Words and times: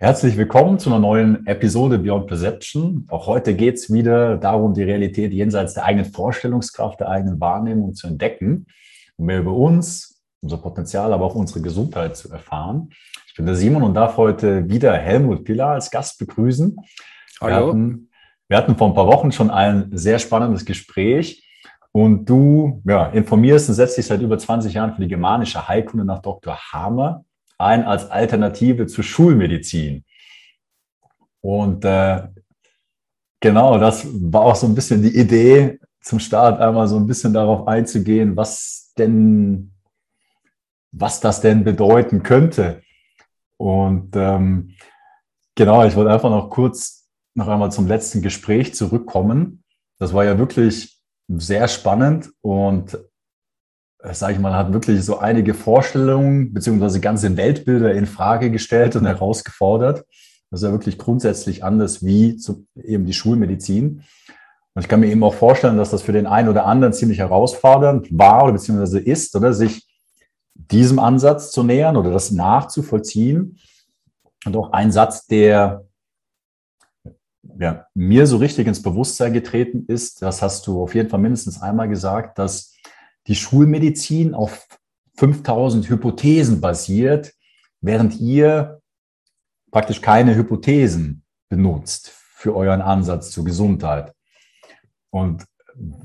Herzlich 0.00 0.36
willkommen 0.36 0.78
zu 0.78 0.90
einer 0.90 1.00
neuen 1.00 1.44
Episode 1.48 1.98
Beyond 1.98 2.28
Perception. 2.28 3.04
Auch 3.10 3.26
heute 3.26 3.56
geht 3.56 3.74
es 3.74 3.92
wieder 3.92 4.36
darum, 4.36 4.72
die 4.72 4.84
Realität 4.84 5.32
jenseits 5.32 5.74
der 5.74 5.86
eigenen 5.86 6.04
Vorstellungskraft, 6.04 7.00
der 7.00 7.08
eigenen 7.08 7.40
Wahrnehmung 7.40 7.94
zu 7.94 8.06
entdecken 8.06 8.68
und 9.16 9.26
mehr 9.26 9.40
über 9.40 9.52
uns, 9.52 10.22
unser 10.40 10.58
Potenzial, 10.58 11.12
aber 11.12 11.24
auch 11.24 11.34
unsere 11.34 11.62
Gesundheit 11.62 12.16
zu 12.16 12.30
erfahren. 12.30 12.90
Ich 13.26 13.34
bin 13.34 13.44
der 13.44 13.56
Simon 13.56 13.82
und 13.82 13.94
darf 13.94 14.16
heute 14.16 14.68
wieder 14.68 14.92
Helmut 14.92 15.44
Pilar 15.44 15.72
als 15.72 15.90
Gast 15.90 16.20
begrüßen. 16.20 16.76
Hallo. 17.40 17.50
Wir 17.50 17.66
hatten, 17.66 18.10
wir 18.46 18.56
hatten 18.56 18.76
vor 18.76 18.86
ein 18.86 18.94
paar 18.94 19.08
Wochen 19.08 19.32
schon 19.32 19.50
ein 19.50 19.90
sehr 19.90 20.20
spannendes 20.20 20.64
Gespräch 20.64 21.44
und 21.90 22.24
du 22.24 22.84
ja, 22.86 23.06
informierst 23.06 23.68
und 23.68 23.74
setzt 23.74 23.98
dich 23.98 24.06
seit 24.06 24.20
über 24.20 24.38
20 24.38 24.74
Jahren 24.74 24.94
für 24.94 25.02
die 25.02 25.08
germanische 25.08 25.66
Heilkunde 25.66 26.04
nach 26.04 26.22
Dr. 26.22 26.56
Hamer 26.56 27.24
ein 27.58 27.84
als 27.84 28.10
Alternative 28.10 28.86
zur 28.86 29.04
Schulmedizin. 29.04 30.04
Und 31.40 31.84
äh, 31.84 32.28
genau, 33.40 33.78
das 33.78 34.06
war 34.06 34.42
auch 34.42 34.56
so 34.56 34.66
ein 34.66 34.74
bisschen 34.74 35.02
die 35.02 35.16
Idee 35.16 35.78
zum 36.00 36.20
Start, 36.20 36.60
einmal 36.60 36.88
so 36.88 36.96
ein 36.96 37.06
bisschen 37.06 37.32
darauf 37.32 37.66
einzugehen, 37.66 38.36
was 38.36 38.92
denn, 38.96 39.72
was 40.92 41.20
das 41.20 41.40
denn 41.40 41.64
bedeuten 41.64 42.22
könnte. 42.22 42.82
Und 43.56 44.14
ähm, 44.14 44.74
genau, 45.54 45.84
ich 45.84 45.96
wollte 45.96 46.12
einfach 46.12 46.30
noch 46.30 46.48
kurz 46.50 47.08
noch 47.34 47.48
einmal 47.48 47.70
zum 47.72 47.86
letzten 47.86 48.22
Gespräch 48.22 48.74
zurückkommen. 48.74 49.64
Das 49.98 50.12
war 50.14 50.24
ja 50.24 50.38
wirklich 50.38 50.98
sehr 51.28 51.68
spannend 51.68 52.30
und 52.40 52.98
sage 54.02 54.34
ich 54.34 54.38
mal, 54.38 54.54
hat 54.54 54.72
wirklich 54.72 55.04
so 55.04 55.18
einige 55.18 55.54
Vorstellungen 55.54 56.52
beziehungsweise 56.52 57.00
ganze 57.00 57.36
Weltbilder 57.36 57.94
in 57.94 58.06
Frage 58.06 58.50
gestellt 58.50 58.96
und 58.96 59.06
herausgefordert. 59.06 60.04
Das 60.50 60.60
ist 60.60 60.66
ja 60.66 60.72
wirklich 60.72 60.98
grundsätzlich 60.98 61.64
anders 61.64 62.04
wie 62.04 62.36
zu, 62.36 62.66
eben 62.82 63.04
die 63.04 63.12
Schulmedizin. 63.12 64.02
Und 64.74 64.82
ich 64.82 64.88
kann 64.88 65.00
mir 65.00 65.08
eben 65.08 65.24
auch 65.24 65.34
vorstellen, 65.34 65.76
dass 65.76 65.90
das 65.90 66.02
für 66.02 66.12
den 66.12 66.26
einen 66.26 66.48
oder 66.48 66.64
anderen 66.64 66.92
ziemlich 66.92 67.18
herausfordernd 67.18 68.08
war 68.16 68.44
oder 68.44 68.52
beziehungsweise 68.52 69.00
ist, 69.00 69.34
oder 69.34 69.52
sich 69.52 69.86
diesem 70.54 70.98
Ansatz 70.98 71.50
zu 71.50 71.62
nähern 71.62 71.96
oder 71.96 72.10
das 72.10 72.30
nachzuvollziehen. 72.30 73.58
Und 74.46 74.56
auch 74.56 74.72
ein 74.72 74.92
Satz, 74.92 75.26
der 75.26 75.84
ja, 77.58 77.86
mir 77.94 78.26
so 78.26 78.36
richtig 78.36 78.66
ins 78.66 78.82
Bewusstsein 78.82 79.32
getreten 79.32 79.84
ist, 79.88 80.22
das 80.22 80.42
hast 80.42 80.66
du 80.66 80.82
auf 80.82 80.94
jeden 80.94 81.08
Fall 81.08 81.20
mindestens 81.20 81.60
einmal 81.60 81.88
gesagt, 81.88 82.38
dass 82.38 82.72
die 83.28 83.34
Schulmedizin 83.34 84.34
auf 84.34 84.66
5000 85.16 85.88
Hypothesen 85.88 86.60
basiert, 86.60 87.34
während 87.80 88.18
ihr 88.18 88.80
praktisch 89.70 90.00
keine 90.00 90.34
Hypothesen 90.34 91.22
benutzt 91.48 92.12
für 92.34 92.56
euren 92.56 92.80
Ansatz 92.80 93.30
zur 93.30 93.44
Gesundheit. 93.44 94.12
Und 95.10 95.44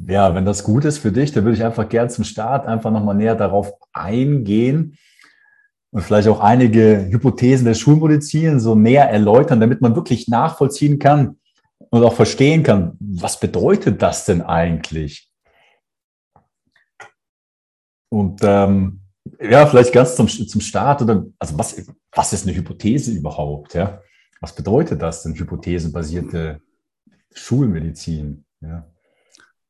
ja, 0.08 0.36
wenn 0.36 0.46
das 0.46 0.64
gut 0.64 0.86
ist 0.86 1.00
für 1.00 1.12
dich, 1.12 1.32
dann 1.32 1.46
würde 1.46 1.58
ich 1.58 1.64
einfach 1.64 1.88
gern 1.90 2.10
zum 2.10 2.24
Start 2.24 2.68
einfach 2.68 2.92
nochmal 2.92 3.16
näher 3.16 3.36
darauf 3.36 3.74
eingehen 3.94 4.98
und 5.92 6.02
vielleicht 6.02 6.28
auch 6.28 6.40
einige 6.40 7.08
Hypothesen 7.10 7.66
der 7.66 7.74
Schulmedizin 7.74 8.60
so 8.60 8.76
näher 8.76 9.10
erläutern, 9.10 9.60
damit 9.60 9.82
man 9.82 9.96
wirklich 9.96 10.28
nachvollziehen 10.28 11.00
kann 11.00 11.38
und 11.90 12.04
auch 12.04 12.14
verstehen 12.14 12.64
kann, 12.64 12.98
was 13.00 13.40
bedeutet 13.40 14.02
das 14.02 14.26
denn 14.26 14.42
eigentlich? 14.42 15.33
Und 18.14 18.42
ähm, 18.44 19.00
ja, 19.42 19.66
vielleicht 19.66 19.92
ganz 19.92 20.16
zum, 20.16 20.28
zum 20.28 20.62
Start 20.62 21.02
oder 21.02 21.26
also 21.40 21.58
was, 21.58 21.84
was 22.12 22.32
ist 22.32 22.46
eine 22.46 22.56
Hypothese 22.56 23.12
überhaupt? 23.12 23.74
Ja? 23.74 24.04
Was 24.40 24.54
bedeutet 24.54 25.02
das 25.02 25.24
denn, 25.24 25.34
hypothesenbasierte 25.34 26.62
Schulmedizin? 27.34 28.46
Ja, 28.62 28.88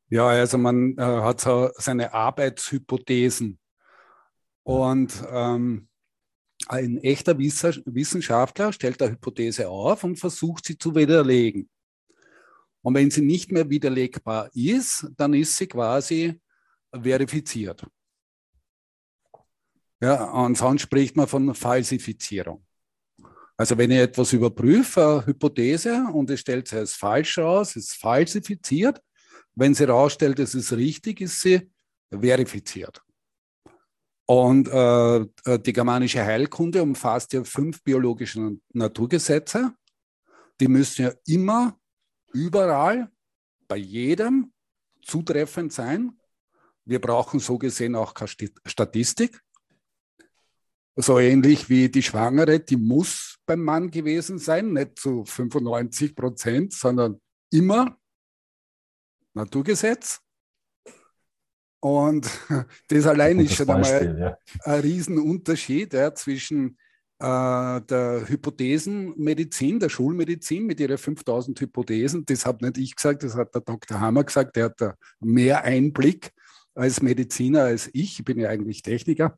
ja 0.09 0.27
also 0.27 0.57
man 0.57 0.97
äh, 0.97 1.01
hat 1.03 1.39
so 1.39 1.69
seine 1.75 2.13
Arbeitshypothesen. 2.13 3.59
Und 4.63 5.23
ähm, 5.31 5.87
ein 6.67 6.97
echter 6.97 7.37
Wissenschaftler 7.37 8.73
stellt 8.73 9.01
eine 9.01 9.11
Hypothese 9.13 9.69
auf 9.69 10.03
und 10.03 10.17
versucht 10.17 10.65
sie 10.65 10.77
zu 10.77 10.93
widerlegen. 10.93 11.69
Und 12.81 12.93
wenn 12.95 13.09
sie 13.09 13.21
nicht 13.21 13.53
mehr 13.53 13.69
widerlegbar 13.69 14.49
ist, 14.53 15.07
dann 15.15 15.33
ist 15.33 15.55
sie 15.55 15.67
quasi 15.67 16.41
verifiziert. 16.91 17.85
Ja, 20.03 20.25
und 20.31 20.57
sonst 20.57 20.81
spricht 20.81 21.15
man 21.15 21.27
von 21.27 21.55
Falsifizierung. 21.55 22.65
Also 23.55 23.77
wenn 23.77 23.89
ich 23.89 23.99
etwas 23.99 24.33
überprüfe, 24.33 25.01
eine 25.01 25.25
Hypothese, 25.27 26.07
und 26.11 26.29
es 26.29 26.41
stellt 26.41 26.67
sich 26.67 26.77
als 26.77 26.93
falsch 26.93 27.37
raus, 27.37 27.77
ist 27.77 27.93
falsifiziert. 27.93 29.01
Wenn 29.55 29.73
sie 29.73 29.85
herausstellt, 29.85 30.39
es 30.39 30.55
ist 30.55 30.73
richtig, 30.73 31.21
ist 31.21 31.39
sie 31.39 31.71
verifiziert. 32.11 33.01
Und 34.25 34.67
äh, 34.67 35.25
die 35.59 35.71
germanische 35.71 36.25
Heilkunde 36.25 36.83
umfasst 36.83 37.31
ja 37.31 37.45
fünf 37.45 37.81
biologische 37.81 38.57
Naturgesetze. 38.73 39.73
Die 40.59 40.67
müssen 40.67 41.03
ja 41.03 41.13
immer, 41.27 41.79
überall, 42.33 43.09
bei 43.69 43.77
jedem 43.77 44.51
zutreffend 45.01 45.71
sein. 45.71 46.19
Wir 46.83 46.99
brauchen 46.99 47.39
so 47.39 47.57
gesehen 47.57 47.95
auch 47.95 48.13
keine 48.13 48.31
Statistik. 48.65 49.41
So 50.95 51.17
ähnlich 51.17 51.69
wie 51.69 51.89
die 51.89 52.03
Schwangere, 52.03 52.59
die 52.59 52.77
muss 52.77 53.37
beim 53.45 53.61
Mann 53.61 53.89
gewesen 53.89 54.37
sein, 54.37 54.73
nicht 54.73 54.99
zu 54.99 55.25
95 55.25 56.15
Prozent, 56.15 56.73
sondern 56.73 57.19
immer 57.51 57.97
Naturgesetz. 59.33 60.21
Und 61.79 62.29
das 62.87 63.05
allein 63.07 63.39
ist 63.39 63.55
schon 63.55 63.67
Beispiel, 63.67 64.09
einmal 64.09 64.19
ja. 64.19 64.37
ein 64.63 64.79
Riesenunterschied 64.81 65.93
ja, 65.93 66.13
zwischen 66.13 66.77
äh, 67.19 67.81
der 67.81 68.23
Hypothesenmedizin, 68.27 69.79
der 69.79 69.89
Schulmedizin 69.89 70.65
mit 70.65 70.79
ihren 70.79 70.97
5000 70.97 71.59
Hypothesen. 71.59 72.25
Das 72.25 72.45
habe 72.45 72.65
nicht 72.65 72.77
ich 72.77 72.95
gesagt, 72.95 73.23
das 73.23 73.35
hat 73.35 73.53
der 73.53 73.61
Dr. 73.61 73.99
Hammer 73.99 74.23
gesagt. 74.23 74.55
Der 74.55 74.65
hat 74.65 74.79
da 74.79 74.95
mehr 75.19 75.63
Einblick 75.63 76.31
als 76.75 77.01
Mediziner 77.01 77.63
als 77.63 77.89
ich. 77.93 78.19
Ich 78.19 78.25
bin 78.25 78.39
ja 78.39 78.49
eigentlich 78.49 78.81
Techniker. 78.81 79.37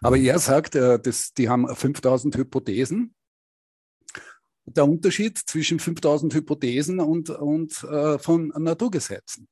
Aber 0.00 0.16
er 0.16 0.38
sagt, 0.38 0.74
äh, 0.74 0.98
dass 0.98 1.32
die 1.32 1.48
haben 1.48 1.68
5000 1.68 2.36
Hypothesen. 2.36 3.14
Der 4.66 4.86
Unterschied 4.86 5.38
zwischen 5.38 5.78
5000 5.78 6.34
Hypothesen 6.34 7.00
und, 7.00 7.30
und 7.30 7.84
äh, 7.84 8.18
von 8.18 8.48
Naturgesetzen. 8.56 9.48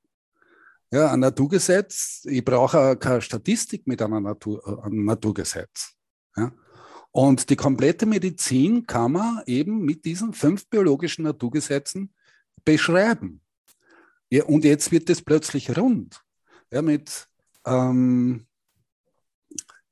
Ja, 0.90 1.10
ein 1.10 1.20
Naturgesetz, 1.20 2.22
ich 2.24 2.44
brauche 2.44 2.96
keine 2.96 3.22
Statistik 3.22 3.86
mit 3.86 4.02
einer 4.02 4.20
Natur, 4.20 4.84
einem 4.84 5.04
Naturgesetz. 5.04 5.94
Ja. 6.36 6.52
Und 7.12 7.50
die 7.50 7.56
komplette 7.56 8.06
Medizin 8.06 8.86
kann 8.86 9.12
man 9.12 9.42
eben 9.46 9.84
mit 9.84 10.04
diesen 10.04 10.32
fünf 10.32 10.68
biologischen 10.68 11.24
Naturgesetzen 11.24 12.12
beschreiben. 12.64 13.42
Ja, 14.30 14.44
und 14.44 14.64
jetzt 14.64 14.92
wird 14.92 15.10
es 15.10 15.22
plötzlich 15.22 15.76
rund. 15.76 16.20
Ja, 16.70 16.80
mit 16.80 17.28
ähm, 17.66 18.46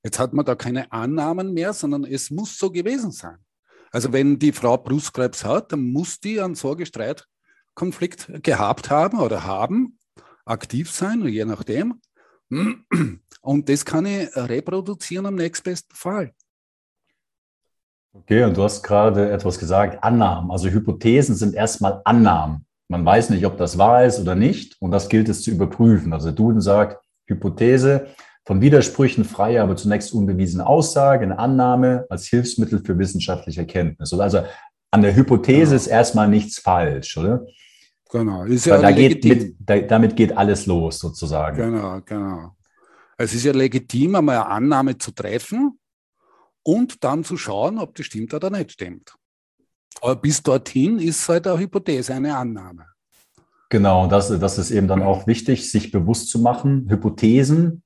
Jetzt 0.03 0.19
hat 0.19 0.33
man 0.33 0.45
da 0.45 0.55
keine 0.55 0.91
Annahmen 0.93 1.53
mehr, 1.53 1.73
sondern 1.73 2.05
es 2.05 2.31
muss 2.31 2.59
so 2.59 2.71
gewesen 2.71 3.13
sein. 3.13 3.39
Also 3.91 4.13
wenn 4.13 4.39
die 4.39 4.53
Frau 4.53 4.77
Brustkrebs 4.77 5.45
hat, 5.45 5.73
dann 5.73 5.91
muss 5.93 6.21
die 6.21 6.41
einen 6.41 6.55
Sorgestreitkonflikt 6.55 8.43
gehabt 8.43 8.91
haben 8.91 9.19
oder 9.19 9.45
haben, 9.45 9.99
aktiv 10.45 10.91
sein, 10.91 11.27
je 11.27 11.45
nachdem. 11.45 12.01
Und 12.49 13.69
das 13.69 13.85
kann 13.85 14.07
ich 14.07 14.35
reproduzieren 14.37 15.27
am 15.27 15.35
nächstbesten 15.35 15.95
Fall. 15.95 16.33
Okay, 18.13 18.43
und 18.43 18.57
du 18.57 18.63
hast 18.65 18.83
gerade 18.83 19.31
etwas 19.31 19.59
gesagt, 19.59 20.03
Annahmen. 20.03 20.51
Also 20.51 20.69
Hypothesen 20.69 21.37
sind 21.37 21.55
erstmal 21.55 22.01
Annahmen. 22.05 22.67
Man 22.89 23.05
weiß 23.05 23.31
nicht, 23.31 23.47
ob 23.47 23.57
das 23.57 23.79
wahr 23.79 24.05
ist 24.05 24.19
oder 24.19 24.35
nicht. 24.35 24.77
Und 24.81 24.91
das 24.91 25.09
gilt 25.09 25.29
es 25.29 25.43
zu 25.43 25.53
überprüfen. 25.53 26.13
Also 26.13 26.33
Duden 26.33 26.61
sagt, 26.61 27.05
Hypothese, 27.27 28.09
von 28.47 28.61
Widersprüchen 28.61 29.25
freie, 29.25 29.63
aber 29.63 29.77
zunächst 29.77 30.13
unbewiesene 30.13 30.67
Aussage, 30.67 31.25
eine 31.25 31.39
Annahme 31.39 32.07
als 32.09 32.27
Hilfsmittel 32.29 32.83
für 32.85 32.99
wissenschaftliche 32.99 33.61
Erkenntnis. 33.61 34.13
Also 34.13 34.43
an 34.91 35.03
der 35.03 35.15
Hypothese 35.15 35.67
genau. 35.67 35.77
ist 35.77 35.87
erstmal 35.87 36.29
nichts 36.29 36.59
falsch, 36.59 37.17
oder? 37.17 37.47
Genau. 38.11 38.45
Ist 38.45 38.67
ja 38.67 38.79
da 38.79 38.91
geht 38.91 39.25
mit, 39.25 39.55
da, 39.61 39.79
damit 39.79 40.17
geht 40.17 40.37
alles 40.37 40.67
los, 40.67 40.99
sozusagen. 40.99 41.57
Genau, 41.57 42.01
genau. 42.05 42.57
Es 43.17 43.35
ist 43.35 43.45
ja 43.45 43.53
legitim, 43.53 44.17
einmal 44.17 44.37
eine 44.37 44.47
Annahme 44.47 44.99
zu 44.99 45.13
treffen 45.13 45.79
und 46.63 47.05
dann 47.05 47.23
zu 47.23 47.37
schauen, 47.37 47.79
ob 47.79 47.95
die 47.95 48.03
stimmt 48.03 48.35
oder 48.35 48.51
nicht 48.51 48.73
stimmt. 48.73 49.15
Aber 50.01 50.17
bis 50.17 50.43
dorthin 50.43 50.99
ist 50.99 51.29
halt 51.29 51.47
eine 51.47 51.59
Hypothese, 51.59 52.15
eine 52.15 52.37
Annahme. 52.37 52.87
Genau, 53.69 54.09
das, 54.09 54.29
das 54.41 54.59
ist 54.59 54.71
eben 54.73 54.89
dann 54.89 55.03
auch 55.03 55.27
wichtig, 55.27 55.71
sich 55.71 55.93
bewusst 55.93 56.31
zu 56.31 56.41
machen. 56.41 56.89
Hypothesen 56.89 57.83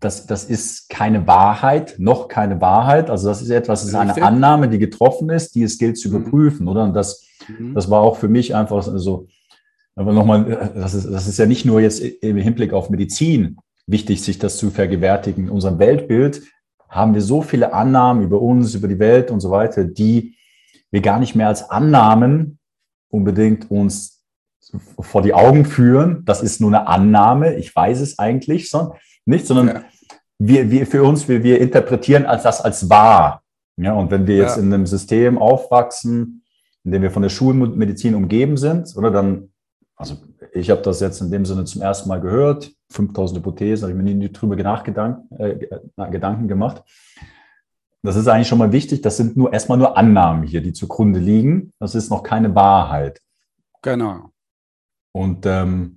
das, 0.00 0.26
das 0.26 0.44
ist 0.44 0.88
keine 0.88 1.26
Wahrheit, 1.26 1.96
noch 1.98 2.28
keine 2.28 2.60
Wahrheit. 2.60 3.10
Also 3.10 3.28
das 3.28 3.42
ist 3.42 3.50
etwas, 3.50 3.80
das 3.80 3.88
ist 3.90 3.94
eine 3.94 4.22
Annahme, 4.22 4.68
die 4.68 4.78
getroffen 4.78 5.30
ist, 5.30 5.54
die 5.54 5.62
es 5.62 5.78
gilt 5.78 5.98
zu 5.98 6.08
mhm. 6.08 6.16
überprüfen, 6.16 6.68
oder? 6.68 6.84
Und 6.84 6.94
das, 6.94 7.24
mhm. 7.48 7.74
das 7.74 7.90
war 7.90 8.00
auch 8.00 8.16
für 8.16 8.28
mich 8.28 8.54
einfach 8.54 8.82
so, 8.82 9.26
aber 9.94 10.12
nochmal, 10.12 10.72
das 10.74 10.94
ist, 10.94 11.10
das 11.10 11.26
ist 11.26 11.38
ja 11.38 11.46
nicht 11.46 11.64
nur 11.64 11.80
jetzt 11.80 12.00
im 12.00 12.36
Hinblick 12.36 12.74
auf 12.74 12.90
Medizin 12.90 13.56
wichtig, 13.86 14.22
sich 14.22 14.38
das 14.38 14.58
zu 14.58 14.70
vergewärtigen. 14.70 15.44
In 15.44 15.50
unserem 15.50 15.78
Weltbild 15.78 16.42
haben 16.88 17.14
wir 17.14 17.22
so 17.22 17.40
viele 17.40 17.72
Annahmen 17.72 18.22
über 18.22 18.40
uns, 18.40 18.74
über 18.74 18.88
die 18.88 18.98
Welt 18.98 19.30
und 19.30 19.40
so 19.40 19.50
weiter, 19.50 19.84
die 19.84 20.36
wir 20.90 21.00
gar 21.00 21.18
nicht 21.18 21.34
mehr 21.34 21.48
als 21.48 21.70
Annahmen 21.70 22.58
unbedingt 23.08 23.70
uns 23.70 24.22
vor 25.00 25.22
die 25.22 25.32
Augen 25.32 25.64
führen. 25.64 26.24
Das 26.26 26.42
ist 26.42 26.60
nur 26.60 26.70
eine 26.70 26.86
Annahme. 26.86 27.56
Ich 27.56 27.74
weiß 27.74 28.00
es 28.00 28.18
eigentlich 28.18 28.68
so, 28.68 28.94
nicht, 29.26 29.46
sondern 29.46 29.68
ja. 29.68 29.84
wir, 30.38 30.70
wir 30.70 30.86
für 30.86 31.02
uns, 31.02 31.28
wir, 31.28 31.42
wir 31.42 31.60
interpretieren 31.60 32.26
als 32.26 32.44
das 32.44 32.60
als 32.60 32.88
wahr. 32.88 33.42
Ja, 33.76 33.92
und 33.92 34.10
wenn 34.10 34.26
wir 34.26 34.36
jetzt 34.36 34.56
ja. 34.56 34.62
in 34.62 34.72
einem 34.72 34.86
System 34.86 35.36
aufwachsen, 35.36 36.42
in 36.84 36.92
dem 36.92 37.02
wir 37.02 37.10
von 37.10 37.22
der 37.22 37.28
Schulmedizin 37.28 38.14
umgeben 38.14 38.56
sind, 38.56 38.96
oder 38.96 39.10
dann, 39.10 39.50
also 39.96 40.16
ich 40.52 40.70
habe 40.70 40.82
das 40.82 41.00
jetzt 41.00 41.20
in 41.20 41.30
dem 41.30 41.44
Sinne 41.44 41.64
zum 41.64 41.82
ersten 41.82 42.08
Mal 42.08 42.20
gehört, 42.20 42.72
5000 42.90 43.40
Hypothesen, 43.40 43.88
habe 43.88 43.98
ich 43.98 44.04
mir 44.04 44.14
nie 44.14 44.32
drüber 44.32 44.56
nachgedankt, 44.56 45.30
äh, 45.38 45.66
Gedanken 46.10 46.48
gemacht. 46.48 46.82
Das 48.02 48.16
ist 48.16 48.28
eigentlich 48.28 48.48
schon 48.48 48.58
mal 48.58 48.72
wichtig. 48.72 49.02
Das 49.02 49.16
sind 49.16 49.36
nur 49.36 49.52
erstmal 49.52 49.78
nur 49.78 49.96
Annahmen 49.96 50.44
hier, 50.44 50.62
die 50.62 50.72
zugrunde 50.72 51.18
liegen. 51.18 51.72
Das 51.80 51.94
ist 51.94 52.08
noch 52.08 52.22
keine 52.22 52.54
Wahrheit. 52.54 53.20
Genau. 53.82 54.30
Und 55.12 55.44
ähm, 55.44 55.95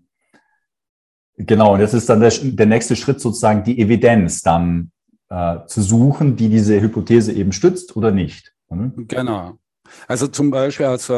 genau, 1.39 1.73
und 1.73 1.79
jetzt 1.79 1.93
ist 1.93 2.09
dann 2.09 2.19
der, 2.19 2.31
der 2.31 2.65
nächste 2.65 2.95
Schritt 2.95 3.19
sozusagen 3.19 3.63
die 3.63 3.79
Evidenz 3.79 4.41
dann 4.41 4.91
äh, 5.29 5.57
zu 5.67 5.81
suchen, 5.81 6.35
die 6.35 6.49
diese 6.49 6.79
Hypothese 6.79 7.33
eben 7.33 7.51
stützt 7.51 7.95
oder 7.95 8.11
nicht. 8.11 8.53
Mhm. 8.69 9.07
Genau. 9.07 9.57
Also 10.07 10.27
zum 10.27 10.51
Beispiel 10.51 10.85
als 10.85 11.11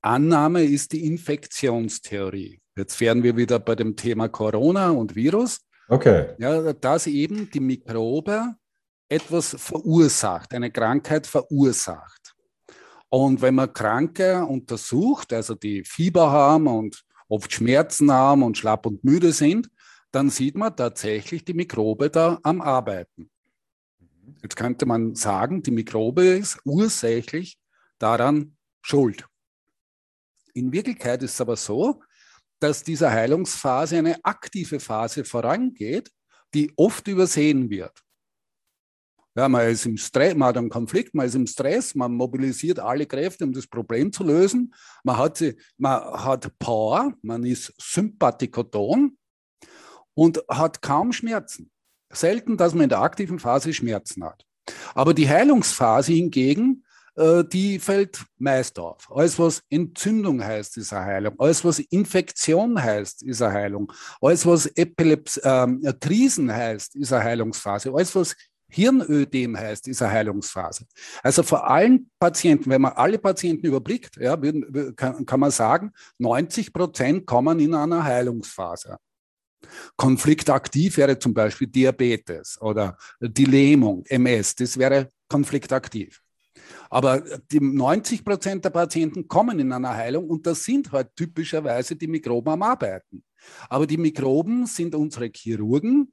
Annahme 0.00 0.62
ist 0.62 0.92
die 0.92 1.06
Infektionstheorie. 1.06 2.60
Jetzt 2.76 3.00
wären 3.00 3.22
wir 3.22 3.36
wieder 3.36 3.58
bei 3.58 3.74
dem 3.74 3.96
Thema 3.96 4.28
Corona 4.28 4.90
und 4.90 5.14
Virus. 5.14 5.60
Okay. 5.88 6.34
Ja, 6.38 6.72
dass 6.72 7.06
eben 7.06 7.50
die 7.50 7.60
Mikrobe 7.60 8.54
etwas 9.08 9.56
verursacht, 9.58 10.52
eine 10.54 10.70
Krankheit 10.70 11.26
verursacht. 11.26 12.34
Und 13.08 13.42
wenn 13.42 13.54
man 13.54 13.72
Kranke 13.72 14.44
untersucht, 14.44 15.32
also 15.32 15.54
die 15.54 15.84
Fieber 15.84 16.30
haben 16.30 16.66
und 16.66 17.04
oft 17.34 17.52
Schmerzen 17.52 18.12
haben 18.12 18.42
und 18.42 18.56
schlapp 18.56 18.86
und 18.86 19.02
müde 19.04 19.32
sind, 19.32 19.68
dann 20.12 20.30
sieht 20.30 20.54
man 20.54 20.76
tatsächlich 20.76 21.44
die 21.44 21.54
Mikrobe 21.54 22.08
da 22.08 22.38
am 22.44 22.60
Arbeiten. 22.60 23.30
Jetzt 24.42 24.56
könnte 24.56 24.86
man 24.86 25.16
sagen, 25.16 25.62
die 25.62 25.72
Mikrobe 25.72 26.24
ist 26.24 26.60
ursächlich 26.64 27.58
daran 27.98 28.56
schuld. 28.80 29.26
In 30.52 30.72
Wirklichkeit 30.72 31.22
ist 31.22 31.34
es 31.34 31.40
aber 31.40 31.56
so, 31.56 32.00
dass 32.60 32.84
dieser 32.84 33.10
Heilungsphase 33.10 33.98
eine 33.98 34.24
aktive 34.24 34.78
Phase 34.78 35.24
vorangeht, 35.24 36.10
die 36.54 36.72
oft 36.76 37.08
übersehen 37.08 37.68
wird. 37.68 38.03
Ja, 39.36 39.48
man 39.48 39.68
ist 39.68 39.84
im 39.84 39.96
Stress, 39.96 40.34
man 40.34 40.48
hat 40.48 40.58
einen 40.58 40.68
Konflikt, 40.68 41.14
man 41.14 41.26
ist 41.26 41.34
im 41.34 41.46
Stress, 41.48 41.94
man 41.96 42.14
mobilisiert 42.14 42.78
alle 42.78 43.04
Kräfte, 43.04 43.44
um 43.44 43.52
das 43.52 43.66
Problem 43.66 44.12
zu 44.12 44.22
lösen. 44.22 44.72
Man 45.02 45.18
hat, 45.18 45.38
sie, 45.38 45.56
man 45.76 46.00
hat 46.00 46.56
Power, 46.60 47.12
man 47.22 47.44
ist 47.44 47.74
sympathikoton 47.80 49.18
und 50.14 50.40
hat 50.48 50.80
kaum 50.82 51.12
Schmerzen. 51.12 51.72
Selten, 52.12 52.56
dass 52.56 52.74
man 52.74 52.84
in 52.84 52.90
der 52.90 53.00
aktiven 53.00 53.40
Phase 53.40 53.74
Schmerzen 53.74 54.24
hat. 54.24 54.46
Aber 54.94 55.12
die 55.12 55.28
Heilungsphase 55.28 56.12
hingegen, 56.12 56.84
äh, 57.16 57.42
die 57.44 57.80
fällt 57.80 58.24
meist 58.38 58.78
auf. 58.78 59.10
Alles, 59.10 59.36
was 59.38 59.62
Entzündung 59.68 60.42
heißt, 60.42 60.76
ist 60.76 60.92
eine 60.92 61.04
Heilung. 61.06 61.34
Alles, 61.38 61.64
was 61.64 61.80
Infektion 61.80 62.80
heißt, 62.80 63.24
ist 63.24 63.42
eine 63.42 63.52
Heilung. 63.52 63.92
Alles, 64.20 64.46
was 64.46 64.66
Epilepsie, 64.66 65.40
äh, 65.40 65.92
Krisen 66.00 66.52
heißt, 66.52 66.94
ist 66.96 67.12
eine 67.12 67.24
Heilungsphase. 67.24 67.92
Alles, 67.92 68.14
was 68.14 68.36
Hirnödem 68.74 69.56
heißt, 69.56 69.86
ist 69.86 70.02
eine 70.02 70.12
Heilungsphase. 70.12 70.86
Also 71.22 71.44
vor 71.44 71.70
allen 71.70 72.10
Patienten, 72.18 72.70
wenn 72.70 72.82
man 72.82 72.92
alle 72.94 73.18
Patienten 73.18 73.66
überblickt, 73.66 74.16
ja, 74.16 74.36
kann, 74.96 75.24
kann 75.24 75.40
man 75.40 75.52
sagen, 75.52 75.92
90 76.18 76.72
Prozent 76.72 77.24
kommen 77.24 77.60
in 77.60 77.72
einer 77.72 78.02
Heilungsphase. 78.02 78.96
Konfliktaktiv 79.96 80.96
wäre 80.96 81.18
zum 81.18 81.32
Beispiel 81.32 81.68
Diabetes 81.68 82.60
oder 82.60 82.98
die 83.20 83.44
Lähmung, 83.44 84.04
MS, 84.06 84.56
das 84.56 84.76
wäre 84.76 85.08
konfliktaktiv. 85.28 86.20
Aber 86.90 87.20
die 87.50 87.60
90 87.60 88.24
Prozent 88.24 88.64
der 88.64 88.70
Patienten 88.70 89.28
kommen 89.28 89.58
in 89.60 89.72
einer 89.72 89.94
Heilung 89.94 90.28
und 90.28 90.46
das 90.46 90.64
sind 90.64 90.90
halt 90.90 91.14
typischerweise 91.14 91.96
die 91.96 92.08
Mikroben 92.08 92.52
am 92.52 92.62
Arbeiten. 92.62 93.22
Aber 93.68 93.86
die 93.86 93.96
Mikroben 93.96 94.66
sind 94.66 94.94
unsere 94.94 95.30
Chirurgen, 95.34 96.12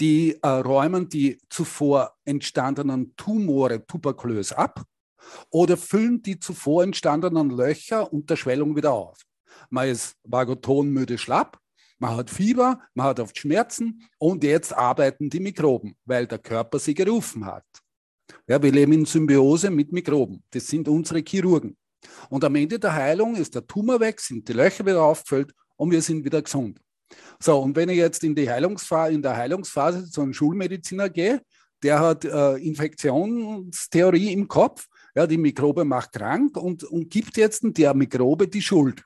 die 0.00 0.38
äh, 0.42 0.48
räumen 0.48 1.08
die 1.08 1.38
zuvor 1.48 2.14
entstandenen 2.24 3.14
Tumore 3.16 3.86
tuberkulös 3.86 4.52
ab 4.52 4.82
oder 5.50 5.76
füllen 5.76 6.22
die 6.22 6.38
zuvor 6.38 6.84
entstandenen 6.84 7.50
Löcher 7.50 8.12
unter 8.12 8.36
Schwellung 8.36 8.76
wieder 8.76 8.92
auf. 8.92 9.18
Man 9.70 9.88
ist 9.88 10.16
vagotonmüde 10.24 11.18
schlapp, 11.18 11.58
man 11.98 12.16
hat 12.16 12.30
Fieber, 12.30 12.80
man 12.94 13.06
hat 13.06 13.20
oft 13.20 13.38
Schmerzen 13.38 14.02
und 14.18 14.44
jetzt 14.44 14.72
arbeiten 14.72 15.30
die 15.30 15.40
Mikroben, 15.40 15.96
weil 16.04 16.26
der 16.26 16.38
Körper 16.38 16.78
sie 16.78 16.94
gerufen 16.94 17.46
hat. 17.46 17.64
Ja, 18.46 18.62
wir 18.62 18.72
leben 18.72 18.92
in 18.92 19.04
Symbiose 19.04 19.70
mit 19.70 19.92
Mikroben. 19.92 20.42
Das 20.50 20.66
sind 20.66 20.88
unsere 20.88 21.20
Chirurgen. 21.20 21.76
Und 22.28 22.44
am 22.44 22.54
Ende 22.56 22.78
der 22.78 22.92
Heilung 22.92 23.36
ist 23.36 23.54
der 23.54 23.66
Tumor 23.66 24.00
weg, 24.00 24.20
sind 24.20 24.46
die 24.48 24.52
Löcher 24.52 24.84
wieder 24.84 25.02
aufgefüllt 25.02 25.54
und 25.76 25.90
wir 25.90 26.02
sind 26.02 26.24
wieder 26.24 26.42
gesund. 26.42 26.80
So, 27.40 27.58
und 27.60 27.76
wenn 27.76 27.88
ich 27.88 27.96
jetzt 27.96 28.24
in, 28.24 28.34
die 28.34 28.48
Heilungsphase, 28.48 29.12
in 29.12 29.22
der 29.22 29.36
Heilungsphase 29.36 30.10
zu 30.10 30.22
einem 30.22 30.32
Schulmediziner 30.32 31.08
gehe, 31.08 31.42
der 31.82 32.00
hat 32.00 32.24
äh, 32.24 32.54
Infektionstheorie 32.56 34.32
im 34.32 34.48
Kopf, 34.48 34.86
ja, 35.14 35.26
die 35.26 35.36
Mikrobe 35.36 35.84
macht 35.84 36.12
krank 36.12 36.56
und, 36.56 36.84
und 36.84 37.10
gibt 37.10 37.36
jetzt 37.36 37.62
der 37.62 37.94
Mikrobe 37.94 38.48
die 38.48 38.62
Schuld. 38.62 39.04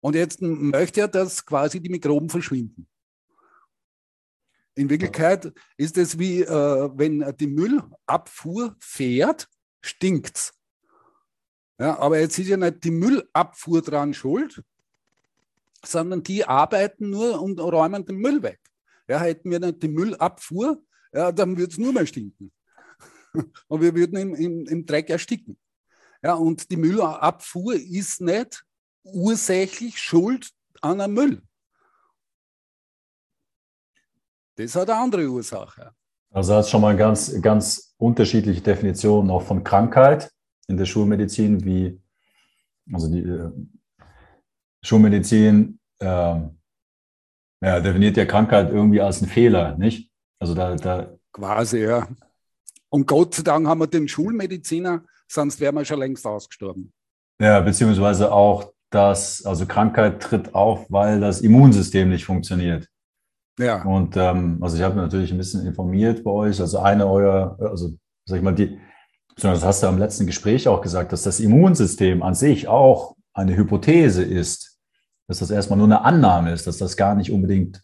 Und 0.00 0.16
jetzt 0.16 0.42
möchte 0.42 1.02
er, 1.02 1.08
dass 1.08 1.46
quasi 1.46 1.80
die 1.80 1.88
Mikroben 1.88 2.28
verschwinden. 2.28 2.86
In 4.74 4.90
Wirklichkeit 4.90 5.52
ist 5.76 5.96
es 5.96 6.18
wie, 6.18 6.42
äh, 6.42 6.90
wenn 6.94 7.24
die 7.38 7.46
Müllabfuhr 7.46 8.76
fährt, 8.80 9.48
stinkt's. 9.80 10.52
Ja, 11.78 11.98
aber 11.98 12.18
jetzt 12.18 12.38
ist 12.38 12.48
ja 12.48 12.56
nicht 12.56 12.84
die 12.84 12.90
Müllabfuhr 12.90 13.82
dran 13.82 14.14
schuld, 14.14 14.62
sondern 15.86 16.22
die 16.22 16.44
arbeiten 16.44 17.10
nur 17.10 17.40
und 17.40 17.60
räumen 17.60 18.04
den 18.04 18.16
Müll 18.16 18.42
weg. 18.42 18.60
Ja, 19.08 19.20
hätten 19.20 19.50
wir 19.50 19.60
nicht 19.60 19.82
die 19.82 19.88
Müllabfuhr, 19.88 20.82
ja, 21.12 21.30
dann 21.30 21.56
würde 21.56 21.72
es 21.72 21.78
nur 21.78 21.92
mehr 21.92 22.06
stinken. 22.06 22.52
und 23.68 23.80
wir 23.80 23.94
würden 23.94 24.16
im, 24.16 24.34
im, 24.34 24.66
im 24.66 24.86
Dreck 24.86 25.10
ersticken. 25.10 25.58
Ja, 26.22 26.34
und 26.34 26.70
die 26.70 26.76
Müllabfuhr 26.76 27.74
ist 27.74 28.20
nicht 28.20 28.64
ursächlich 29.02 29.98
schuld 29.98 30.50
an 30.80 31.00
einem 31.00 31.14
Müll. 31.14 31.42
Das 34.56 34.74
hat 34.74 34.88
eine 34.88 35.00
andere 35.00 35.26
Ursache. 35.26 35.92
Also 36.30 36.54
hat 36.54 36.68
schon 36.68 36.80
mal 36.80 36.96
ganz, 36.96 37.40
ganz 37.42 37.94
unterschiedliche 37.96 38.60
Definitionen 38.60 39.30
auch 39.30 39.42
von 39.42 39.62
Krankheit 39.62 40.32
in 40.66 40.76
der 40.76 40.86
Schulmedizin, 40.86 41.64
wie 41.64 42.00
also 42.92 43.10
die 43.10 43.20
äh, 43.20 43.50
Schulmedizin 44.84 45.78
ähm, 46.00 46.58
ja, 47.62 47.80
definiert 47.80 48.16
ja 48.16 48.26
Krankheit 48.26 48.70
irgendwie 48.70 49.00
als 49.00 49.22
einen 49.22 49.30
Fehler, 49.30 49.76
nicht? 49.76 50.10
Also 50.38 50.54
da, 50.54 50.76
da 50.76 51.08
Quasi, 51.32 51.80
ja. 51.80 52.06
Und 52.90 53.06
Gott 53.06 53.34
sei 53.34 53.42
Dank 53.42 53.66
haben 53.66 53.80
wir 53.80 53.86
den 53.86 54.06
Schulmediziner, 54.06 55.02
sonst 55.26 55.58
wären 55.60 55.74
wir 55.74 55.84
schon 55.84 55.98
längst 55.98 56.24
ausgestorben. 56.26 56.92
Ja, 57.40 57.60
beziehungsweise 57.60 58.30
auch, 58.30 58.72
dass, 58.90 59.44
also 59.44 59.66
Krankheit 59.66 60.22
tritt 60.22 60.54
auf, 60.54 60.86
weil 60.90 61.18
das 61.18 61.40
Immunsystem 61.40 62.10
nicht 62.10 62.24
funktioniert. 62.24 62.88
Ja. 63.58 63.82
Und 63.82 64.16
ähm, 64.16 64.58
also 64.60 64.76
ich 64.76 64.82
habe 64.82 64.96
natürlich 64.96 65.32
ein 65.32 65.38
bisschen 65.38 65.66
informiert 65.66 66.22
bei 66.22 66.30
euch. 66.30 66.60
Also 66.60 66.78
eine 66.78 67.06
eurer, 67.06 67.56
also 67.58 67.96
sag 68.26 68.36
ich 68.36 68.42
mal, 68.42 68.54
die, 68.54 68.78
das 69.36 69.64
hast 69.64 69.82
du 69.82 69.88
am 69.88 69.98
letzten 69.98 70.26
Gespräch 70.26 70.68
auch 70.68 70.80
gesagt, 70.80 71.12
dass 71.12 71.22
das 71.22 71.40
Immunsystem 71.40 72.22
an 72.22 72.34
sich 72.34 72.68
auch 72.68 73.16
eine 73.32 73.56
Hypothese 73.56 74.22
ist 74.22 74.73
dass 75.26 75.38
das 75.38 75.50
erstmal 75.50 75.78
nur 75.78 75.86
eine 75.86 76.02
Annahme 76.02 76.52
ist, 76.52 76.66
dass 76.66 76.78
das 76.78 76.96
gar 76.96 77.14
nicht 77.14 77.30
unbedingt. 77.30 77.82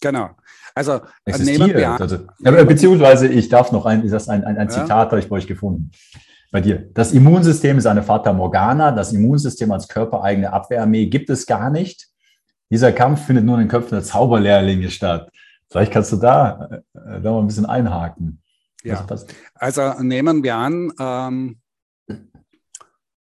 Genau. 0.00 0.30
Also 0.74 1.00
existiert. 1.24 2.00
Also, 2.00 2.18
beziehungsweise 2.66 3.28
ich 3.28 3.48
darf 3.48 3.72
noch 3.72 3.86
ein, 3.86 4.08
das 4.08 4.28
ein, 4.28 4.44
ein, 4.44 4.56
ein 4.56 4.70
Zitat 4.70 4.88
ja. 4.88 4.96
habe 4.96 5.18
ich 5.18 5.28
bei 5.28 5.36
euch 5.36 5.46
gefunden. 5.46 5.90
Bei 6.52 6.60
dir. 6.60 6.90
Das 6.94 7.12
Immunsystem 7.12 7.78
ist 7.78 7.86
eine 7.86 8.02
Fata 8.02 8.32
Morgana. 8.32 8.90
Das 8.90 9.12
Immunsystem 9.12 9.70
als 9.70 9.86
körpereigene 9.88 10.52
Abwehrarmee 10.52 11.06
gibt 11.06 11.30
es 11.30 11.46
gar 11.46 11.70
nicht. 11.70 12.08
Dieser 12.70 12.92
Kampf 12.92 13.26
findet 13.26 13.44
nur 13.44 13.54
in 13.56 13.62
den 13.62 13.68
Köpfen 13.68 13.92
der 13.92 14.02
Zauberlehrlinge 14.02 14.90
statt. 14.90 15.30
Vielleicht 15.70 15.92
kannst 15.92 16.12
du 16.12 16.16
da, 16.16 16.82
äh, 16.94 17.20
da 17.20 17.32
mal 17.32 17.40
ein 17.40 17.46
bisschen 17.46 17.66
einhaken. 17.66 18.42
Ja, 18.82 19.06
also 19.54 19.92
nehmen 20.00 20.42
wir 20.42 20.56
an, 20.56 20.92
ähm, 20.98 21.60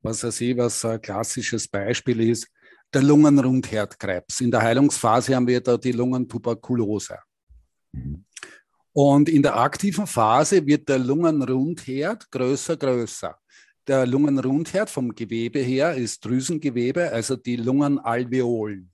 was 0.02 0.24
weiß 0.24 0.42
ich, 0.42 0.58
was 0.58 0.84
ein 0.86 1.02
klassisches 1.02 1.68
Beispiel 1.68 2.30
ist, 2.30 2.48
der 2.94 3.04
Lungenrundherdkrebs. 3.04 4.42
In 4.42 4.52
der 4.52 4.62
Heilungsphase 4.62 5.36
haben 5.36 5.48
wir 5.48 5.62
da 5.62 5.78
die 5.78 5.92
Lungentuberkulose. 5.92 7.18
Und 8.94 9.30
in 9.30 9.44
der 9.44 9.58
aktiven 9.58 10.08
Phase 10.08 10.66
wird 10.66 10.90
der 10.90 11.00
Lungenrundherd 11.00 12.32
größer, 12.32 12.78
größer. 12.78 13.38
Der 13.88 14.06
Lungenrundherd 14.06 14.90
vom 14.90 15.14
Gewebe 15.16 15.60
her 15.60 15.96
ist 15.96 16.24
Drüsengewebe, 16.26 17.12
also 17.12 17.36
die 17.36 17.56
Lungenalveolen. 17.56 18.92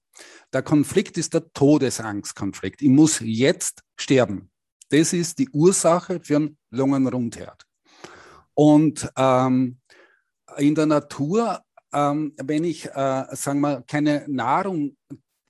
Der 0.54 0.62
Konflikt 0.62 1.18
ist 1.18 1.34
der 1.34 1.52
Todesangstkonflikt. 1.52 2.82
Ich 2.82 2.90
muss 2.90 3.20
jetzt 3.20 3.84
sterben. 3.98 4.50
Das 4.90 5.12
ist 5.14 5.40
die 5.40 5.50
Ursache 5.50 6.20
für 6.22 6.38
einen 6.38 6.58
Lungenrundherd. 6.70 7.66
Und 8.54 9.12
ähm, 9.18 9.80
in 10.58 10.76
der 10.76 10.86
Natur, 10.86 11.62
ähm, 11.94 12.34
wenn 12.38 12.64
ich, 12.64 12.86
äh, 12.86 13.26
sagen 13.32 13.62
wir, 13.62 13.84
keine 13.88 14.26
Nahrung 14.28 14.96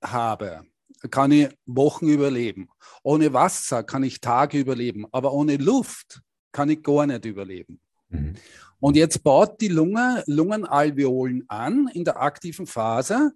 habe, 0.03 0.63
kann 1.11 1.31
ich 1.31 1.49
Wochen 1.65 2.07
überleben. 2.07 2.69
Ohne 3.03 3.33
Wasser 3.33 3.83
kann 3.83 4.03
ich 4.03 4.21
Tage 4.21 4.59
überleben, 4.59 5.05
aber 5.11 5.33
ohne 5.33 5.57
Luft 5.57 6.21
kann 6.51 6.69
ich 6.69 6.83
gar 6.83 7.05
nicht 7.05 7.25
überleben. 7.25 7.79
Mhm. 8.09 8.35
Und 8.79 8.95
jetzt 8.95 9.23
baut 9.23 9.61
die 9.61 9.67
Lunge 9.67 10.23
Lungenalveolen 10.27 11.45
an 11.47 11.89
in 11.93 12.03
der 12.03 12.21
aktiven 12.21 12.67
Phase, 12.67 13.31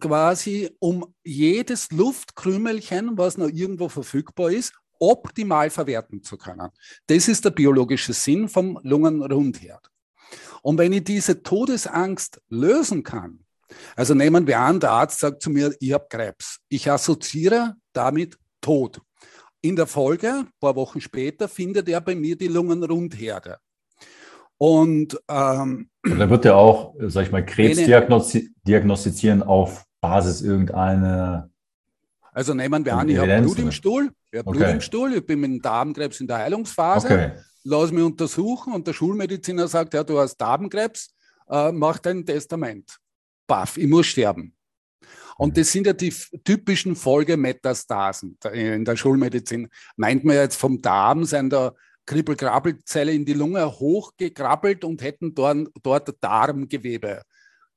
quasi 0.00 0.70
um 0.78 1.14
jedes 1.24 1.90
Luftkrümelchen, 1.90 3.16
was 3.16 3.38
noch 3.38 3.48
irgendwo 3.48 3.88
verfügbar 3.88 4.50
ist, 4.50 4.72
optimal 5.00 5.70
verwerten 5.70 6.22
zu 6.22 6.36
können. 6.36 6.68
Das 7.06 7.28
ist 7.28 7.44
der 7.44 7.50
biologische 7.50 8.12
Sinn 8.12 8.48
vom 8.48 8.78
Lungenrundherd. 8.82 9.90
Und 10.62 10.78
wenn 10.78 10.92
ich 10.92 11.04
diese 11.04 11.42
Todesangst 11.42 12.40
lösen 12.48 13.02
kann, 13.02 13.40
also 13.96 14.14
nehmen 14.14 14.46
wir 14.46 14.58
an, 14.60 14.80
der 14.80 14.92
Arzt 14.92 15.20
sagt 15.20 15.42
zu 15.42 15.50
mir, 15.50 15.74
ich 15.80 15.92
habe 15.92 16.06
Krebs. 16.08 16.60
Ich 16.68 16.90
assoziiere 16.90 17.74
damit 17.92 18.38
Tod. 18.60 19.00
In 19.60 19.76
der 19.76 19.86
Folge, 19.86 20.28
ein 20.28 20.48
paar 20.60 20.76
Wochen 20.76 21.00
später, 21.00 21.48
findet 21.48 21.88
er 21.88 22.00
bei 22.00 22.14
mir 22.14 22.36
die 22.36 22.48
Lungenrundherde. 22.48 23.58
Und 24.56 25.18
ähm, 25.28 25.88
da 26.02 26.30
wird 26.30 26.44
er 26.44 26.56
auch, 26.56 26.94
sag 27.00 27.26
ich 27.26 27.32
mal, 27.32 27.44
Krebs 27.44 27.76
diagnostiz 27.76 28.50
diagnostizieren 28.66 29.42
auf 29.42 29.84
Basis 30.00 30.42
irgendeiner. 30.42 31.50
Also 32.32 32.54
nehmen 32.54 32.84
wir 32.84 32.96
an, 32.96 33.08
ich 33.08 33.18
habe 33.18 33.40
Blut 33.40 33.58
im 33.58 33.72
Stuhl, 33.72 34.10
ich 34.30 34.38
habe 34.38 34.48
okay. 34.48 34.58
Blut 34.58 34.70
im 34.70 34.80
Stuhl, 34.80 35.14
ich 35.14 35.26
bin 35.26 35.40
mit 35.40 35.50
dem 35.50 35.62
Darmkrebs 35.62 36.20
in 36.20 36.26
der 36.26 36.38
Heilungsphase, 36.38 37.06
okay. 37.06 37.32
Lass 37.64 37.92
mich 37.92 38.02
untersuchen 38.02 38.72
und 38.72 38.86
der 38.86 38.92
Schulmediziner 38.92 39.68
sagt, 39.68 39.94
ja, 39.94 40.04
du 40.04 40.18
hast 40.18 40.36
Darmkrebs, 40.36 41.14
äh, 41.48 41.72
mach 41.72 41.98
dein 41.98 42.24
Testament 42.24 42.98
baff, 43.48 43.76
ich 43.76 43.88
muss 43.88 44.06
sterben. 44.06 44.54
Und 45.36 45.56
das 45.56 45.72
sind 45.72 45.86
ja 45.86 45.92
die 45.92 46.12
typischen 46.44 46.94
Folgemetastasen 46.94 48.38
in 48.52 48.84
der 48.84 48.96
Schulmedizin. 48.96 49.68
Meint 49.96 50.24
man 50.24 50.36
jetzt 50.36 50.56
vom 50.56 50.80
Darm, 50.82 51.24
sind 51.24 51.50
da 51.50 51.72
Kribbelkrabbelzelle 52.06 53.12
in 53.12 53.24
die 53.24 53.34
Lunge 53.34 53.64
hochgekrabbelt 53.66 54.84
und 54.84 55.02
hätten 55.02 55.34
dort, 55.34 55.68
dort 55.82 56.22
Darmgewebe 56.22 57.22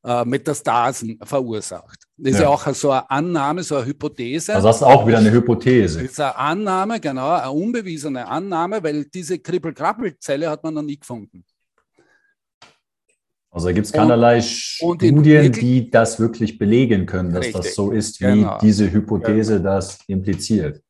äh, 0.03 0.25
Metastasen 0.25 1.19
verursacht. 1.23 1.99
Das 2.17 2.33
ist 2.33 2.39
ja 2.39 2.49
auch 2.49 2.67
so 2.73 2.91
eine 2.91 3.09
Annahme, 3.09 3.63
so 3.63 3.77
eine 3.77 3.85
Hypothese. 3.85 4.55
Also 4.55 4.67
das 4.67 4.77
ist 4.77 4.83
auch 4.83 5.07
wieder 5.07 5.19
eine 5.19 5.31
Hypothese. 5.31 6.01
Das 6.01 6.11
ist 6.11 6.19
eine 6.19 6.35
Annahme, 6.35 6.99
genau, 6.99 7.31
eine 7.31 7.51
unbewiesene 7.51 8.27
Annahme, 8.27 8.83
weil 8.83 9.05
diese 9.05 9.39
Kribbelkrabbelzelle 9.39 10.49
hat 10.49 10.63
man 10.63 10.75
noch 10.75 10.83
nie 10.83 10.99
gefunden. 10.99 11.43
Also 13.51 13.67
da 13.67 13.73
gibt 13.73 13.87
es 13.87 13.91
keinerlei 13.91 14.37
und, 14.37 14.43
Studien, 14.43 15.47
und 15.47 15.61
die 15.61 15.89
das 15.89 16.19
wirklich 16.19 16.57
belegen 16.57 17.05
können, 17.05 17.33
dass 17.33 17.47
richtig, 17.47 17.65
das 17.65 17.75
so 17.75 17.91
ist, 17.91 18.21
wie 18.21 18.25
genau, 18.25 18.57
diese 18.59 18.89
Hypothese 18.89 19.57
genau. 19.57 19.75
das 19.75 19.99
impliziert. 20.07 20.81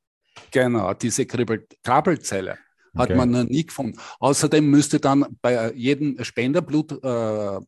Genau, 0.52 0.94
diese 0.94 1.26
Krabbelzelle 1.26 2.58
hat 2.96 3.16
man 3.16 3.32
noch 3.32 3.44
nie 3.44 3.66
gefunden. 3.66 3.98
Außerdem 4.20 4.70
müsste 4.70 5.00
dann 5.00 5.26
bei 5.42 5.72
jedem 5.74 6.24
Spenderblut 6.24 7.04
äh, 7.04 7.60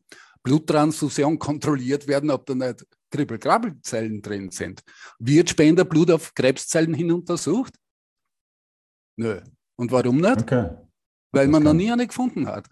Bluttransfusion 0.44 1.38
kontrolliert 1.38 2.06
werden, 2.06 2.30
ob 2.30 2.46
da 2.46 2.54
nicht 2.54 2.86
Kribbelkrabbelzellen 3.10 4.22
drin 4.22 4.50
sind. 4.50 4.82
Wird 5.18 5.50
Spenderblut 5.50 6.10
auf 6.10 6.34
Krebszellen 6.34 6.94
hin 6.94 7.10
untersucht? 7.10 7.74
Nö. 9.16 9.40
Und 9.76 9.90
warum 9.90 10.18
nicht? 10.18 10.42
Okay. 10.42 10.70
Weil 11.32 11.48
man 11.48 11.62
noch 11.62 11.72
nie 11.72 11.90
eine 11.90 12.06
gefunden 12.06 12.46
hat. 12.46 12.68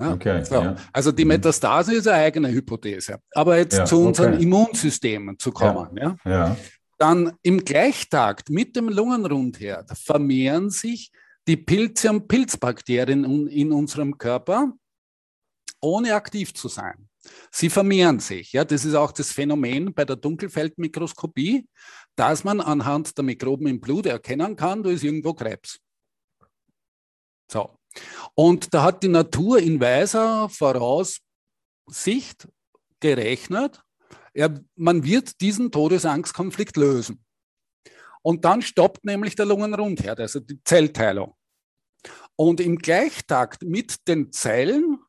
Ja, 0.00 0.12
okay, 0.12 0.44
so. 0.44 0.54
ja. 0.54 0.76
Also 0.92 1.10
die 1.10 1.24
mhm. 1.24 1.28
Metastase 1.28 1.96
ist 1.96 2.06
eine 2.06 2.22
eigene 2.22 2.50
Hypothese. 2.50 3.18
Aber 3.34 3.58
jetzt 3.58 3.78
ja, 3.78 3.84
zu 3.84 4.06
unseren 4.06 4.34
okay. 4.34 4.42
Immunsystemen 4.44 5.38
zu 5.38 5.50
kommen. 5.50 6.18
Dann 6.98 7.32
im 7.42 7.64
Gleichtakt 7.64 8.48
mit 8.50 8.76
dem 8.76 8.88
Lungenrundherd 8.88 9.90
vermehren 9.98 10.70
sich 10.70 11.10
die 11.46 11.56
Pilze 11.56 12.10
und 12.10 12.28
Pilzbakterien 12.28 13.48
in 13.48 13.72
unserem 13.72 14.18
Körper, 14.18 14.72
ohne 15.80 16.14
aktiv 16.14 16.54
zu 16.54 16.68
sein. 16.68 17.08
Sie 17.50 17.70
vermehren 17.70 18.20
sich. 18.20 18.52
Ja, 18.52 18.64
das 18.64 18.84
ist 18.84 18.94
auch 18.94 19.12
das 19.12 19.32
Phänomen 19.32 19.92
bei 19.92 20.04
der 20.04 20.16
Dunkelfeldmikroskopie, 20.16 21.68
dass 22.16 22.44
man 22.44 22.60
anhand 22.60 23.16
der 23.16 23.24
Mikroben 23.24 23.66
im 23.66 23.80
Blut 23.80 24.06
erkennen 24.06 24.56
kann, 24.56 24.82
da 24.82 24.90
ist 24.90 25.04
irgendwo 25.04 25.34
Krebs. 25.34 25.78
So. 27.50 27.78
Und 28.34 28.72
da 28.74 28.82
hat 28.82 29.02
die 29.02 29.08
Natur 29.08 29.58
in 29.58 29.80
weiser 29.80 30.48
Voraussicht 30.48 31.18
gerechnet, 33.00 33.82
er, 34.34 34.60
man 34.76 35.04
wird 35.04 35.40
diesen 35.40 35.72
Todesangstkonflikt 35.72 36.76
lösen. 36.76 37.24
Und 38.22 38.44
dann 38.44 38.62
stoppt 38.62 39.04
nämlich 39.04 39.34
der 39.34 39.46
Lungenrundherd, 39.46 40.20
also 40.20 40.40
die 40.40 40.62
Zellteilung. 40.62 41.34
Und 42.36 42.60
im 42.60 42.78
Gleichtakt 42.78 43.62
mit 43.62 44.06
den 44.06 44.30
Zellen, 44.30 45.00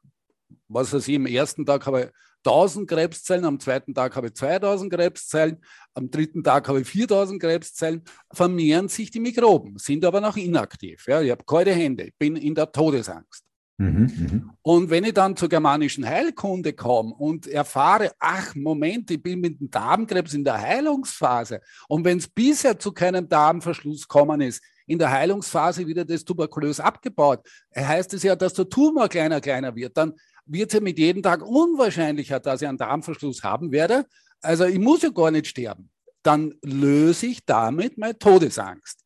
was 0.70 0.94
weiß 0.94 1.08
ich, 1.08 1.16
im 1.16 1.26
ersten 1.26 1.66
Tag 1.66 1.86
habe 1.86 2.02
ich 2.02 2.08
1000 2.46 2.90
Krebszellen, 2.90 3.46
am 3.46 3.60
zweiten 3.60 3.94
Tag 3.94 4.16
habe 4.16 4.28
ich 4.28 4.36
2000 4.36 4.94
Krebszellen, 4.94 5.58
am 5.94 6.10
dritten 6.10 6.44
Tag 6.44 6.68
habe 6.70 6.82
ich 6.82 6.88
4000 6.88 7.42
Krebszellen, 7.42 8.04
vermehren 8.32 8.88
sich 8.88 9.12
die 9.12 9.20
Mikroben, 9.20 9.78
sind 9.78 10.06
aber 10.06 10.22
noch 10.22 10.38
inaktiv. 10.38 11.06
Ja, 11.08 11.22
ich 11.22 11.32
habe 11.32 11.44
kalte 11.44 11.74
Hände, 11.74 12.04
ich 12.04 12.16
bin 12.18 12.38
in 12.38 12.56
der 12.56 12.72
Todesangst. 12.72 13.44
Mhm, 13.82 14.12
mhm, 14.18 14.52
und 14.62 14.90
wenn 14.90 15.06
ich 15.06 15.14
dann 15.14 15.38
zur 15.38 15.48
germanischen 15.48 16.06
Heilkunde 16.06 16.74
komme 16.74 17.14
und 17.16 17.48
erfahre, 17.48 18.12
ach 18.20 18.54
Moment, 18.54 19.10
ich 19.10 19.24
bin 19.24 19.40
mit 19.40 19.58
dem 19.58 19.72
Darmkrebs 19.72 20.34
in 20.34 20.44
der 20.44 20.60
Heilungsphase 20.60 21.62
und 21.88 22.04
wenn 22.04 22.18
es 22.18 22.28
bisher 22.28 22.78
zu 22.78 22.92
keinem 22.92 23.30
Darmverschluss 23.30 24.02
gekommen 24.02 24.42
ist, 24.42 24.62
in 24.86 25.00
der 25.00 25.12
Heilungsphase 25.12 25.88
wieder 25.88 26.04
das 26.04 26.26
Tuberkulös 26.26 26.82
abgebaut, 26.82 27.48
heißt 27.74 28.14
es 28.16 28.24
ja, 28.24 28.36
dass 28.36 28.54
der 28.54 28.68
Tumor 28.68 29.08
kleiner, 29.08 29.40
kleiner 29.40 29.74
wird, 29.74 29.96
dann 29.96 30.14
wird 30.52 30.70
es 30.70 30.74
ja 30.74 30.80
mit 30.82 30.98
jedem 30.98 31.24
Tag 31.24 31.42
unwahrscheinlicher, 31.46 32.40
dass 32.40 32.62
ich 32.62 32.68
einen 32.68 32.78
Darmverschluss 32.78 33.44
haben 33.44 33.72
werde. 33.72 34.06
Also 34.42 34.66
ich 34.66 34.80
muss 34.80 35.02
ja 35.02 35.10
gar 35.10 35.32
nicht 35.32 35.48
sterben. 35.48 35.90
Dann 36.24 36.56
löse 36.64 37.28
ich 37.28 37.46
damit 37.46 37.98
meine 37.98 38.18
Todesangst. 38.18 39.00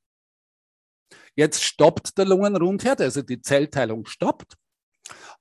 Jetzt 1.36 1.64
stoppt 1.64 2.18
der 2.18 2.26
Lungenrundherd, 2.26 3.02
also 3.02 3.22
die 3.22 3.42
Zellteilung 3.42 4.06
stoppt. 4.06 4.54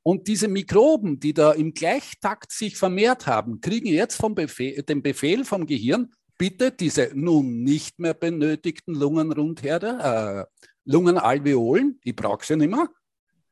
Und 0.03 0.27
diese 0.27 0.49
Mikroben, 0.49 1.21
die 1.21 1.33
da 1.33 1.53
im 1.53 1.75
Gleichtakt 1.75 2.51
sich 2.51 2.77
vermehrt 2.77 3.27
haben, 3.27 3.61
kriegen 3.61 3.87
jetzt 3.87 4.17
vom 4.17 4.35
Befehl, 4.35 4.83
den 4.83 5.03
Befehl 5.03 5.45
vom 5.45 5.67
Gehirn, 5.67 6.13
bitte 6.37 6.73
diese 6.73 7.13
nun 7.15 7.63
nicht 7.63 8.01
mehr 8.01 8.15
benötigten 8.15 8.95
Lungenrundherde, 8.95 10.49
äh, 10.51 10.63
Lungenalveolen, 10.85 12.01
ich 12.03 12.17
brauche 12.17 12.45
sie 12.45 12.57
nicht 12.57 12.71
mehr, 12.71 12.89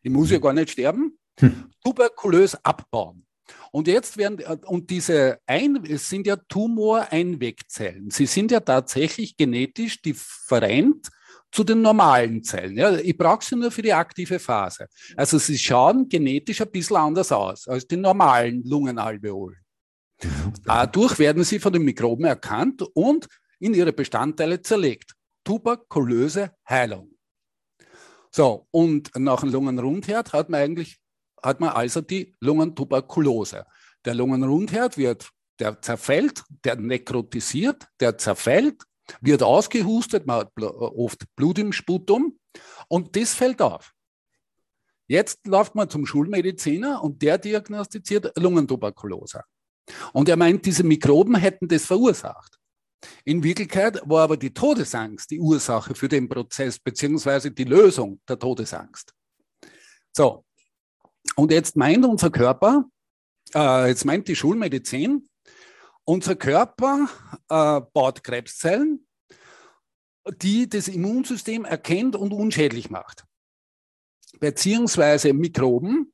ich 0.03 0.11
muss 0.11 0.31
ja 0.31 0.39
gar 0.39 0.53
nicht 0.53 0.71
sterben, 0.71 1.20
tuberkulös 1.85 2.57
abbauen. 2.65 3.27
Und 3.73 3.89
jetzt 3.89 4.17
werden, 4.17 4.41
und 4.67 4.91
diese 4.91 5.39
ein, 5.47 5.85
es 5.85 6.09
sind 6.09 6.27
ja 6.27 6.37
Tumoreinwegzellen. 6.37 8.11
Sie 8.11 8.27
sind 8.27 8.51
ja 8.51 8.61
tatsächlich 8.61 9.37
genetisch 9.37 10.03
different 10.03 11.09
zu 11.53 11.65
den 11.65 11.83
normalen 11.83 12.43
Zellen. 12.43 12.77
Ja, 12.77 12.97
ich 12.97 13.17
brauche 13.17 13.45
sie 13.45 13.57
nur 13.57 13.71
für 13.71 13.83
die 13.83 13.93
aktive 13.93 14.39
Phase. 14.39 14.87
Also 15.17 15.39
sie 15.39 15.59
schauen 15.59 16.09
genetisch 16.09 16.61
ein 16.61 16.71
bisschen 16.71 16.97
anders 16.97 17.33
aus 17.33 17.67
als 17.67 17.87
die 17.87 17.97
normalen 17.97 18.63
Lungenalveolen. 18.65 19.59
Dadurch 20.65 21.19
werden 21.19 21.45
sie 21.45 21.59
von 21.59 21.73
den 21.73 21.83
Mikroben 21.83 22.25
erkannt 22.25 22.83
und 22.95 23.27
in 23.59 23.75
ihre 23.75 23.93
Bestandteile 23.93 24.63
zerlegt. 24.63 25.15
Tuberkulöse 25.45 26.53
Heilung. 26.69 27.11
So, 28.31 28.67
und 28.71 29.11
nach 29.17 29.41
dem 29.41 29.51
Lungenrundherd 29.51 30.33
hat 30.33 30.51
man 30.51 30.61
eigentlich 30.61 30.99
hat 31.43 31.61
man 31.61 31.71
also 31.71 32.01
die 32.01 32.37
Lungentuberkulose. 32.41 33.67
Der 34.05 34.15
Lungenrundherd 34.15 34.97
wird, 34.97 35.31
der 35.59 35.81
zerfällt, 35.83 36.43
der 36.65 36.77
nekrotisiert, 36.77 37.87
der 38.01 38.17
zerfällt 38.17 38.83
wird 39.21 39.43
ausgehustet, 39.43 40.27
man 40.27 40.41
hat 40.41 40.53
oft 40.63 41.25
Blut 41.35 41.59
im 41.59 41.73
Sputum 41.73 42.39
und 42.89 43.17
das 43.17 43.35
fällt 43.35 43.61
auf. 43.61 43.93
Jetzt 45.07 45.47
läuft 45.47 45.75
man 45.75 45.91
zum 45.91 46.07
Schulmediziner 46.07 47.03
und 47.03 47.21
der 47.21 47.37
diagnostiziert 47.39 48.33
Lungentuberkulose. 48.39 49.43
Und 50.13 50.29
er 50.29 50.37
meint, 50.37 50.65
diese 50.65 50.85
Mikroben 50.85 51.35
hätten 51.35 51.67
das 51.67 51.87
verursacht. 51.87 52.59
In 53.25 53.43
Wirklichkeit 53.43 54.01
war 54.05 54.23
aber 54.23 54.37
die 54.37 54.53
Todesangst 54.53 55.31
die 55.31 55.41
Ursache 55.41 55.95
für 55.95 56.09
den 56.09 56.29
Prozess 56.29 56.79
beziehungsweise 56.79 57.51
die 57.51 57.65
Lösung 57.65 58.21
der 58.29 58.39
Todesangst. 58.39 59.13
So, 60.13 60.45
und 61.37 61.53
jetzt 61.53 61.77
meint 61.77 62.05
unser 62.05 62.31
Körper, 62.31 62.85
äh, 63.55 63.89
jetzt 63.89 64.05
meint 64.05 64.29
die 64.29 64.37
Schulmedizin, 64.37 65.29
unser 66.05 66.35
Körper 66.37 67.09
äh, 67.49 67.81
baut 67.93 68.25
Krebszellen, 68.25 69.07
die 70.37 70.69
das 70.69 70.89
Immunsystem 70.89 71.65
erkennt 71.65 72.17
und 72.17 72.33
unschädlich 72.33 72.91
macht. 72.91 73.25
Beziehungsweise 74.39 75.33
Mikroben, 75.33 76.13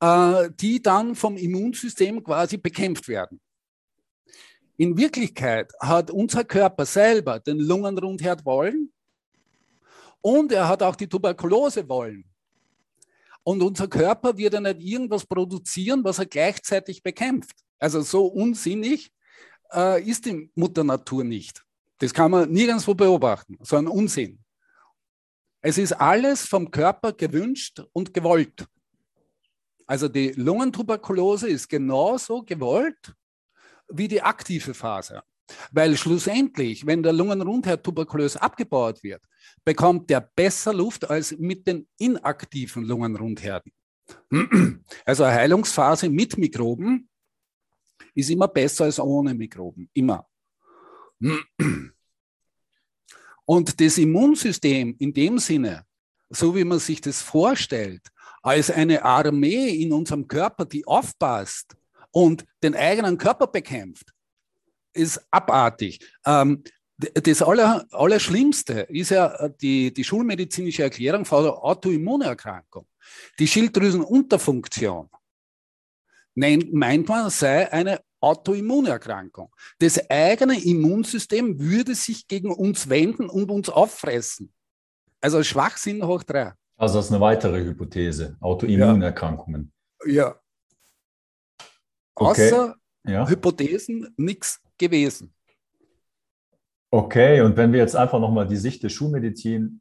äh, 0.00 0.50
die 0.54 0.82
dann 0.82 1.14
vom 1.14 1.36
Immunsystem 1.36 2.22
quasi 2.22 2.56
bekämpft 2.56 3.08
werden. 3.08 3.40
In 4.76 4.96
Wirklichkeit 4.96 5.72
hat 5.80 6.10
unser 6.10 6.44
Körper 6.44 6.86
selber 6.86 7.38
den 7.38 7.58
Lungenrundherd 7.58 8.44
wollen 8.44 8.92
und 10.20 10.50
er 10.52 10.68
hat 10.68 10.82
auch 10.82 10.96
die 10.96 11.08
Tuberkulose 11.08 11.88
wollen. 11.88 12.31
Und 13.44 13.62
unser 13.62 13.88
Körper 13.88 14.36
wird 14.36 14.54
ja 14.54 14.60
nicht 14.60 14.80
irgendwas 14.80 15.26
produzieren, 15.26 16.04
was 16.04 16.18
er 16.18 16.26
gleichzeitig 16.26 17.02
bekämpft. 17.02 17.56
Also 17.78 18.02
so 18.02 18.26
unsinnig 18.26 19.12
äh, 19.72 20.02
ist 20.02 20.26
die 20.26 20.50
Mutter 20.54 20.84
Natur 20.84 21.24
nicht. 21.24 21.64
Das 21.98 22.14
kann 22.14 22.30
man 22.30 22.50
nirgendwo 22.50 22.94
beobachten, 22.94 23.58
so 23.62 23.76
ein 23.76 23.88
Unsinn. 23.88 24.38
Es 25.60 25.78
ist 25.78 25.92
alles 25.92 26.46
vom 26.46 26.70
Körper 26.70 27.12
gewünscht 27.12 27.82
und 27.92 28.12
gewollt. 28.12 28.66
Also 29.86 30.08
die 30.08 30.32
Lungentuberkulose 30.32 31.48
ist 31.48 31.68
genauso 31.68 32.42
gewollt 32.42 33.14
wie 33.88 34.08
die 34.08 34.22
aktive 34.22 34.74
Phase. 34.74 35.22
Weil 35.70 35.96
schlussendlich, 35.96 36.86
wenn 36.86 37.02
der 37.02 37.12
Lungenrundherd 37.12 37.84
tuberkulös 37.84 38.36
abgebaut 38.36 39.02
wird, 39.02 39.22
bekommt 39.64 40.08
der 40.10 40.20
besser 40.20 40.72
Luft 40.72 41.08
als 41.08 41.36
mit 41.38 41.66
den 41.66 41.86
inaktiven 41.98 42.84
Lungenrundherden. 42.84 43.72
Also 45.04 45.24
eine 45.24 45.34
Heilungsphase 45.34 46.08
mit 46.08 46.36
Mikroben 46.38 47.08
ist 48.14 48.30
immer 48.30 48.48
besser 48.48 48.84
als 48.84 48.98
ohne 49.00 49.34
Mikroben. 49.34 49.88
Immer. 49.92 50.26
Und 53.44 53.80
das 53.80 53.98
Immunsystem 53.98 54.94
in 54.98 55.12
dem 55.12 55.38
Sinne, 55.38 55.84
so 56.30 56.54
wie 56.54 56.64
man 56.64 56.78
sich 56.78 57.00
das 57.00 57.20
vorstellt, 57.20 58.02
als 58.42 58.70
eine 58.70 59.04
Armee 59.04 59.68
in 59.82 59.92
unserem 59.92 60.26
Körper, 60.26 60.64
die 60.64 60.86
aufpasst 60.86 61.76
und 62.10 62.44
den 62.62 62.74
eigenen 62.74 63.18
Körper 63.18 63.46
bekämpft, 63.46 64.12
ist 64.92 65.20
abartig. 65.30 66.00
Ähm, 66.24 66.62
das 66.96 67.42
Aller, 67.42 67.84
Allerschlimmste 67.90 68.82
ist 68.82 69.10
ja 69.10 69.48
die, 69.48 69.92
die 69.92 70.04
schulmedizinische 70.04 70.84
Erklärung 70.84 71.24
von 71.24 71.44
der 71.44 71.52
Autoimmunerkrankung. 71.54 72.86
Die 73.38 73.48
Schilddrüsenunterfunktion 73.48 75.08
nennt, 76.34 76.72
meint 76.72 77.08
man, 77.08 77.30
sei 77.30 77.70
eine 77.72 78.00
Autoimmunerkrankung. 78.20 79.52
Das 79.78 79.98
eigene 80.08 80.62
Immunsystem 80.62 81.58
würde 81.58 81.94
sich 81.94 82.28
gegen 82.28 82.52
uns 82.52 82.88
wenden 82.88 83.28
und 83.28 83.50
uns 83.50 83.68
auffressen. 83.68 84.52
Also 85.20 85.42
Schwachsinn 85.42 86.06
hoch 86.06 86.22
drei. 86.22 86.52
Also 86.76 86.98
das 86.98 87.06
ist 87.06 87.12
eine 87.12 87.20
weitere 87.20 87.64
Hypothese, 87.64 88.36
Autoimmunerkrankungen. 88.40 89.72
Ja. 90.04 90.12
ja. 90.12 90.40
Okay. 92.14 92.52
Außer 92.52 92.76
ja. 93.04 93.28
Hypothesen 93.28 94.14
nichts 94.16 94.60
gewesen. 94.82 95.32
Okay, 96.90 97.40
und 97.40 97.56
wenn 97.56 97.72
wir 97.72 97.78
jetzt 97.78 97.96
einfach 97.96 98.20
nochmal 98.20 98.46
die 98.46 98.56
Sicht 98.56 98.82
der 98.82 98.90
Schulmedizin 98.90 99.80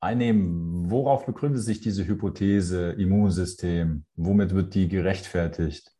einnehmen, 0.00 0.90
worauf 0.90 1.24
begründet 1.24 1.62
sich 1.62 1.80
diese 1.80 2.06
Hypothese 2.06 2.90
Immunsystem? 2.92 4.04
Womit 4.16 4.54
wird 4.54 4.74
die 4.74 4.88
gerechtfertigt? 4.88 5.92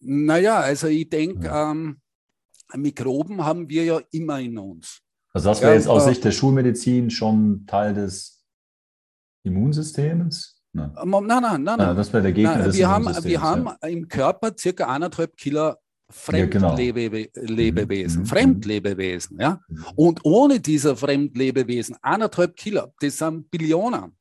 Naja, 0.00 0.60
also 0.60 0.88
ich 0.88 1.08
denke, 1.08 1.46
ja. 1.46 1.70
ähm, 1.70 2.00
Mikroben 2.74 3.44
haben 3.44 3.68
wir 3.68 3.84
ja 3.84 4.00
immer 4.10 4.40
in 4.40 4.58
uns. 4.58 5.00
Also 5.32 5.48
das 5.48 5.62
wäre 5.62 5.74
jetzt 5.74 5.88
aus 5.88 6.06
äh, 6.06 6.10
Sicht 6.10 6.24
der 6.24 6.32
Schulmedizin 6.32 7.10
schon 7.10 7.64
Teil 7.66 7.94
des 7.94 8.44
Immunsystems? 9.44 10.62
Nein, 10.72 10.92
nein, 10.94 11.26
nein. 11.26 11.62
nein, 11.62 11.78
nein. 11.78 11.96
das 11.96 12.12
wäre 12.12 12.22
der 12.22 12.32
Gegner 12.32 12.56
nein, 12.56 12.64
des 12.64 12.76
wir 12.76 12.88
haben, 12.88 13.06
wir 13.06 13.40
haben 13.40 13.68
im 13.82 14.08
Körper 14.08 14.52
circa 14.56 14.86
eineinhalb 14.86 15.36
Kilo 15.36 15.74
Fremdlebewesen, 16.10 17.26
ja, 17.26 18.08
genau. 18.08 18.24
Fremdlebewesen, 18.24 19.40
ja. 19.40 19.60
Mhm. 19.68 19.84
Und 19.96 20.24
ohne 20.24 20.60
diese 20.60 20.96
Fremdlebewesen, 20.96 21.96
eineinhalb 22.00 22.56
Kilo, 22.56 22.94
das 23.00 23.18
sind 23.18 23.50
Billionen, 23.50 24.16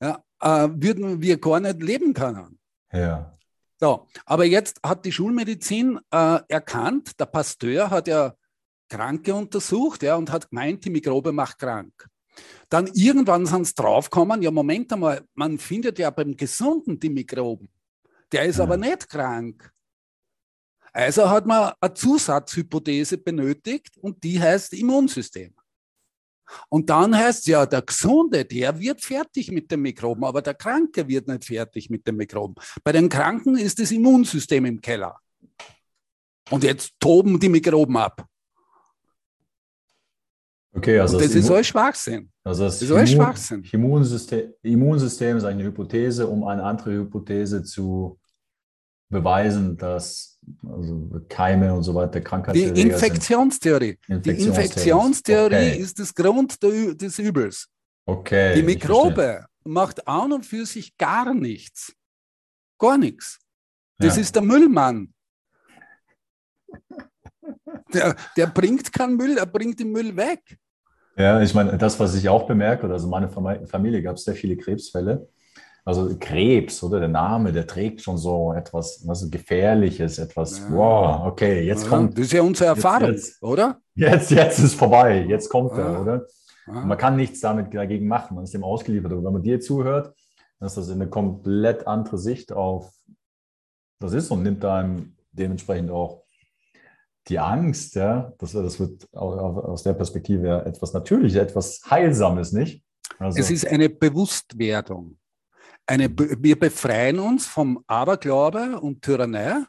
ja, 0.00 0.22
äh, 0.40 0.68
würden 0.72 1.20
wir 1.20 1.38
gar 1.38 1.58
nicht 1.60 1.82
leben 1.82 2.14
können. 2.14 2.58
Ja. 2.92 3.32
So, 3.80 4.06
aber 4.24 4.44
jetzt 4.44 4.80
hat 4.84 5.04
die 5.04 5.12
Schulmedizin 5.12 5.98
äh, 6.12 6.38
erkannt, 6.48 7.18
der 7.18 7.26
Pasteur 7.26 7.90
hat 7.90 8.06
ja 8.06 8.34
Kranke 8.88 9.34
untersucht 9.34 10.02
ja, 10.04 10.14
und 10.14 10.30
hat 10.30 10.48
gemeint, 10.50 10.84
die 10.84 10.90
Mikrobe 10.90 11.32
macht 11.32 11.58
krank. 11.58 12.08
Dann 12.68 12.86
irgendwann 12.94 13.46
sind 13.46 13.66
sie 13.66 13.74
draufgekommen, 13.74 14.42
ja, 14.42 14.50
Moment 14.50 14.92
einmal, 14.92 15.22
man 15.34 15.58
findet 15.58 15.98
ja 15.98 16.10
beim 16.10 16.36
Gesunden 16.36 17.00
die 17.00 17.08
Mikroben. 17.08 17.68
Der 18.30 18.44
ist 18.44 18.58
ja. 18.58 18.64
aber 18.64 18.76
nicht 18.76 19.08
krank. 19.08 19.73
Also 20.94 21.28
hat 21.28 21.44
man 21.44 21.72
eine 21.80 21.92
Zusatzhypothese 21.92 23.18
benötigt 23.18 23.98
und 23.98 24.22
die 24.22 24.40
heißt 24.40 24.72
Immunsystem. 24.74 25.52
Und 26.68 26.88
dann 26.88 27.16
heißt 27.16 27.40
es 27.40 27.46
ja, 27.46 27.66
der 27.66 27.82
Gesunde, 27.82 28.44
der 28.44 28.78
wird 28.78 29.00
fertig 29.00 29.50
mit 29.50 29.68
den 29.70 29.80
Mikroben, 29.80 30.22
aber 30.22 30.40
der 30.40 30.54
Kranke 30.54 31.08
wird 31.08 31.26
nicht 31.26 31.46
fertig 31.46 31.90
mit 31.90 32.06
den 32.06 32.16
Mikroben. 32.16 32.54
Bei 32.84 32.92
den 32.92 33.08
Kranken 33.08 33.56
ist 33.56 33.80
das 33.80 33.90
Immunsystem 33.90 34.64
im 34.66 34.80
Keller. 34.80 35.18
Und 36.50 36.62
jetzt 36.62 36.92
toben 37.00 37.40
die 37.40 37.48
Mikroben 37.48 37.96
ab. 37.96 38.24
Okay, 40.76 41.00
also 41.00 41.18
das, 41.18 41.28
das 41.28 41.36
ist 41.36 41.50
alles 41.50 41.66
Schwachsinn. 41.66 42.30
Also 42.44 42.64
das, 42.64 42.78
das 42.78 42.88
ist 42.88 42.96
alles 42.96 43.10
Schwachsinn. 43.10 43.64
Immunsystem, 43.72 44.52
Immunsystem 44.62 45.38
ist 45.38 45.44
eine 45.44 45.64
Hypothese, 45.64 46.28
um 46.28 46.44
eine 46.44 46.62
andere 46.62 46.92
Hypothese 46.92 47.64
zu 47.64 48.20
beweisen, 49.08 49.76
dass 49.76 50.38
also 50.66 51.10
Keime 51.28 51.72
und 51.72 51.82
so 51.82 51.94
weiter 51.94 52.20
Krankheitserreger 52.20 52.74
Die 52.74 52.80
Infektionstheorie. 52.82 53.98
Infektionstheorie. 54.08 54.36
Die 54.36 54.46
Infektionstheorie 54.48 55.54
okay. 55.54 55.76
ist 55.78 55.98
das 55.98 56.14
Grund 56.14 56.62
des 56.62 57.18
Übels. 57.18 57.68
Okay. 58.06 58.54
Die 58.56 58.62
Mikrobe 58.62 59.46
macht 59.64 60.06
an 60.06 60.32
und 60.32 60.44
für 60.44 60.66
sich 60.66 60.96
gar 60.96 61.32
nichts. 61.34 61.94
Gar 62.78 62.98
nichts. 62.98 63.38
Das 63.98 64.16
ja. 64.16 64.22
ist 64.22 64.34
der 64.34 64.42
Müllmann. 64.42 65.14
Der, 67.92 68.16
der 68.36 68.46
bringt 68.48 68.92
keinen 68.92 69.16
Müll, 69.16 69.38
er 69.38 69.46
bringt 69.46 69.78
den 69.78 69.92
Müll 69.92 70.16
weg. 70.16 70.58
Ja, 71.16 71.40
ich 71.40 71.54
meine, 71.54 71.78
das, 71.78 71.98
was 72.00 72.14
ich 72.14 72.28
auch 72.28 72.46
bemerke, 72.46 72.90
also 72.90 73.06
meine 73.06 73.28
Familie 73.28 74.02
gab 74.02 74.16
es 74.16 74.24
sehr 74.24 74.34
viele 74.34 74.56
Krebsfälle. 74.56 75.28
Also 75.86 76.16
Krebs, 76.18 76.82
oder 76.82 76.98
der 76.98 77.10
Name, 77.10 77.52
der 77.52 77.66
trägt 77.66 78.00
schon 78.00 78.16
so 78.16 78.54
etwas 78.54 79.02
was 79.06 79.30
Gefährliches, 79.30 80.18
etwas, 80.18 80.58
ja. 80.58 80.72
wow, 80.72 81.26
okay, 81.26 81.62
jetzt 81.62 81.84
ja, 81.84 81.90
kommt. 81.90 82.16
Das 82.16 82.24
ist 82.24 82.32
ja 82.32 82.42
unsere 82.42 82.70
Erfahrung, 82.70 83.10
jetzt, 83.10 83.26
jetzt, 83.26 83.42
oder? 83.42 83.80
Jetzt, 83.94 84.30
jetzt 84.30 84.58
ist 84.60 84.74
vorbei, 84.74 85.26
jetzt 85.28 85.50
kommt 85.50 85.76
ja. 85.76 85.92
er, 85.92 86.00
oder? 86.00 86.26
Man 86.66 86.96
kann 86.96 87.16
nichts 87.16 87.40
damit 87.40 87.74
dagegen 87.74 88.08
machen, 88.08 88.36
man 88.36 88.44
ist 88.44 88.54
dem 88.54 88.64
ausgeliefert. 88.64 89.12
Aber 89.12 89.22
wenn 89.22 89.34
man 89.34 89.42
dir 89.42 89.60
zuhört, 89.60 90.14
dann 90.58 90.66
ist 90.66 90.78
das 90.78 90.90
eine 90.90 91.08
komplett 91.08 91.86
andere 91.86 92.16
Sicht 92.16 92.52
auf 92.52 92.90
das 94.00 94.12
ist 94.12 94.30
und 94.30 94.42
nimmt 94.42 94.64
einem 94.64 95.16
dementsprechend 95.32 95.90
auch 95.90 96.24
die 97.28 97.38
Angst, 97.38 97.94
ja, 97.94 98.32
das, 98.38 98.52
das 98.52 98.78
wird 98.78 99.08
aus 99.14 99.82
der 99.82 99.94
Perspektive 99.94 100.62
etwas 100.66 100.92
Natürliches, 100.92 101.38
etwas 101.38 101.80
Heilsames, 101.88 102.52
nicht? 102.52 102.84
Also, 103.18 103.38
es 103.38 103.50
ist 103.50 103.66
eine 103.66 103.88
Bewusstwerdung. 103.88 105.16
Eine, 105.86 106.08
wir 106.16 106.58
befreien 106.58 107.18
uns 107.18 107.46
vom 107.46 107.84
Aberglaube 107.86 108.80
und 108.80 109.02
Tyrannei 109.02 109.64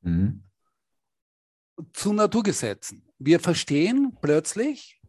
mhm. 0.00 0.42
zu 1.92 2.12
Naturgesetzen. 2.12 3.02
Wir 3.18 3.40
verstehen 3.40 4.16
plötzlich, 4.20 5.00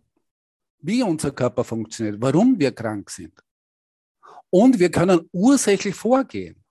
wie 0.79 1.03
unser 1.03 1.31
Körper 1.31 1.63
funktioniert, 1.63 2.17
warum 2.19 2.59
wir 2.59 2.71
krank 2.71 3.09
sind. 3.09 3.33
Und 4.49 4.77
wir 4.79 4.91
können 4.91 5.29
ursächlich 5.31 5.95
vorgehen. 5.95 6.61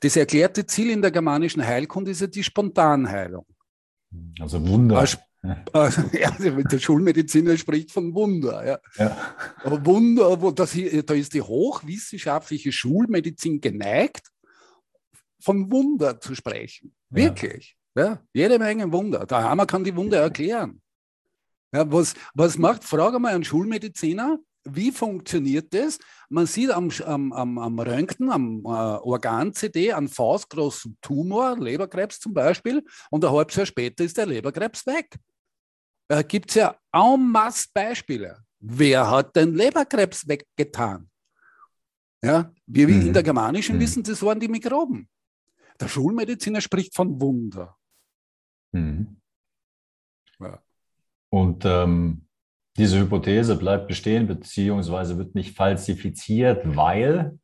Das 0.00 0.16
erklärte 0.16 0.66
Ziel 0.66 0.90
in 0.90 1.02
der 1.02 1.10
germanischen 1.10 1.64
Heilkunde 1.64 2.10
ist 2.10 2.20
ja 2.20 2.26
die 2.26 2.44
Spontanheilung. 2.44 3.46
Also 4.40 4.66
Wunder. 4.66 4.98
ja, 5.42 6.30
der 6.38 6.78
Schulmediziner 6.78 7.56
spricht 7.56 7.92
von 7.92 8.14
Wunder. 8.14 8.66
Ja. 8.66 8.78
ja. 8.96 9.16
Aber 9.62 9.84
Wunder, 9.86 10.40
wo 10.40 10.50
das 10.50 10.72
hier, 10.72 11.02
da 11.02 11.14
ist 11.14 11.32
die 11.32 11.42
hochwissenschaftliche 11.42 12.72
Schulmedizin 12.72 13.60
geneigt, 13.60 14.28
von 15.40 15.70
Wunder 15.70 16.20
zu 16.20 16.34
sprechen. 16.34 16.94
Wirklich. 17.10 17.76
Ja. 17.94 18.04
ja. 18.04 18.22
Jede 18.32 18.58
Menge 18.58 18.90
Wunder. 18.92 19.26
Der 19.26 19.44
Hammer 19.44 19.66
kann 19.66 19.84
die 19.84 19.94
Wunder 19.94 20.20
erklären. 20.20 20.80
Ja, 21.72 21.90
was, 21.92 22.14
was 22.34 22.58
macht, 22.58 22.82
frage 22.82 23.18
mal 23.18 23.34
einen 23.34 23.44
Schulmediziner, 23.44 24.38
wie 24.64 24.90
funktioniert 24.90 25.72
das? 25.72 25.98
Man 26.28 26.46
sieht 26.46 26.70
am, 26.70 26.90
am, 27.04 27.58
am 27.58 27.78
Röntgen, 27.78 28.30
am 28.30 28.64
äh, 28.64 28.68
Organ-CD 28.68 29.92
einen 29.92 30.08
faustgroßen 30.08 30.98
Tumor, 31.00 31.58
Leberkrebs 31.58 32.20
zum 32.20 32.34
Beispiel, 32.34 32.84
und 33.10 33.24
ein 33.24 33.30
halbes 33.30 33.56
Jahr 33.56 33.66
später 33.66 34.04
ist 34.04 34.16
der 34.16 34.26
Leberkrebs 34.26 34.86
weg. 34.86 35.16
Da 36.08 36.22
gibt 36.22 36.50
es 36.50 36.54
ja 36.56 36.76
en 36.92 37.30
masse 37.30 37.68
Beispiele. 37.72 38.42
Wer 38.60 39.08
hat 39.08 39.36
den 39.36 39.54
Leberkrebs 39.54 40.26
weggetan? 40.26 41.08
Ja, 42.22 42.52
wir 42.66 42.88
mhm. 42.88 43.00
in 43.08 43.12
der 43.12 43.22
germanischen 43.22 43.76
mhm. 43.76 43.80
wissen, 43.80 44.02
das 44.02 44.22
waren 44.22 44.40
die 44.40 44.48
Mikroben. 44.48 45.08
Der 45.78 45.86
Schulmediziner 45.86 46.60
spricht 46.60 46.94
von 46.94 47.20
Wunder. 47.20 47.76
Mhm. 48.72 49.20
Ja. 50.40 50.60
Und 51.30 51.64
ähm, 51.64 52.26
diese 52.76 52.98
Hypothese 52.98 53.56
bleibt 53.56 53.86
bestehen, 53.86 54.26
beziehungsweise 54.26 55.18
wird 55.18 55.34
nicht 55.34 55.56
falsifiziert, 55.56 56.62
weil 56.76 57.38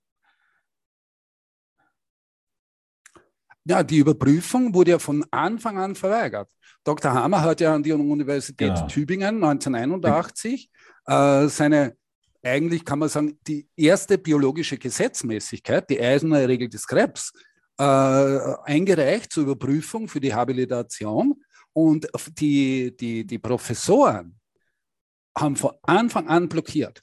Ja, 3.66 3.82
die 3.82 3.98
Überprüfung 3.98 4.74
wurde 4.74 4.92
ja 4.92 4.98
von 4.98 5.24
Anfang 5.30 5.78
an 5.78 5.94
verweigert. 5.94 6.50
Dr. 6.84 7.14
Hammer 7.14 7.40
hat 7.40 7.60
ja 7.60 7.74
an 7.74 7.82
die 7.82 7.92
Universität 7.92 8.74
genau. 8.74 8.86
Tübingen 8.86 9.42
1981 9.42 10.70
äh, 11.06 11.48
seine, 11.48 11.96
eigentlich 12.42 12.84
kann 12.84 12.98
man 12.98 13.08
sagen, 13.08 13.38
die 13.46 13.66
erste 13.74 14.18
biologische 14.18 14.76
Gesetzmäßigkeit, 14.76 15.88
die 15.88 15.98
eiserne 15.98 16.46
Regel 16.46 16.68
des 16.68 16.86
Krebs, 16.86 17.32
äh, 17.78 17.82
eingereicht 17.82 19.32
zur 19.32 19.44
Überprüfung 19.44 20.08
für 20.08 20.20
die 20.20 20.34
Habilitation. 20.34 21.42
Und 21.72 22.06
die, 22.38 22.94
die, 22.96 23.26
die 23.26 23.38
Professoren 23.38 24.38
haben 25.36 25.56
von 25.56 25.72
Anfang 25.82 26.28
an 26.28 26.48
blockiert. 26.48 27.02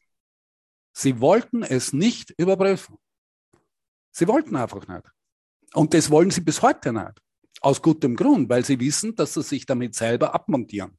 Sie 0.93 1.19
wollten 1.19 1.63
es 1.63 1.91
nicht 1.91 2.31
überprüfen. 2.37 2.97
Sie 4.11 4.27
wollten 4.27 4.55
einfach 4.55 4.87
nicht. 4.87 5.03
Und 5.73 5.93
das 5.93 6.09
wollen 6.09 6.31
sie 6.31 6.41
bis 6.41 6.61
heute 6.61 6.93
nicht. 6.93 7.21
Aus 7.61 7.81
gutem 7.81 8.15
Grund, 8.15 8.49
weil 8.49 8.65
sie 8.65 8.79
wissen, 8.79 9.15
dass 9.15 9.33
sie 9.33 9.43
sich 9.43 9.65
damit 9.65 9.95
selber 9.95 10.33
abmontieren. 10.33 10.97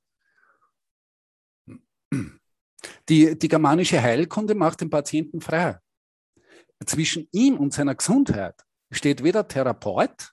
Die, 3.09 3.39
die 3.39 3.49
germanische 3.49 4.01
Heilkunde 4.01 4.55
macht 4.55 4.81
den 4.81 4.91
Patienten 4.91 5.41
frei. 5.41 5.79
Zwischen 6.87 7.29
ihm 7.33 7.57
und 7.57 7.73
seiner 7.73 7.95
Gesundheit 7.95 8.65
steht 8.91 9.23
weder 9.23 9.47
Therapeut 9.47 10.33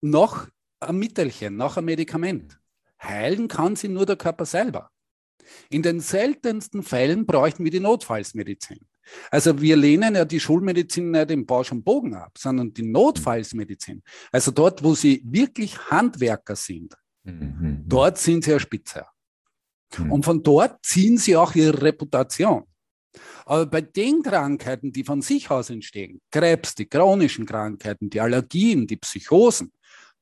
noch 0.00 0.48
ein 0.80 0.96
Mittelchen, 0.96 1.56
noch 1.56 1.76
ein 1.76 1.84
Medikament. 1.84 2.58
Heilen 3.02 3.48
kann 3.48 3.76
sie 3.76 3.88
nur 3.88 4.06
der 4.06 4.16
Körper 4.16 4.46
selber. 4.46 4.90
In 5.68 5.82
den 5.82 6.00
seltensten 6.00 6.82
Fällen 6.82 7.26
bräuchten 7.26 7.64
wir 7.64 7.70
die 7.70 7.80
Notfallsmedizin. 7.80 8.86
Also 9.30 9.60
wir 9.60 9.76
lehnen 9.76 10.14
ja 10.14 10.24
die 10.24 10.40
Schulmedizin 10.40 11.10
nicht 11.10 11.30
im 11.30 11.46
Bausch 11.46 11.72
und 11.72 11.84
Bogen 11.84 12.14
ab, 12.14 12.32
sondern 12.38 12.72
die 12.72 12.82
Notfallsmedizin. 12.82 14.02
Also 14.30 14.50
dort, 14.50 14.82
wo 14.82 14.94
sie 14.94 15.22
wirklich 15.24 15.78
Handwerker 15.90 16.56
sind, 16.56 16.94
mhm. 17.24 17.84
dort 17.86 18.18
sind 18.18 18.44
sie 18.44 18.52
ja 18.52 18.60
Spitze. 18.60 19.06
Mhm. 19.98 20.12
Und 20.12 20.24
von 20.24 20.42
dort 20.42 20.84
ziehen 20.84 21.18
sie 21.18 21.36
auch 21.36 21.54
ihre 21.54 21.82
Reputation. 21.82 22.64
Aber 23.44 23.66
bei 23.66 23.80
den 23.80 24.22
Krankheiten, 24.22 24.92
die 24.92 25.02
von 25.02 25.22
sich 25.22 25.50
aus 25.50 25.70
entstehen, 25.70 26.20
Krebs, 26.30 26.74
die 26.74 26.86
chronischen 26.86 27.46
Krankheiten, 27.46 28.08
die 28.08 28.20
Allergien, 28.20 28.86
die 28.86 28.96
Psychosen, 28.96 29.72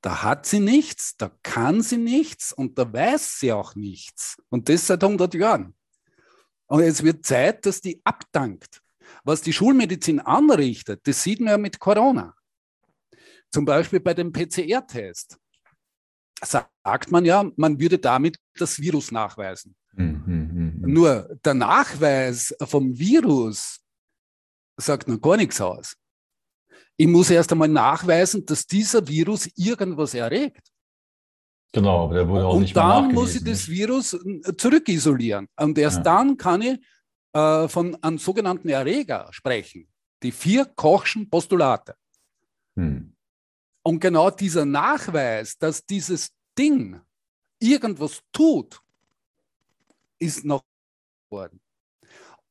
da 0.00 0.22
hat 0.22 0.46
sie 0.46 0.60
nichts, 0.60 1.16
da 1.16 1.30
kann 1.42 1.82
sie 1.82 1.98
nichts 1.98 2.52
und 2.52 2.78
da 2.78 2.90
weiß 2.90 3.40
sie 3.40 3.52
auch 3.52 3.74
nichts. 3.74 4.36
Und 4.48 4.68
das 4.68 4.86
seit 4.86 5.02
100 5.02 5.34
Jahren. 5.34 5.74
Und 6.68 6.83
es 6.83 7.02
wird 7.02 7.24
Zeit, 7.24 7.66
dass 7.66 7.81
die 7.81 8.00
abdankt. 8.04 8.81
Was 9.24 9.40
die 9.42 9.52
Schulmedizin 9.52 10.20
anrichtet, 10.20 11.00
das 11.07 11.22
sieht 11.22 11.40
man 11.40 11.48
ja 11.48 11.59
mit 11.59 11.81
Corona. 11.81 12.35
Zum 13.50 13.64
Beispiel 13.64 14.00
bei 14.00 14.14
dem 14.14 14.33
PCR-Test 14.33 15.38
sagt 16.42 17.11
man 17.11 17.24
ja, 17.24 17.50
man 17.57 17.81
würde 17.81 17.98
damit 17.98 18.38
das 18.54 18.78
Virus 18.78 19.11
nachweisen. 19.11 19.74
Mhm, 19.92 20.22
mhm, 20.26 20.81
mhm. 20.81 20.92
Nur 20.92 21.37
der 21.44 21.54
Nachweis 21.54 22.54
vom 22.61 22.96
Virus 22.96 23.81
sagt 24.76 25.09
noch 25.09 25.20
gar 25.20 25.37
nichts 25.37 25.61
aus. 25.61 25.96
Ich 26.96 27.07
muss 27.07 27.31
erst 27.31 27.50
einmal 27.50 27.68
nachweisen, 27.68 28.44
dass 28.44 28.66
dieser 28.66 29.07
Virus 29.09 29.48
irgendwas 29.57 30.14
erregt. 30.14 30.68
Genau, 31.72 32.04
aber 32.04 32.14
der 32.14 32.28
wurde 32.28 32.46
auch 32.46 32.54
und 32.54 32.62
nicht 32.62 32.76
dann 32.76 33.12
muss 33.12 33.35
ich 33.35 33.44
das 33.44 33.68
Virus 33.68 34.14
äh, 34.14 34.57
zurückisolieren. 34.57 35.48
Und 35.57 35.76
erst 35.76 35.98
ja. 35.98 36.02
dann 36.02 36.37
kann 36.37 36.62
ich 36.62 36.78
äh, 37.35 37.68
von 37.68 37.94
einem 38.02 38.18
sogenannten 38.18 38.68
Erreger 38.68 39.28
sprechen. 39.31 39.87
Die 40.22 40.33
vier 40.33 40.64
Kochschen 40.64 41.28
Postulate. 41.28 41.94
Hm. 42.76 43.14
Und 43.83 44.00
genau 44.00 44.31
dieser 44.31 44.64
Nachweis, 44.64 45.57
dass 45.59 45.85
dieses 45.85 46.31
Ding 46.59 47.00
irgendwas 47.61 48.20
tut, 48.33 48.81
ist 50.18 50.44
noch 50.44 50.64
worden. 51.31 51.61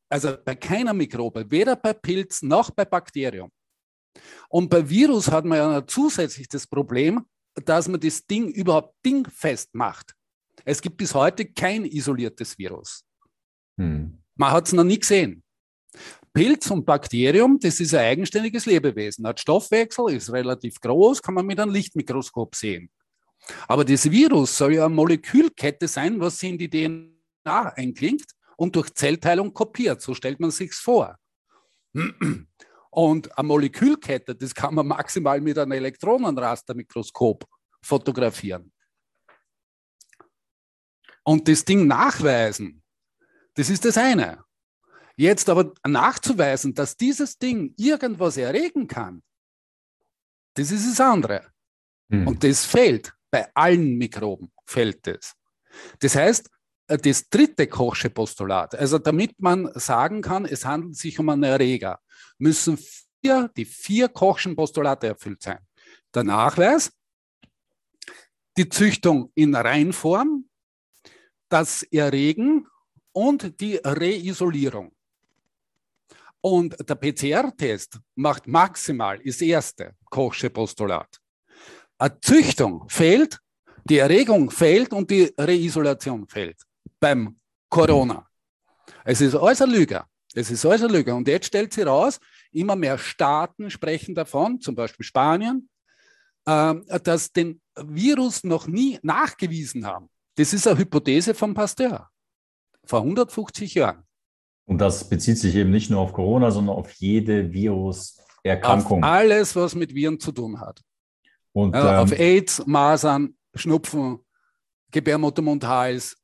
Also 0.09 0.37
bei 0.43 0.55
keiner 0.55 0.93
Mikrobe, 0.93 1.49
weder 1.49 1.75
bei 1.75 1.93
Pilz 1.93 2.41
noch 2.41 2.71
bei 2.71 2.85
Bakterium. 2.85 3.51
Und 4.49 4.69
bei 4.69 4.87
Virus 4.87 5.29
hat 5.29 5.45
man 5.45 5.57
ja 5.57 5.85
zusätzlich 5.85 6.47
das 6.47 6.65
Problem, 6.65 7.25
dass 7.65 7.87
man 7.87 7.99
das 7.99 8.25
Ding 8.25 8.49
überhaupt 8.49 8.95
dingfest 9.05 9.73
macht. 9.73 10.15
Es 10.65 10.81
gibt 10.81 10.97
bis 10.97 11.13
heute 11.13 11.45
kein 11.45 11.85
isoliertes 11.85 12.57
Virus. 12.57 13.03
Hm. 13.77 14.17
Man 14.35 14.51
hat 14.51 14.67
es 14.67 14.73
noch 14.73 14.83
nie 14.83 14.99
gesehen. 14.99 15.43
Pilz 16.33 16.69
und 16.69 16.85
Bakterium, 16.85 17.57
das 17.59 17.79
ist 17.79 17.95
ein 17.95 18.05
eigenständiges 18.05 18.65
Lebewesen, 18.67 19.25
hat 19.25 19.39
Stoffwechsel, 19.39 20.13
ist 20.13 20.31
relativ 20.31 20.79
groß, 20.79 21.21
kann 21.21 21.33
man 21.33 21.45
mit 21.45 21.59
einem 21.59 21.71
Lichtmikroskop 21.71 22.55
sehen. 22.55 22.91
Aber 23.67 23.83
das 23.83 24.11
Virus 24.11 24.55
soll 24.57 24.75
ja 24.75 24.85
eine 24.85 24.93
Molekülkette 24.93 25.87
sein, 25.87 26.19
was 26.19 26.43
in 26.43 26.57
die 26.57 26.69
DNA 26.69 27.73
einklingt 27.75 28.25
und 28.57 28.75
durch 28.75 28.93
Zellteilung 28.93 29.53
kopiert. 29.53 30.01
So 30.01 30.13
stellt 30.13 30.39
man 30.39 30.51
sich 30.51 30.73
vor. 30.73 31.17
Und 32.97 33.37
eine 33.37 33.47
Molekülkette, 33.47 34.33
das 34.33 34.55
kann 34.55 34.73
man 34.73 34.87
maximal 34.87 35.39
mit 35.39 35.55
einem 35.59 35.73
Elektronenrastermikroskop 35.73 37.45
fotografieren. 37.79 38.73
Und 41.23 41.47
das 41.47 41.63
Ding 41.63 41.85
nachweisen, 41.85 42.81
das 43.53 43.69
ist 43.69 43.85
das 43.85 43.99
eine. 43.99 44.43
Jetzt 45.15 45.47
aber 45.47 45.75
nachzuweisen, 45.85 46.73
dass 46.73 46.97
dieses 46.97 47.37
Ding 47.37 47.71
irgendwas 47.77 48.35
erregen 48.35 48.87
kann, 48.87 49.21
das 50.55 50.71
ist 50.71 50.89
das 50.89 50.99
andere. 50.99 51.53
Hm. 52.09 52.25
Und 52.25 52.43
das 52.43 52.65
fehlt. 52.65 53.13
Bei 53.29 53.47
allen 53.53 53.95
Mikroben 53.99 54.51
fällt 54.65 55.05
es. 55.05 55.35
Das 55.99 56.15
heißt, 56.15 56.49
das 56.87 57.29
dritte 57.29 57.67
Kochsche 57.67 58.09
Postulat, 58.09 58.73
also 58.75 58.97
damit 58.97 59.39
man 59.41 59.69
sagen 59.75 60.21
kann, 60.21 60.45
es 60.45 60.65
handelt 60.65 60.95
sich 60.95 61.19
um 61.19 61.29
einen 61.29 61.43
Erreger, 61.43 61.99
müssen 62.37 62.77
vier, 62.77 63.51
die 63.57 63.65
vier 63.65 64.07
Kochschen 64.07 64.55
Postulate 64.55 65.07
erfüllt 65.07 65.41
sein. 65.41 65.59
Der 66.13 66.23
Nachweis, 66.23 66.91
die 68.57 68.69
Züchtung 68.69 69.31
in 69.35 69.53
Reinform, 69.53 70.45
das 71.49 71.83
Erregen 71.83 72.67
und 73.11 73.59
die 73.59 73.79
Reisolierung. 73.83 74.93
Und 76.39 76.77
der 76.87 76.95
PCR-Test 76.95 77.99
macht 78.15 78.47
maximal 78.47 79.19
das 79.19 79.41
erste 79.41 79.95
Kochsche 80.05 80.49
Postulat. 80.49 81.19
Eine 81.97 82.19
Züchtung 82.21 82.87
fehlt, 82.87 83.39
die 83.83 83.97
Erregung 83.97 84.49
fehlt 84.51 84.93
und 84.93 85.11
die 85.11 85.33
Reisolation 85.37 86.27
fehlt 86.27 86.66
beim 86.99 87.37
Corona. 87.69 88.27
Es 89.03 89.21
ist 89.21 89.35
alles 89.35 89.61
eine 89.61 89.73
Lüge. 89.73 90.03
Es 90.33 90.51
ist 90.51 90.65
alles 90.65 90.83
eine 90.83 90.93
Lüge. 90.93 91.13
Und 91.13 91.27
jetzt 91.27 91.47
stellt 91.47 91.73
sich 91.73 91.85
raus, 91.85 92.19
immer 92.51 92.75
mehr 92.75 92.97
Staaten 92.97 93.69
sprechen 93.69 94.15
davon, 94.15 94.59
zum 94.59 94.75
Beispiel 94.75 95.05
Spanien, 95.05 95.69
äh, 96.45 96.75
dass 97.03 97.31
den 97.31 97.61
Virus 97.75 98.43
noch 98.43 98.67
nie 98.67 98.99
nachgewiesen 99.01 99.85
haben. 99.85 100.09
Das 100.35 100.53
ist 100.53 100.67
eine 100.67 100.77
Hypothese 100.77 101.33
von 101.33 101.53
Pasteur 101.53 102.09
vor 102.87 103.01
150 103.01 103.75
Jahren. 103.75 104.03
Und 104.65 104.79
das 104.79 105.07
bezieht 105.07 105.37
sich 105.37 105.55
eben 105.55 105.71
nicht 105.71 105.89
nur 105.89 106.01
auf 106.01 106.13
Corona, 106.13 106.51
sondern 106.51 106.75
auf 106.75 106.91
jede 106.93 107.51
Viruserkrankung. 107.53 109.03
Auf 109.03 109.09
alles, 109.09 109.55
was 109.55 109.75
mit 109.75 109.93
Viren 109.93 110.19
zu 110.19 110.31
tun 110.31 110.59
hat. 110.59 110.81
Und, 111.53 111.73
äh, 111.73 111.79
ähm, 111.79 111.85
auf 111.85 112.11
AIDS, 112.11 112.65
Masern, 112.65 113.35
Schnupfen, 113.55 114.19
Gebärmutter, 114.91 115.41
Mund, 115.41 115.65
Hals. 115.65 116.17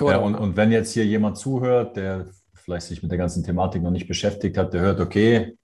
Ja, 0.00 0.18
und, 0.18 0.34
und 0.34 0.56
wenn 0.56 0.72
jetzt 0.72 0.92
hier 0.92 1.06
jemand 1.06 1.38
zuhört, 1.38 1.96
der 1.96 2.26
vielleicht 2.54 2.86
sich 2.86 3.02
mit 3.02 3.10
der 3.10 3.18
ganzen 3.18 3.44
Thematik 3.44 3.82
noch 3.82 3.92
nicht 3.92 4.08
beschäftigt 4.08 4.58
hat, 4.58 4.74
der 4.74 4.80
hört, 4.80 5.00
okay, 5.00 5.56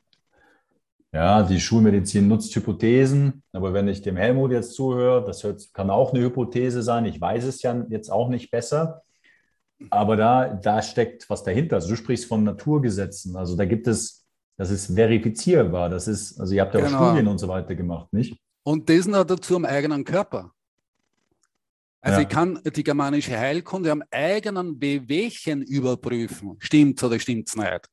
ja, 1.12 1.42
die 1.42 1.60
Schulmedizin 1.60 2.26
nutzt 2.26 2.54
Hypothesen, 2.54 3.42
aber 3.52 3.74
wenn 3.74 3.88
ich 3.88 4.00
dem 4.00 4.16
Helmut 4.16 4.52
jetzt 4.52 4.74
zuhöre, 4.74 5.24
das 5.24 5.72
kann 5.72 5.90
auch 5.90 6.14
eine 6.14 6.22
Hypothese 6.22 6.82
sein, 6.82 7.04
ich 7.04 7.20
weiß 7.20 7.44
es 7.44 7.60
ja 7.62 7.84
jetzt 7.90 8.10
auch 8.10 8.28
nicht 8.28 8.50
besser, 8.50 9.02
aber 9.90 10.16
da, 10.16 10.54
da 10.54 10.80
steckt 10.80 11.28
was 11.28 11.42
dahinter. 11.42 11.76
Also 11.76 11.88
du 11.88 11.96
sprichst 11.96 12.26
von 12.26 12.44
Naturgesetzen, 12.44 13.36
also 13.36 13.56
da 13.56 13.66
gibt 13.66 13.88
es, 13.88 14.24
das 14.56 14.70
ist 14.70 14.94
verifizierbar, 14.94 15.90
das 15.90 16.08
ist, 16.08 16.40
also 16.40 16.54
ihr 16.54 16.62
habt 16.62 16.74
ja 16.74 16.80
genau. 16.80 16.98
auch 16.98 17.08
Studien 17.08 17.28
und 17.28 17.38
so 17.38 17.48
weiter 17.48 17.74
gemacht, 17.74 18.10
nicht? 18.12 18.38
Und 18.64 18.88
das 18.88 19.06
noch 19.06 19.24
dazu 19.24 19.56
am 19.56 19.64
eigenen 19.64 20.04
Körper. 20.04 20.52
Also 22.02 22.18
ja. 22.18 22.22
ich 22.22 22.28
kann 22.28 22.60
die 22.64 22.82
germanische 22.82 23.38
Heilkunde 23.38 23.90
am 23.90 24.02
eigenen 24.10 24.78
Bewegchen 24.78 25.62
überprüfen. 25.62 26.56
Stimmt 26.58 27.02
oder 27.02 27.18
stimmt 27.18 27.48
es 27.48 27.56
nicht? 27.56 27.88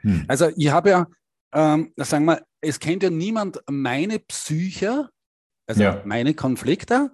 Hm. 0.00 0.24
Also 0.28 0.50
ich 0.56 0.70
habe 0.70 0.90
ja 0.90 1.06
ähm, 1.52 1.92
sagen 1.96 2.24
wir, 2.26 2.42
es 2.60 2.78
kennt 2.78 3.02
ja 3.02 3.10
niemand 3.10 3.62
meine 3.70 4.18
Psyche, 4.18 5.08
also 5.66 5.82
ja. 5.82 6.02
meine 6.04 6.34
Konflikte 6.34 7.10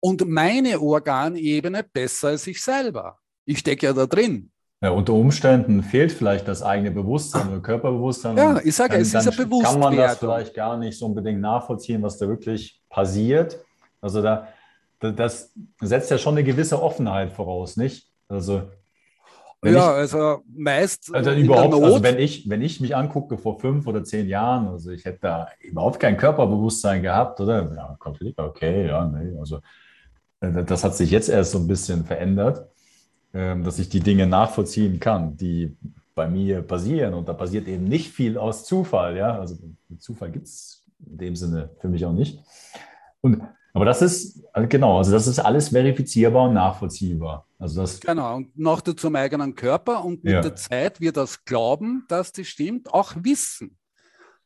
und 0.00 0.28
meine 0.28 0.80
Organebene 0.80 1.84
besser 1.84 2.28
als 2.28 2.46
ich 2.46 2.62
selber. 2.62 3.18
Ich 3.44 3.58
stecke 3.58 3.86
ja 3.86 3.92
da 3.92 4.06
drin. 4.06 4.50
Ja, 4.80 4.90
unter 4.90 5.14
Umständen 5.14 5.82
fehlt 5.82 6.12
vielleicht 6.12 6.46
das 6.46 6.62
eigene 6.62 6.92
Bewusstsein 6.92 7.48
oder 7.48 7.60
Körperbewusstsein. 7.60 8.36
Ja, 8.36 8.60
ich 8.62 8.76
sage, 8.76 8.96
es 8.96 9.12
ist 9.12 9.28
ein 9.28 9.36
Bewusstsein. 9.36 9.72
Kann 9.72 9.80
man 9.80 9.96
das 9.96 10.18
vielleicht 10.18 10.54
gar 10.54 10.76
nicht 10.76 10.96
so 10.96 11.06
unbedingt 11.06 11.40
nachvollziehen, 11.40 12.00
was 12.02 12.16
da 12.18 12.28
wirklich 12.28 12.80
passiert. 12.88 13.58
Also 14.00 14.22
da, 14.22 14.46
das 15.00 15.52
setzt 15.80 16.10
ja 16.10 16.18
schon 16.18 16.34
eine 16.34 16.44
gewisse 16.44 16.82
Offenheit 16.82 17.32
voraus, 17.32 17.76
nicht? 17.76 18.10
Also 18.28 18.62
wenn 19.60 19.74
ja, 19.74 19.90
ich, 19.90 20.14
also 20.14 20.42
meist. 20.54 21.12
Also 21.12 21.32
überhaupt, 21.32 21.74
also 21.74 22.02
wenn 22.02 22.18
ich, 22.18 22.48
wenn 22.48 22.62
ich 22.62 22.80
mich 22.80 22.94
angucke 22.94 23.38
vor 23.38 23.58
fünf 23.58 23.86
oder 23.88 24.04
zehn 24.04 24.28
Jahren, 24.28 24.68
also 24.68 24.90
ich 24.90 25.04
hätte 25.04 25.18
da 25.22 25.48
überhaupt 25.60 25.98
kein 25.98 26.16
Körperbewusstsein 26.16 27.02
gehabt, 27.02 27.40
oder? 27.40 27.74
Ja, 27.74 27.96
Konflikt, 27.98 28.38
okay, 28.38 28.86
ja, 28.86 29.04
nee, 29.06 29.36
also 29.38 29.58
äh, 30.40 30.62
das 30.64 30.84
hat 30.84 30.94
sich 30.94 31.10
jetzt 31.10 31.28
erst 31.28 31.52
so 31.52 31.58
ein 31.58 31.66
bisschen 31.66 32.04
verändert, 32.04 32.68
ähm, 33.34 33.64
dass 33.64 33.80
ich 33.80 33.88
die 33.88 34.00
Dinge 34.00 34.28
nachvollziehen 34.28 35.00
kann, 35.00 35.36
die 35.36 35.76
bei 36.14 36.28
mir 36.28 36.62
passieren. 36.62 37.14
Und 37.14 37.28
da 37.28 37.32
passiert 37.32 37.66
eben 37.66 37.84
nicht 37.84 38.10
viel 38.12 38.38
aus 38.38 38.64
Zufall, 38.64 39.16
ja. 39.16 39.38
Also 39.38 39.56
Zufall 39.98 40.30
gibt 40.30 40.46
es 40.46 40.84
in 41.04 41.18
dem 41.18 41.36
Sinne 41.36 41.70
für 41.80 41.88
mich 41.88 42.04
auch 42.04 42.12
nicht. 42.12 42.40
Und 43.20 43.42
aber 43.72 43.84
das 43.84 44.02
ist, 44.02 44.42
genau, 44.68 44.98
also 44.98 45.12
das 45.12 45.26
ist 45.26 45.38
alles 45.38 45.68
verifizierbar 45.68 46.48
und 46.48 46.54
nachvollziehbar. 46.54 47.46
Also 47.58 47.82
das 47.82 48.00
genau, 48.00 48.36
und 48.36 48.58
noch 48.58 48.80
dazu 48.80 49.08
im 49.08 49.16
eigenen 49.16 49.54
Körper 49.54 50.04
und 50.04 50.24
mit 50.24 50.32
ja. 50.32 50.40
der 50.40 50.56
Zeit 50.56 51.00
wird 51.00 51.16
das 51.16 51.44
Glauben, 51.44 52.04
dass 52.08 52.32
das 52.32 52.46
stimmt, 52.46 52.92
auch 52.92 53.14
wissen, 53.16 53.76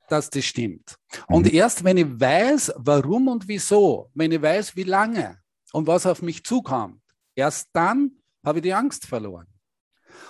dass 0.09 0.29
das 0.31 0.45
stimmt. 0.45 0.97
Und 1.29 1.47
mhm. 1.47 1.55
erst 1.55 1.85
wenn 1.85 1.97
ich 1.97 2.21
weiß, 2.21 2.75
warum 2.77 3.29
und 3.29 3.49
wieso, 3.49 4.11
wenn 4.15 4.33
ich 4.33 4.43
weiß, 4.43 4.77
wie 4.77 4.83
lange 4.83 5.39
und 5.73 5.87
was 5.87 6.07
auf 6.07 6.23
mich 6.23 6.45
zukommt, 6.45 7.01
erst 7.35 7.69
dann 7.73 8.13
habe 8.45 8.59
ich 8.59 8.63
die 8.63 8.75
Angst 8.75 9.07
verloren. 9.07 9.47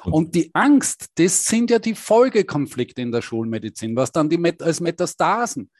Und, 0.04 0.12
und 0.12 0.34
die 0.34 0.50
Angst, 0.54 1.06
das 1.14 1.44
sind 1.44 1.70
ja 1.70 1.78
die 1.78 1.94
Folgekonflikte 1.94 3.02
in 3.02 3.12
der 3.12 3.22
Schulmedizin, 3.22 3.96
was 3.96 4.12
dann 4.12 4.28
die 4.28 4.38
Met 4.38 4.62
als 4.62 4.80
Metastasen 4.80 5.70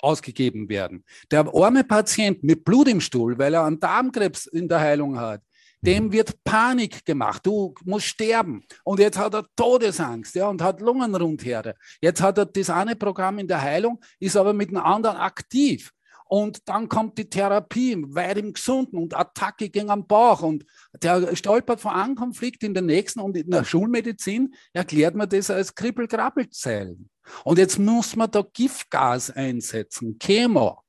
ausgegeben 0.00 0.68
werden. 0.68 1.04
Der 1.30 1.46
arme 1.54 1.84
Patient 1.84 2.42
mit 2.42 2.64
Blut 2.64 2.88
im 2.88 3.00
Stuhl, 3.00 3.38
weil 3.38 3.54
er 3.54 3.64
einen 3.64 3.80
Darmkrebs 3.80 4.46
in 4.46 4.68
der 4.68 4.80
Heilung 4.80 5.18
hat, 5.18 5.42
dem 5.80 6.06
mhm. 6.06 6.12
wird 6.12 6.44
Panik 6.44 7.04
gemacht. 7.04 7.44
Du 7.46 7.74
musst 7.84 8.06
sterben. 8.06 8.64
Und 8.84 9.00
jetzt 9.00 9.18
hat 9.18 9.34
er 9.34 9.46
Todesangst 9.56 10.34
ja, 10.34 10.48
und 10.48 10.62
hat 10.62 10.80
Lungenrundherde. 10.80 11.74
Jetzt 12.00 12.20
hat 12.20 12.38
er 12.38 12.46
das 12.46 12.70
eine 12.70 12.96
Programm 12.96 13.38
in 13.38 13.48
der 13.48 13.60
Heilung, 13.60 14.00
ist 14.18 14.36
aber 14.36 14.52
mit 14.52 14.70
dem 14.70 14.78
anderen 14.78 15.16
aktiv. 15.16 15.92
Und 16.28 16.68
dann 16.68 16.90
kommt 16.90 17.16
die 17.16 17.28
Therapie 17.28 17.96
weit 18.14 18.36
im 18.36 18.52
Gesunden 18.52 18.98
und 18.98 19.16
Attacke 19.16 19.70
gegen 19.70 19.88
den 19.88 20.06
Bauch. 20.06 20.42
Und 20.42 20.66
der 21.02 21.34
stolpert 21.34 21.80
von 21.80 21.92
einem 21.92 22.14
Konflikt 22.14 22.62
in 22.62 22.74
den 22.74 22.84
nächsten. 22.86 23.20
Und 23.20 23.34
in 23.36 23.50
der 23.50 23.64
Schulmedizin 23.64 24.54
erklärt 24.74 25.14
man 25.14 25.28
das 25.28 25.50
als 25.50 25.74
Kribbel-Krabbelzellen. 25.74 27.08
Und 27.44 27.58
jetzt 27.58 27.78
muss 27.78 28.14
man 28.14 28.30
da 28.30 28.44
Giftgas 28.52 29.30
einsetzen, 29.30 30.18
Chemo. 30.18 30.82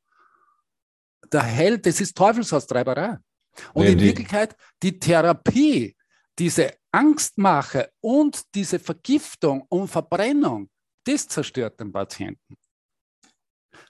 Der 1.32 1.44
Held, 1.44 1.86
das 1.86 2.02
ist 2.02 2.18
Teufelsaustreiberei. 2.18 3.18
Und 3.74 3.86
nee, 3.86 3.94
in 3.94 4.00
Wirklichkeit 4.00 4.58
die 4.84 5.00
Therapie, 5.00 5.96
diese 6.38 6.74
Angstmache 6.92 7.92
und 8.02 8.42
diese 8.56 8.80
Vergiftung 8.80 9.66
und 9.70 9.88
Verbrennung, 9.88 10.70
das 11.06 11.28
zerstört 11.28 11.80
den 11.80 11.92
Patienten. 11.94 12.58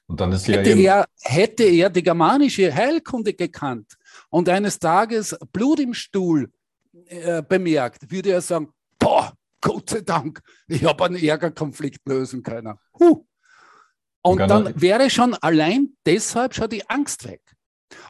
Und 0.08 0.20
dann 0.20 0.32
ist 0.32 0.48
hätte, 0.48 0.74
ja 0.74 1.02
er, 1.02 1.08
hätte 1.22 1.64
er 1.64 1.90
die 1.90 2.04
germanische 2.04 2.74
Heilkunde 2.74 3.34
gekannt 3.34 3.98
und 4.30 4.50
eines 4.50 4.80
Tages 4.80 5.38
Blut 5.52 5.80
im 5.80 5.94
Stuhl 5.94 6.52
äh, 7.06 7.44
bemerkt, 7.44 8.12
würde 8.12 8.32
er 8.32 8.42
sagen, 8.42 8.70
boah, 8.98 9.34
Gott 9.62 9.90
sei 9.90 10.02
Dank, 10.02 10.42
ich 10.68 10.84
habe 10.84 11.06
einen 11.06 11.24
Ärgerkonflikt 11.24 12.08
lösen 12.08 12.44
können. 12.44 12.76
Huh. 12.98 13.26
Und 14.22 14.40
dann 14.40 14.80
wäre 14.80 15.10
schon 15.10 15.34
allein 15.36 15.96
deshalb 16.06 16.54
schon 16.54 16.70
die 16.70 16.88
Angst 16.90 17.28
weg. 17.28 17.42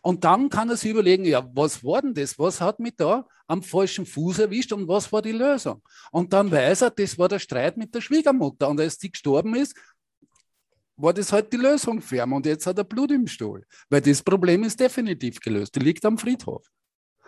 Und 0.01 0.23
dann 0.23 0.49
kann 0.49 0.69
er 0.69 0.77
sich 0.77 0.91
überlegen, 0.91 1.25
ja, 1.25 1.47
was 1.53 1.83
war 1.83 2.01
denn 2.01 2.13
das? 2.13 2.37
Was 2.37 2.59
hat 2.59 2.79
mich 2.79 2.95
da 2.97 3.25
am 3.47 3.63
falschen 3.63 4.05
Fuß 4.05 4.39
erwischt 4.39 4.73
und 4.73 4.87
was 4.87 5.11
war 5.11 5.21
die 5.21 5.31
Lösung? 5.31 5.81
Und 6.11 6.33
dann 6.33 6.51
weiß 6.51 6.81
er, 6.81 6.91
das 6.91 7.17
war 7.17 7.29
der 7.29 7.39
Streit 7.39 7.77
mit 7.77 7.93
der 7.95 8.01
Schwiegermutter. 8.01 8.67
Und 8.67 8.79
als 8.79 8.97
die 8.97 9.11
gestorben 9.11 9.55
ist, 9.55 9.75
war 10.99 11.13
das 11.13 11.31
halt 11.31 11.51
die 11.51 11.57
Lösung 11.57 12.01
für 12.01 12.17
ihn. 12.17 12.33
Und 12.33 12.45
jetzt 12.45 12.67
hat 12.67 12.77
er 12.77 12.83
Blut 12.83 13.11
im 13.11 13.27
Stuhl. 13.27 13.65
Weil 13.89 14.01
das 14.01 14.21
Problem 14.21 14.63
ist 14.63 14.79
definitiv 14.79 15.39
gelöst. 15.39 15.75
Die 15.75 15.79
liegt 15.79 16.05
am 16.05 16.17
Friedhof. 16.17 16.65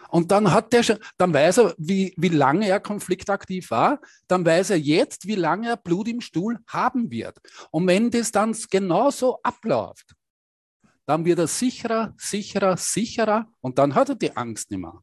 Und 0.09 0.29
dann 0.29 0.51
hat 0.51 0.73
der 0.73 0.83
schon, 0.83 0.97
dann 1.17 1.33
weiß 1.33 1.59
er, 1.59 1.75
wie, 1.77 2.13
wie 2.17 2.29
lange 2.29 2.67
er 2.67 2.81
konfliktaktiv 2.81 3.71
war, 3.71 4.01
dann 4.27 4.45
weiß 4.45 4.71
er 4.71 4.79
jetzt, 4.79 5.25
wie 5.25 5.35
lange 5.35 5.69
er 5.69 5.77
Blut 5.77 6.07
im 6.09 6.19
Stuhl 6.19 6.59
haben 6.67 7.09
wird. 7.09 7.37
Und 7.71 7.87
wenn 7.87 8.11
das 8.11 8.31
dann 8.31 8.55
genauso 8.69 9.39
abläuft, 9.41 10.13
dann 11.05 11.23
wird 11.23 11.39
er 11.39 11.47
sicherer, 11.47 12.13
sicherer, 12.17 12.75
sicherer 12.75 13.47
und 13.61 13.77
dann 13.77 13.95
hat 13.95 14.09
er 14.09 14.15
die 14.15 14.35
Angst 14.35 14.69
nicht 14.69 14.81
mehr. 14.81 15.01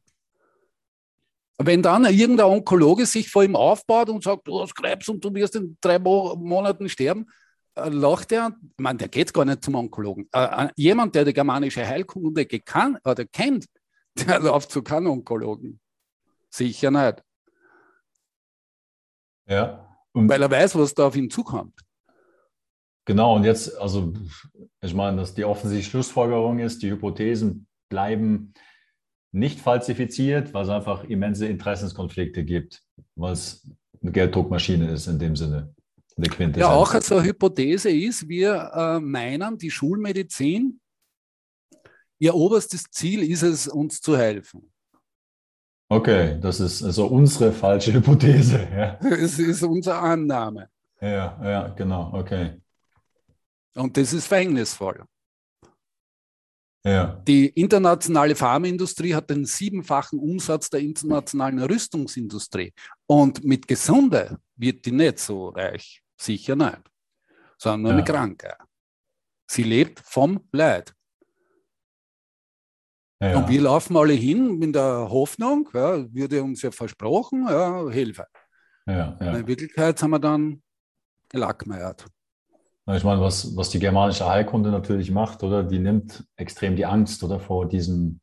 Wenn 1.57 1.81
dann 1.81 2.05
irgendein 2.05 2.45
Onkologe 2.45 3.05
sich 3.05 3.29
vor 3.29 3.43
ihm 3.43 3.55
aufbaut 3.55 4.09
und 4.09 4.23
sagt, 4.23 4.47
du 4.47 4.61
hast 4.61 4.75
Krebs 4.75 5.09
und 5.09 5.23
du 5.25 5.33
wirst 5.33 5.55
in 5.55 5.77
drei 5.81 5.99
Monaten 5.99 6.87
sterben, 6.87 7.25
lacht 7.87 8.31
er, 8.31 8.55
ich 8.61 8.83
meine, 8.83 8.97
der 8.97 9.07
geht 9.07 9.33
gar 9.33 9.45
nicht 9.45 9.63
zum 9.63 9.75
Onkologen. 9.75 10.27
Äh, 10.33 10.65
äh, 10.65 10.69
jemand, 10.75 11.15
der 11.15 11.25
die 11.25 11.33
germanische 11.33 11.85
Heilkunde 11.85 12.45
gekannt, 12.45 12.99
oder 13.05 13.25
kennt, 13.25 13.65
der 14.15 14.39
läuft 14.39 14.71
zu 14.71 14.81
keinem 14.81 15.11
Onkologen. 15.11 15.79
Sicher 16.49 16.91
nicht. 16.91 17.23
Ja. 19.47 19.85
Und 20.13 20.29
Weil 20.29 20.41
er 20.41 20.51
weiß, 20.51 20.75
was 20.75 20.93
da 20.93 21.07
auf 21.07 21.15
ihn 21.15 21.29
zukommt. 21.29 21.79
Genau, 23.05 23.35
und 23.35 23.43
jetzt, 23.43 23.75
also 23.79 24.13
ich 24.81 24.93
meine, 24.93 25.17
dass 25.17 25.33
die 25.33 25.45
offensichtliche 25.45 25.89
Schlussfolgerung 25.89 26.59
ist, 26.59 26.83
die 26.83 26.91
Hypothesen 26.91 27.67
bleiben 27.89 28.53
nicht 29.31 29.59
falsifiziert, 29.59 30.53
weil 30.53 30.63
es 30.63 30.69
einfach 30.69 31.03
immense 31.03 31.47
Interessenskonflikte 31.47 32.43
gibt, 32.43 32.83
weil 33.15 33.33
es 33.33 33.67
eine 34.01 34.11
Gelddruckmaschine 34.11 34.91
ist 34.91 35.07
in 35.07 35.19
dem 35.19 35.35
Sinne. 35.35 35.73
Ja, 36.55 36.69
auch 36.69 36.93
so 37.01 37.17
eine 37.17 37.27
Hypothese 37.27 37.89
ist, 37.89 38.27
wir 38.27 38.71
äh, 38.73 38.99
meinen, 38.99 39.57
die 39.57 39.71
Schulmedizin 39.71 40.79
Ihr 42.19 42.35
oberstes 42.35 42.83
Ziel 42.91 43.23
ist 43.23 43.43
es, 43.43 43.67
uns 43.67 44.01
zu 44.01 44.17
helfen. 44.17 44.69
Okay, 45.87 46.37
das 46.39 46.59
ist 46.59 46.83
also 46.83 47.07
unsere 47.07 47.51
falsche 47.51 47.93
Hypothese. 47.93 48.67
Ja. 48.75 48.99
Es 49.01 49.39
ist 49.39 49.63
unsere 49.63 49.97
Annahme. 49.97 50.69
Ja, 51.01 51.39
ja, 51.41 51.67
genau, 51.69 52.13
okay. 52.13 52.61
Und 53.75 53.95
das 53.95 54.11
ist 54.13 54.27
verhängnisvoll. 54.27 55.05
Ja. 56.85 57.21
Die 57.27 57.47
internationale 57.47 58.35
Pharmaindustrie 58.35 59.13
hat 59.13 59.29
den 59.29 59.45
siebenfachen 59.45 60.19
Umsatz 60.19 60.69
der 60.69 60.81
internationalen 60.81 61.59
Rüstungsindustrie. 61.59 62.73
Und 63.07 63.43
mit 63.43 63.67
Gesunde 63.67 64.39
wird 64.55 64.85
die 64.85 64.91
nicht 64.91 65.19
so 65.19 65.49
reich. 65.49 66.01
Sicher 66.19 66.55
nicht. 66.55 66.81
Sondern 67.57 67.95
nur 67.95 68.05
ja. 68.05 68.05
Kranke. 68.05 68.55
Sie 69.49 69.63
lebt 69.63 69.99
vom 69.99 70.47
Leid. 70.51 70.93
Ja. 73.21 73.37
Und 73.37 73.49
wir 73.49 73.61
laufen 73.61 73.97
alle 73.97 74.13
hin 74.13 74.61
in 74.61 74.71
der 74.71 75.09
Hoffnung, 75.09 75.69
ja, 75.73 76.13
würde 76.13 76.41
uns 76.41 76.61
ja 76.61 76.71
versprochen, 76.71 77.47
ja, 77.49 77.89
Hilfe. 77.89 78.25
Ja. 78.85 79.17
In 79.19 79.45
Wirklichkeit 79.45 80.01
haben 80.01 80.11
wir 80.11 80.19
dann 80.19 80.63
gelackmeiert. 81.27 82.05
Ich 82.95 83.03
meine, 83.03 83.21
was, 83.21 83.55
was 83.55 83.69
die 83.69 83.79
germanische 83.79 84.25
Heilkunde 84.25 84.71
natürlich 84.71 85.11
macht, 85.11 85.43
oder? 85.43 85.63
Die 85.63 85.79
nimmt 85.79 86.23
extrem 86.37 86.75
die 86.75 86.85
Angst 86.85 87.21
oder 87.23 87.39
vor 87.39 87.67
diesem, 87.67 88.19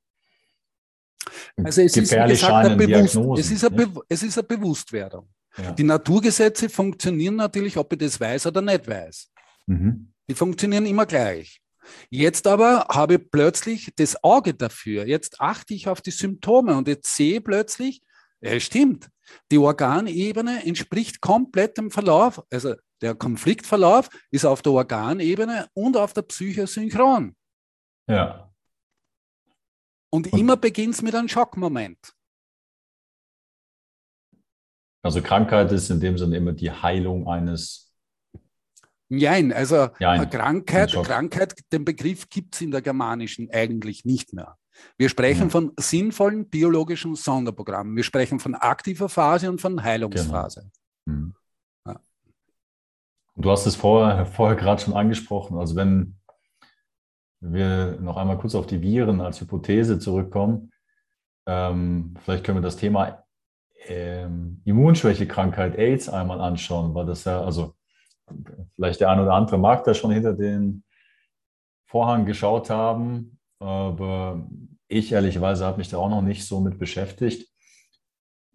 also 1.62 1.82
es 1.82 1.92
gefährlich 1.92 2.40
ist, 2.40 2.46
gesagt, 2.46 2.76
bewusst, 2.76 3.40
es, 3.40 3.50
ist 3.50 3.64
eine 3.64 3.94
es 4.09 4.22
ist 4.22 4.38
eine 4.38 4.46
Bewusstwerdung. 4.46 5.28
Ja. 5.59 5.73
Die 5.73 5.85
Naturgesetze 5.85 6.69
funktionieren 6.69 7.37
natürlich, 7.37 7.77
ob 7.77 7.92
ich 7.92 7.99
das 7.99 8.21
weiß 8.21 8.47
oder 8.47 8.62
nicht 8.62 8.87
weiß. 8.87 9.31
Mhm. 9.66 10.12
Die 10.29 10.35
funktionieren 10.35 10.87
immer 10.87 11.07
gleich. 11.07 11.61
Jetzt 12.11 12.47
aber 12.47 12.87
habe 12.88 13.14
ich 13.14 13.31
plötzlich 13.31 13.92
das 13.97 14.23
Auge 14.23 14.55
dafür. 14.55 15.07
Jetzt 15.07 15.40
achte 15.40 15.75
ich 15.75 15.88
auf 15.88 16.01
die 16.01 16.11
Symptome 16.11 16.77
und 16.77 16.88
jetzt 16.88 17.14
sehe 17.14 17.40
plötzlich, 17.40 18.03
ja, 18.40 18.59
stimmt, 18.61 19.09
die 19.51 19.59
Organebene 19.59 20.64
entspricht 20.66 21.21
komplett 21.21 21.79
dem 21.79 21.90
Verlauf. 21.90 22.42
Also 22.51 22.75
der 23.01 23.14
Konfliktverlauf 23.14 24.09
ist 24.31 24.45
auf 24.45 24.62
der 24.62 24.73
Organebene 24.73 25.69
und 25.75 25.97
auf 25.97 26.12
der 26.12 26.23
Psyche 26.23 26.66
synchron. 26.66 27.37
Ja. 28.09 28.53
Und, 30.11 30.33
und 30.33 30.38
immer 30.38 30.57
beginnt 30.57 30.95
es 30.95 31.03
mit 31.03 31.14
einem 31.14 31.29
Schockmoment. 31.29 32.15
Also 35.07 35.23
Krankheit 35.23 35.73
ist 35.73 35.88
in 35.90 36.01
dem 36.01 36.19
Sinne 36.19 36.37
immer 36.37 36.53
die 36.53 36.71
Heilung 36.71 37.29
eines 37.29 37.87
Nein, 39.09 39.53
also 39.53 39.88
Nein. 40.01 40.29
Krankheit, 40.29 40.92
Krankheit, 40.92 41.55
den 41.73 41.85
Begriff 41.85 42.29
gibt 42.29 42.57
es 42.57 42.61
in 42.61 42.73
der 42.73 42.83
germanischen 42.83 43.49
eigentlich 43.53 44.05
nicht 44.05 44.33
mehr. 44.33 44.57
Wir 44.99 45.09
sprechen 45.09 45.45
ja. 45.45 45.49
von 45.49 45.73
sinnvollen 45.79 46.49
biologischen 46.49 47.14
Sonderprogrammen. 47.14 47.97
Wir 47.97 48.03
sprechen 48.03 48.40
von 48.40 48.55
aktiver 48.55 49.09
Phase 49.09 49.49
und 49.49 49.61
von 49.61 49.83
Heilungsphase. 49.83 50.71
Genau. 51.07 51.19
Mhm. 51.19 51.35
Ja. 51.87 52.01
Du 53.37 53.51
hast 53.51 53.66
es 53.66 53.77
vorher, 53.77 54.27
vorher 54.27 54.57
gerade 54.57 54.83
schon 54.83 54.95
angesprochen. 54.95 55.57
Also 55.57 55.77
wenn 55.77 56.16
wir 57.40 57.99
noch 58.01 58.16
einmal 58.16 58.38
kurz 58.38 58.55
auf 58.55 58.66
die 58.66 58.83
Viren 58.83 59.21
als 59.21 59.40
Hypothese 59.40 59.99
zurückkommen, 59.99 60.73
ähm, 61.47 62.14
vielleicht 62.25 62.45
können 62.45 62.59
wir 62.59 62.62
das 62.62 62.77
Thema 62.77 63.25
ähm, 63.88 64.61
Immunschwächekrankheit 64.64 65.77
AIDS 65.77 66.09
einmal 66.09 66.40
anschauen, 66.40 66.94
weil 66.94 67.07
das 67.07 67.25
ja, 67.25 67.40
also 67.42 67.75
vielleicht 68.75 69.01
der 69.01 69.11
eine 69.11 69.22
oder 69.22 69.35
andere 69.35 69.59
mag 69.59 69.85
da 69.85 69.94
schon 69.94 70.11
hinter 70.11 70.35
den 70.35 70.85
Vorhang 71.87 72.27
geschaut 72.27 72.70
haben, 72.70 73.38
aber 73.61 74.46
ich 74.88 75.12
ehrlicherweise 75.12 75.64
habe 75.64 75.79
mich 75.79 75.88
da 75.88 75.99
auch 75.99 76.11
noch 76.11 76.22
nicht 76.22 76.44
so 76.46 76.61
mit 76.61 76.79
beschäftigt. 76.79 77.49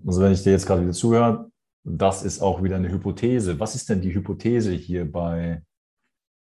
Also 0.06 0.22
wenn 0.22 0.34
ich 0.34 0.44
dir 0.44 0.52
jetzt 0.52 0.65
gerade 0.65 0.82
wieder 0.82 0.94
zuhöre, 0.94 1.52
das 1.84 2.24
ist 2.24 2.41
auch 2.41 2.62
wieder 2.62 2.76
eine 2.76 2.89
Hypothese. 2.89 3.60
Was 3.60 3.76
ist 3.76 3.89
denn 3.89 4.02
die 4.02 4.13
Hypothese 4.13 4.72
hier 4.72 5.10
bei, 5.12 5.63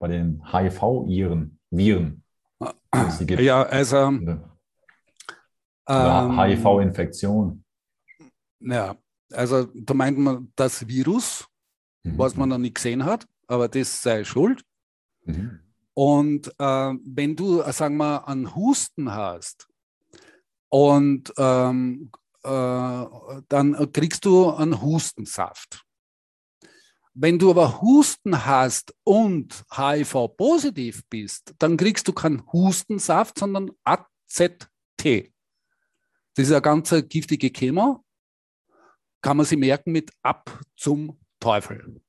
bei 0.01 0.09
den 0.09 0.42
HIV-Viren? 0.53 1.59
Viren? 1.70 2.24
Ja, 3.44 3.62
also 3.62 3.96
ähm, 5.88 6.38
HIV-Infektion. 6.38 7.64
Ja, 8.61 8.97
also 9.33 9.64
da 9.75 9.94
meint 9.94 10.18
man 10.18 10.53
das 10.57 10.87
Virus, 10.87 11.47
mhm. 12.03 12.18
was 12.18 12.37
man 12.37 12.49
noch 12.49 12.59
nicht 12.59 12.77
gesehen 12.77 13.05
hat, 13.05 13.27
aber 13.47 13.68
das 13.68 14.03
sei 14.03 14.25
schuld. 14.25 14.64
Mhm. 15.25 15.61
Und 15.94 16.49
äh, 16.59 16.94
wenn 17.05 17.35
du, 17.37 17.61
äh, 17.61 17.73
sagen 17.73 17.97
wir, 17.97 18.29
einen 18.29 18.55
Husten 18.55 19.12
hast 19.12 19.68
und 20.68 21.33
ähm, 21.37 22.11
äh, 22.44 23.07
dann 23.49 23.92
kriegst 23.92 24.25
du 24.25 24.51
einen 24.51 24.81
Hustensaft. 24.81 25.85
Wenn 27.14 27.38
du 27.38 27.51
aber 27.51 27.81
Husten 27.83 28.47
hast 28.47 28.94
und 29.03 29.64
HIV-positiv 29.73 31.03
bist, 31.11 31.53
dann 31.59 31.77
kriegst 31.77 32.07
du 32.07 32.12
keinen 32.12 32.47
Hustensaft, 32.53 33.40
sondern 33.40 33.73
AZT. 33.83 34.61
Das 34.99 36.47
ist 36.47 36.53
eine 36.53 36.62
ganz 36.62 36.94
giftige 37.09 37.51
Chemo. 37.51 38.05
Kann 39.20 39.37
man 39.37 39.46
sie 39.46 39.57
merken 39.57 39.92
mit 39.92 40.11
ab 40.22 40.61
zum 40.76 41.18
Teufel. 41.40 42.00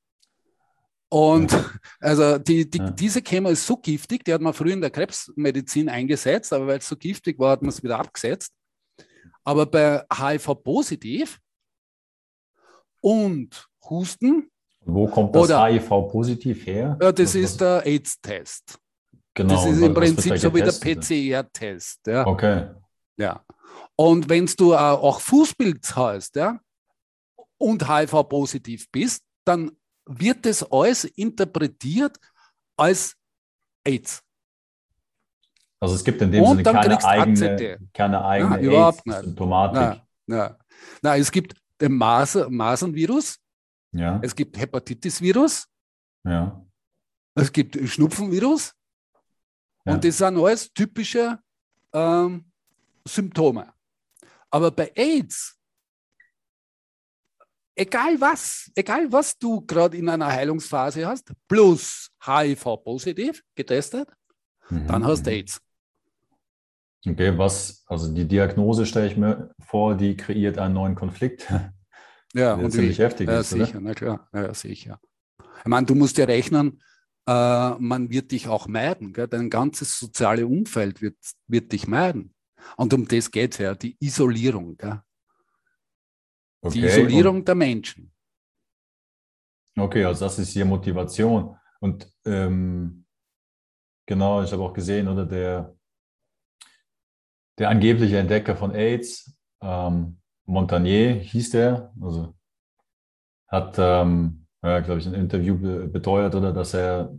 Und 1.10 1.52
ja. 1.52 1.66
also 2.00 2.38
die, 2.38 2.70
die, 2.70 2.78
ja. 2.78 2.92
diese 2.92 3.22
Chemo 3.22 3.50
ist 3.50 3.66
so 3.66 3.78
giftig, 3.78 4.24
die 4.24 4.34
hat 4.34 4.42
man 4.42 4.54
früher 4.54 4.74
in 4.74 4.82
der 4.82 4.92
Krebsmedizin 4.92 5.90
eingesetzt, 5.90 6.54
aber 6.54 6.68
weil 6.68 6.78
es 6.78 6.88
so 6.88 6.96
giftig 6.96 7.40
war, 7.40 7.52
hat 7.52 7.62
man 7.62 7.70
es 7.70 7.82
wieder 7.82 8.00
abgesetzt. 8.00 8.54
Aber 9.44 9.66
bei 9.66 10.04
HIV-positiv 10.14 11.40
und 13.02 13.68
Husten. 13.90 14.52
Wo 14.86 15.08
kommt 15.08 15.36
das 15.36 15.50
HIV-positiv 15.50 16.68
her? 16.68 16.98
Ja, 17.02 17.12
das 17.12 17.30
was, 17.30 17.36
ist 17.36 17.62
der 17.62 17.86
AIDS-Test. 17.86 18.78
Genau. 19.34 19.56
Das 19.56 19.66
ist 19.66 19.82
im 19.82 19.94
Prinzip 19.94 20.38
so 20.38 20.54
wie 20.54 20.62
der 20.62 20.72
PCR-Test. 20.72 22.06
Ja. 22.06 22.28
Okay. 22.28 22.68
Ja. 23.18 23.44
Und 23.96 24.30
wenn 24.30 24.46
du 24.46 24.76
auch 24.76 25.20
Fußpilz 25.22 25.96
hast, 25.96 26.36
ja, 26.36 26.60
und 27.60 27.88
HIV-positiv 27.88 28.90
bist, 28.92 29.24
dann 29.46 29.72
wird 30.06 30.46
das 30.46 30.64
alles 30.72 31.04
interpretiert 31.04 32.18
als 32.76 33.16
AIDS. 33.84 34.24
Also 35.80 35.96
es 35.96 36.04
gibt 36.04 36.22
in 36.22 36.32
dem 36.32 36.46
Sinne 36.46 36.64
keine 36.64 37.04
eigene, 37.04 37.90
keine 37.94 38.26
eigene 38.26 38.50
Nein, 38.52 38.64
überhaupt 38.64 39.06
nicht. 39.06 39.20
Symptomatik. 39.20 40.02
Nein, 40.26 40.56
nein. 41.02 41.22
es 41.22 41.32
gibt 41.32 41.54
den 41.80 41.94
Masernvirus, 41.94 43.40
ja. 43.94 44.20
es 44.22 44.36
gibt 44.36 44.58
Hepatitis-Virus, 44.58 45.68
ja. 46.26 46.66
es 47.36 47.52
gibt 47.52 47.78
Schnupfenvirus 47.88 48.74
ja. 49.86 49.94
und 49.94 50.04
das 50.04 50.18
sind 50.18 50.38
alles 50.38 50.74
typische 50.74 51.40
ähm, 51.94 52.52
Symptome. 53.08 53.72
Aber 54.52 54.72
bei 54.72 54.92
AIDS 54.96 55.59
egal 57.80 58.20
was, 58.20 58.72
egal 58.76 59.12
was 59.12 59.38
du 59.38 59.62
gerade 59.62 59.98
in 59.98 60.10
einer 60.10 60.28
Heilungsphase 60.28 61.08
hast, 61.08 61.32
plus 61.48 62.10
HIV-positiv 62.24 63.44
getestet, 63.56 64.10
mhm. 64.70 64.88
dann 64.88 65.06
hast 65.06 65.26
du 65.26 65.32
AIDS. 65.32 65.62
Okay, 67.08 67.38
was, 67.38 67.84
also 67.88 68.14
die 68.14 68.26
Diagnose 68.26 68.86
stelle 68.86 69.08
ich 69.08 69.16
mir 69.16 69.54
vor, 69.66 69.96
die 69.96 70.18
kreiert 70.18 70.58
einen 70.58 70.74
neuen 70.74 70.96
Konflikt. 70.96 71.52
Ja, 72.36 72.54
und 72.54 72.70
ziemlich 72.70 73.00
wie, 73.00 73.02
heftig 73.02 73.28
ja, 73.28 73.40
ist, 73.40 73.50
sicher, 73.50 73.78
oder? 73.78 73.82
na 73.82 73.94
klar, 73.96 74.30
ja, 74.32 74.54
sicher. 74.54 75.00
Ich 75.62 75.66
meine, 75.66 75.88
du 75.88 75.96
musst 75.96 76.16
dir 76.16 76.28
rechnen, 76.28 76.80
äh, 77.28 77.72
man 77.80 78.12
wird 78.12 78.32
dich 78.32 78.48
auch 78.48 78.68
meiden, 78.68 79.14
gell? 79.14 79.28
dein 79.28 79.50
ganzes 79.50 79.98
soziale 79.98 80.46
Umfeld 80.46 81.02
wird, 81.02 81.18
wird 81.48 81.72
dich 81.72 81.88
meiden. 81.88 82.36
Und 82.78 82.94
um 82.94 83.08
das 83.08 83.32
geht 83.32 83.54
es 83.54 83.58
ja, 83.58 83.74
die 83.74 83.98
Isolierung. 84.00 84.78
Gell? 84.78 85.02
Okay. 86.62 86.80
Die 86.80 86.86
Isolierung 86.86 87.44
der 87.44 87.56
Menschen. 87.56 88.12
Okay, 89.78 90.04
also 90.04 90.26
das 90.26 90.40
ist 90.40 90.50
hier 90.50 90.66
Motivation. 90.66 91.56
Und 91.80 92.12
ähm, 92.26 93.06
genau, 94.06 94.44
ich 94.44 94.52
habe 94.52 94.64
auch 94.64 94.74
gesehen, 94.74 95.08
oder 95.08 95.26
der, 95.26 95.74
der 97.58 97.70
angebliche 97.70 98.18
Entdecker 98.18 98.56
von 98.56 98.76
AIDS, 98.76 99.34
ähm, 99.62 100.20
Montagnier 100.46 101.14
hieß 101.14 101.52
der, 101.52 101.94
also 102.02 102.34
hat, 103.48 103.76
ähm, 103.78 104.46
ja, 104.64 104.80
glaube 104.82 105.00
ich, 105.00 105.08
ein 105.08 105.14
Interview 105.14 105.58
be 105.58 105.88
beteuert, 105.88 106.36
oder 106.36 106.52
dass 106.52 106.74
er, 106.74 107.16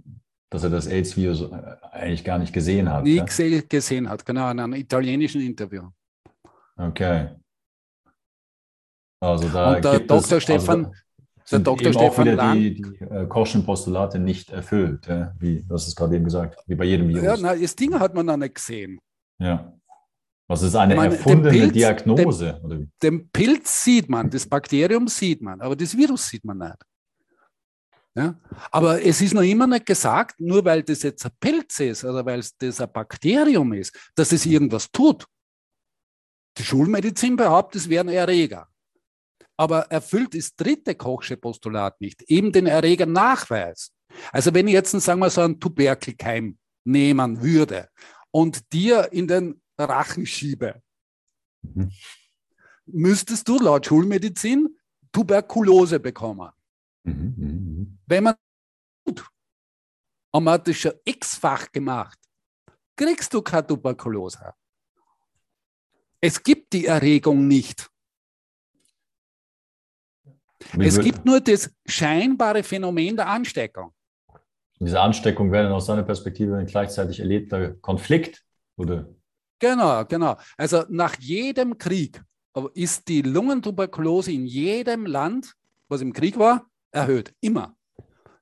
dass 0.51 0.65
er 0.65 0.71
das 0.71 0.87
AIDS-Virus 0.87 1.43
äh, 1.43 1.77
eigentlich 1.93 2.25
gar 2.25 2.39
nicht 2.39 2.53
gesehen 2.53 2.91
hat. 2.91 3.05
Nie 3.05 3.17
ja? 3.17 3.25
gesehen 3.25 4.09
hat, 4.09 4.27
genau, 4.27 4.51
in 4.51 4.61
einem 4.61 4.75
italienischen 4.75 5.41
Interview. 5.41 5.89
Okay. 6.77 7.31
Also 9.21 9.49
da 9.49 9.77
und 9.77 9.85
der 9.85 10.01
Dr. 10.01 10.39
Es, 10.39 10.43
Stefan, 10.43 10.87
also 10.87 10.95
der 11.51 11.59
Dr. 11.61 11.93
Stefan 11.93 12.29
Lang, 12.29 12.59
die, 12.59 12.75
die 12.75 13.05
äh, 13.05 13.27
Postulate 13.27 14.19
nicht 14.19 14.51
erfüllt, 14.51 15.07
wie 15.39 15.63
das 15.69 15.87
ist 15.87 15.97
gerade 15.97 16.17
eben 16.17 16.25
gesagt, 16.25 16.59
wie 16.67 16.75
bei 16.75 16.85
jedem 16.85 17.09
Virus. 17.09 17.23
Ja, 17.23 17.37
na, 17.39 17.55
das 17.55 17.77
Ding 17.77 17.99
hat 17.99 18.15
man 18.15 18.25
noch 18.25 18.39
nicht 18.39 18.55
gesehen. 18.55 18.99
Ja. 19.39 19.73
Was 20.49 20.63
ist 20.63 20.75
eine 20.75 20.97
meine, 20.97 21.15
erfundene 21.15 21.51
Pilz, 21.51 21.73
Diagnose? 21.75 22.61
Den, 22.65 22.91
den 23.03 23.31
Pilz 23.31 23.85
sieht 23.85 24.09
man, 24.09 24.31
das 24.31 24.47
Bakterium 24.47 25.07
sieht 25.07 25.43
man, 25.43 25.61
aber 25.61 25.77
das 25.77 25.97
Virus 25.97 26.29
sieht 26.29 26.45
man 26.45 26.59
nicht. 26.59 26.79
Ja? 28.17 28.35
Aber 28.73 29.01
es 29.05 29.21
ist 29.21 29.35
noch 29.35 29.43
immer 29.43 29.67
nicht 29.67 29.87
gesagt, 29.87 30.41
nur 30.41 30.65
weil 30.65 30.83
das 30.83 31.03
jetzt 31.03 31.25
ein 31.25 31.33
Pilz 31.39 31.79
ist 31.79 32.05
oder 32.05 32.25
weil 32.25 32.43
das 32.59 32.81
ein 32.81 32.93
Bakterium 32.93 33.73
ist, 33.75 33.97
dass 34.17 34.33
es 34.33 34.45
irgendwas 34.47 34.91
tut. 34.91 35.25
Die 36.59 36.65
Schulmedizin 36.65 37.37
behauptet, 37.37 37.83
es 37.83 37.89
wären 37.89 38.09
Erreger 38.09 38.67
aber 39.61 39.91
erfüllt 39.91 40.35
das 40.35 40.57
dritte 40.57 40.95
Kochsche 40.95 41.37
Postulat 41.37 42.01
nicht, 42.01 42.23
eben 42.31 42.51
den 42.51 42.65
Erregernachweis. 42.65 43.93
Also 44.33 44.55
wenn 44.55 44.67
ich 44.67 44.73
jetzt, 44.73 44.93
sagen 44.93 45.21
wir 45.21 45.29
so 45.29 45.43
einen 45.43 45.61
Tuberkelkeim 45.61 46.57
nehmen 46.85 47.43
würde 47.43 47.91
und 48.31 48.73
dir 48.73 49.13
in 49.13 49.29
den 49.29 49.61
Rachen 49.79 50.25
schiebe, 50.25 50.81
mhm. 51.61 51.93
müsstest 52.87 53.47
du 53.49 53.59
laut 53.59 53.85
Schulmedizin 53.85 54.79
Tuberkulose 55.13 56.01
bekommen. 56.01 56.49
Mhm. 57.03 57.35
mhm. 57.37 57.99
Wenn 58.07 58.25
man 58.25 58.37
das 60.65 60.77
schon 60.77 60.93
x-fach 61.05 61.71
gemacht, 61.71 62.19
kriegst 62.97 63.35
du 63.35 63.43
keine 63.43 63.67
Tuberkulose. 63.67 64.55
Es 66.19 66.43
gibt 66.43 66.73
die 66.73 66.87
Erregung 66.87 67.47
nicht. 67.47 67.91
Es 70.79 70.99
gibt 71.01 71.25
nur 71.25 71.41
das 71.41 71.71
scheinbare 71.87 72.63
Phänomen 72.63 73.17
der 73.17 73.29
Ansteckung. 73.29 73.93
Diese 74.79 75.01
Ansteckung 75.01 75.53
wäre 75.53 75.65
dann 75.65 75.73
aus 75.73 75.87
seiner 75.87 76.03
Perspektive 76.03 76.57
ein 76.57 76.67
gleichzeitig 76.67 77.21
erlebter 77.21 77.73
Konflikt, 77.75 78.43
oder? 78.77 79.09
Genau, 79.59 80.05
genau. 80.07 80.37
Also 80.57 80.85
nach 80.89 81.17
jedem 81.19 81.77
Krieg 81.77 82.23
ist 82.75 83.07
die 83.09 83.23
Lungentuberkulose 83.23 84.33
in 84.33 84.47
jedem 84.47 85.07
Land, 85.07 85.53
was 85.89 86.01
im 86.01 86.13
Krieg 86.13 86.39
war, 86.39 86.67
erhöht. 86.93 87.35
Immer. 87.41 87.77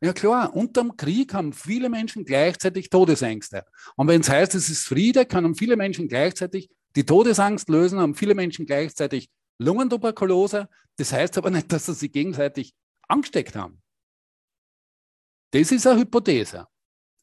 Ja 0.00 0.12
klar, 0.12 0.54
unterm 0.54 0.96
Krieg 0.96 1.34
haben 1.34 1.52
viele 1.52 1.88
Menschen 1.88 2.24
gleichzeitig 2.24 2.88
Todesängste. 2.88 3.64
Und 3.96 4.06
wenn 4.06 4.20
es 4.20 4.30
heißt, 4.30 4.54
es 4.54 4.68
ist 4.68 4.84
Friede, 4.84 5.26
können 5.26 5.56
viele 5.56 5.76
Menschen 5.76 6.06
gleichzeitig 6.06 6.70
die 6.94 7.04
Todesangst 7.04 7.68
lösen, 7.68 7.98
haben 7.98 8.14
viele 8.14 8.36
Menschen 8.36 8.64
gleichzeitig 8.64 9.28
Lungentuberkulose. 9.58 10.68
Das 10.96 11.12
heißt 11.12 11.38
aber 11.38 11.50
nicht, 11.50 11.72
dass 11.72 11.86
sie 11.86 11.94
sich 11.94 12.12
gegenseitig 12.12 12.74
angesteckt 13.06 13.56
haben. 13.56 13.82
Das 15.50 15.72
ist 15.72 15.86
eine 15.86 16.00
Hypothese. 16.00 16.66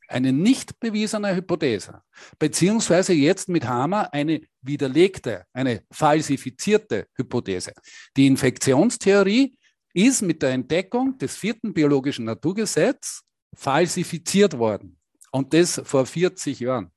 Eine 0.08 0.32
nicht 0.32 0.80
bewiesene 0.80 1.36
Hypothese. 1.36 2.02
Beziehungsweise 2.38 3.14
jetzt 3.14 3.50
mit 3.50 3.66
Hammer 3.66 4.14
eine 4.14 4.42
widerlegte, 4.62 5.46
eine 5.52 5.84
falsifizierte 5.92 7.08
Hypothese. 7.16 7.74
Die 8.16 8.28
Infektionstheorie 8.28 9.58
ist 9.94 10.22
mit 10.22 10.42
der 10.42 10.52
Entdeckung 10.52 11.18
des 11.18 11.36
vierten 11.36 11.74
biologischen 11.74 12.26
Naturgesetzes 12.26 13.24
falsifiziert 13.56 14.58
worden. 14.58 15.00
Und 15.32 15.54
das 15.54 15.82
vor 15.84 16.06
40 16.06 16.60
Jahren. 16.60 16.92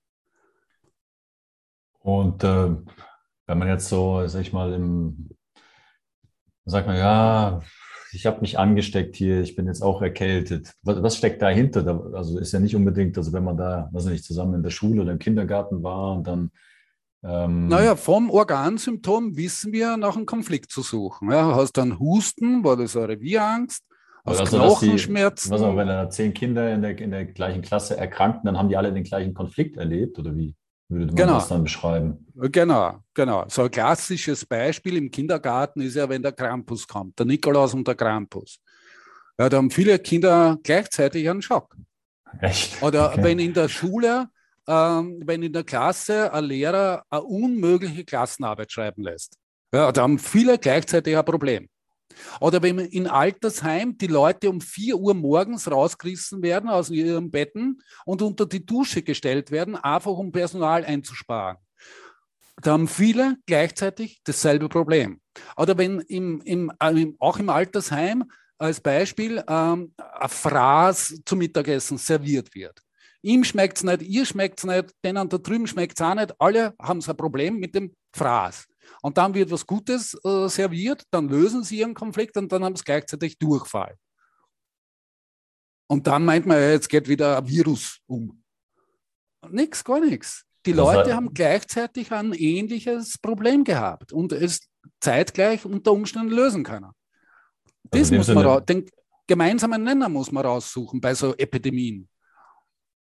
Und 2.01 2.45
äh, 2.45 2.77
wenn 3.49 3.59
man 3.59 3.69
jetzt 3.69 3.89
so, 3.89 4.25
sag 4.27 4.43
ich 4.43 4.53
mal, 4.53 4.73
im, 4.75 5.31
sagt 6.67 6.87
man, 6.87 6.97
ja, 6.97 7.61
ich 8.13 8.27
habe 8.27 8.41
mich 8.41 8.59
angesteckt 8.59 9.17
hier, 9.17 9.41
ich 9.41 9.57
bin 9.57 9.67
jetzt 9.67 9.83
auch 9.83 10.01
erkältet. 10.03 10.73
Was, 10.83 11.03
was 11.03 11.17
steckt 11.17 11.43
dahinter? 11.43 11.83
Da, 11.83 11.99
also 12.13 12.39
ist 12.39 12.53
ja 12.53 12.61
nicht 12.61 12.77
unbedingt, 12.77 13.17
also 13.19 13.33
wenn 13.33 13.45
man 13.45 13.57
da, 13.57 13.89
weiß 13.93 14.05
nicht, 14.07 14.25
zusammen 14.25 14.55
in 14.55 14.63
der 14.63 14.71
Schule 14.71 15.03
oder 15.03 15.13
im 15.13 15.19
Kindergarten 15.19 15.83
war 15.83 16.17
und 16.17 16.27
dann 16.27 16.51
ähm, 17.25 17.67
naja, 17.67 17.97
vom 17.97 18.31
Organsymptom 18.31 19.37
wissen 19.37 19.73
wir, 19.73 19.97
nach 19.97 20.15
einem 20.15 20.27
Konflikt 20.27 20.71
zu 20.71 20.83
suchen. 20.83 21.33
Ja, 21.33 21.57
hast 21.57 21.77
du 21.77 21.81
einen 21.81 21.99
Husten, 21.99 22.63
war 22.63 22.77
das 22.77 22.97
eine 22.97 23.09
Revierangst? 23.09 23.83
Hast 24.25 24.41
also, 24.41 24.59
Knochenschmerzen? 24.59 25.49
Die, 25.49 25.55
was 25.55 25.63
auch, 25.63 25.77
wenn 25.77 25.89
da 25.89 26.09
zehn 26.11 26.33
Kinder 26.33 26.73
in 26.73 26.83
der, 26.83 26.97
in 26.97 27.11
der 27.11 27.25
gleichen 27.25 27.63
Klasse 27.63 27.97
erkranken, 27.97 28.43
dann 28.45 28.57
haben 28.57 28.69
die 28.69 28.77
alle 28.77 28.93
den 28.93 29.03
gleichen 29.03 29.35
Konflikt 29.35 29.77
erlebt, 29.77 30.19
oder 30.19 30.37
wie? 30.37 30.55
Würde 30.89 31.07
man 31.07 31.17
genau. 31.17 31.35
das 31.35 31.49
dann 31.49 31.63
beschreiben? 31.63 32.27
Genau, 32.35 32.99
genau. 33.15 33.45
So 33.49 33.63
ein 33.63 33.71
klassisches 33.71 34.47
Beispiel 34.47 34.97
im 34.97 35.11
Kindergarten 35.11 35.81
ist 35.81 35.97
ja, 35.97 36.09
wenn 36.09 36.23
der 36.23 36.33
Krampus 36.33 36.87
kommt, 36.87 37.19
der 37.19 37.27
Nikolaus 37.27 37.75
und 37.75 37.87
der 37.87 37.95
Krampus. 37.95 38.59
Ja, 39.39 39.49
da 39.49 39.59
haben 39.59 39.71
viele 39.71 39.99
Kinder 39.99 40.59
gleichzeitig 40.63 41.29
einen 41.29 41.43
Schock. 41.43 41.77
Echt? 42.41 42.83
Oder 42.83 43.13
okay. 43.13 43.23
wenn 43.23 43.39
in 43.39 43.55
der 43.55 43.69
Schule, 43.69 44.29
ähm, 44.67 45.21
wenn 45.25 45.43
in 45.43 45.53
der 45.53 45.65
Klasse 45.65 46.33
ein 46.33 46.45
Lehrer 46.45 47.05
eine 47.11 47.23
unmögliche 47.23 48.05
Klassenarbeit 48.05 48.73
schreiben 48.73 49.03
lässt. 49.03 49.37
Ja, 49.73 49.93
da 49.93 50.03
haben 50.03 50.19
viele 50.19 50.59
gleichzeitig 50.59 51.17
ein 51.17 51.25
Problem. 51.25 51.69
Oder 52.41 52.63
wenn 52.63 52.79
in 52.79 53.07
Altersheim 53.07 53.97
die 53.99 54.07
Leute 54.07 54.51
um 54.51 54.61
4 54.61 54.97
Uhr 54.97 55.15
morgens 55.15 55.71
rausgerissen 55.71 56.43
werden 56.43 56.71
aus 56.71 56.91
ihren 56.91 57.31
Betten 57.31 57.83
und 58.05 58.23
unter 58.23 58.47
die 58.47 58.65
Dusche 58.65 59.03
gestellt 59.03 59.51
werden, 59.51 59.77
einfach 59.77 60.13
um 60.13 60.33
Personal 60.33 60.85
einzusparen. 60.85 61.59
Da 62.61 62.73
haben 62.73 62.89
viele 62.89 63.37
gleichzeitig 63.47 64.21
dasselbe 64.25 64.69
Problem. 64.69 65.21
Oder 65.57 65.79
wenn 65.79 66.01
im, 66.01 66.41
im, 66.41 66.73
äh, 66.81 67.07
auch 67.21 67.39
im 67.39 67.51
Altersheim 67.51 68.25
als 68.59 68.81
Beispiel 68.81 69.43
ähm, 69.49 69.95
ein 69.97 70.29
Fraß 70.29 71.21
zum 71.25 71.39
Mittagessen 71.39 71.99
serviert 71.99 72.55
wird. 72.55 72.81
Ihm 73.23 73.45
schmeckt 73.45 73.79
es 73.79 73.85
nicht, 73.85 74.03
ihr 74.03 74.27
schmeckt 74.27 74.59
es 74.59 74.65
nicht, 74.65 74.95
denen 75.05 75.29
da 75.29 75.39
drüben 75.39 75.67
schmeckt 75.67 75.99
es 75.99 76.05
auch 76.07 76.15
nicht. 76.15 76.35
Alle 76.41 76.75
haben 76.81 77.01
ein 77.05 77.17
Problem 77.17 77.59
mit 77.59 77.75
dem 77.75 77.95
Fraß. 78.15 78.68
Und 79.03 79.19
dann 79.19 79.35
wird 79.35 79.51
was 79.51 79.67
Gutes 79.67 80.15
äh, 80.25 80.49
serviert, 80.49 81.05
dann 81.11 81.29
lösen 81.29 81.63
sie 81.63 81.79
ihren 81.79 81.95
Konflikt 81.95 82.37
und 82.37 82.51
dann 82.51 82.65
haben 82.65 82.77
sie 82.77 82.85
gleichzeitig 82.85 83.39
Durchfall. 83.39 83.97
Und 85.89 86.07
dann 86.07 86.25
meint 86.25 86.47
man, 86.47 86.59
jetzt 86.59 86.89
geht 86.89 87.09
wieder 87.09 87.39
ein 87.39 87.49
Virus 87.49 88.01
um. 88.07 88.43
Nix, 89.49 89.83
gar 89.85 90.01
nichts. 90.01 90.45
Die 90.67 90.73
das 90.73 90.85
Leute 90.85 91.15
haben 91.15 91.33
gleichzeitig 91.33 92.13
ein 92.13 92.35
ähnliches 92.35 93.17
Problem 93.19 93.65
gehabt 93.65 94.13
und 94.13 94.33
es 94.33 94.69
zeitgleich 95.01 95.65
unter 95.65 95.93
Umständen 95.93 96.31
lösen 96.31 96.65
können. 96.65 96.91
Das 97.85 98.13
also 98.13 98.35
muss 98.35 98.45
man 98.45 98.67
den 98.67 98.87
gemeinsamen 99.27 99.83
Nenner 99.83 100.09
muss 100.09 100.33
man 100.33 100.45
raussuchen 100.45 101.01
bei 101.01 101.15
so 101.15 101.35
Epidemien. 101.37 102.09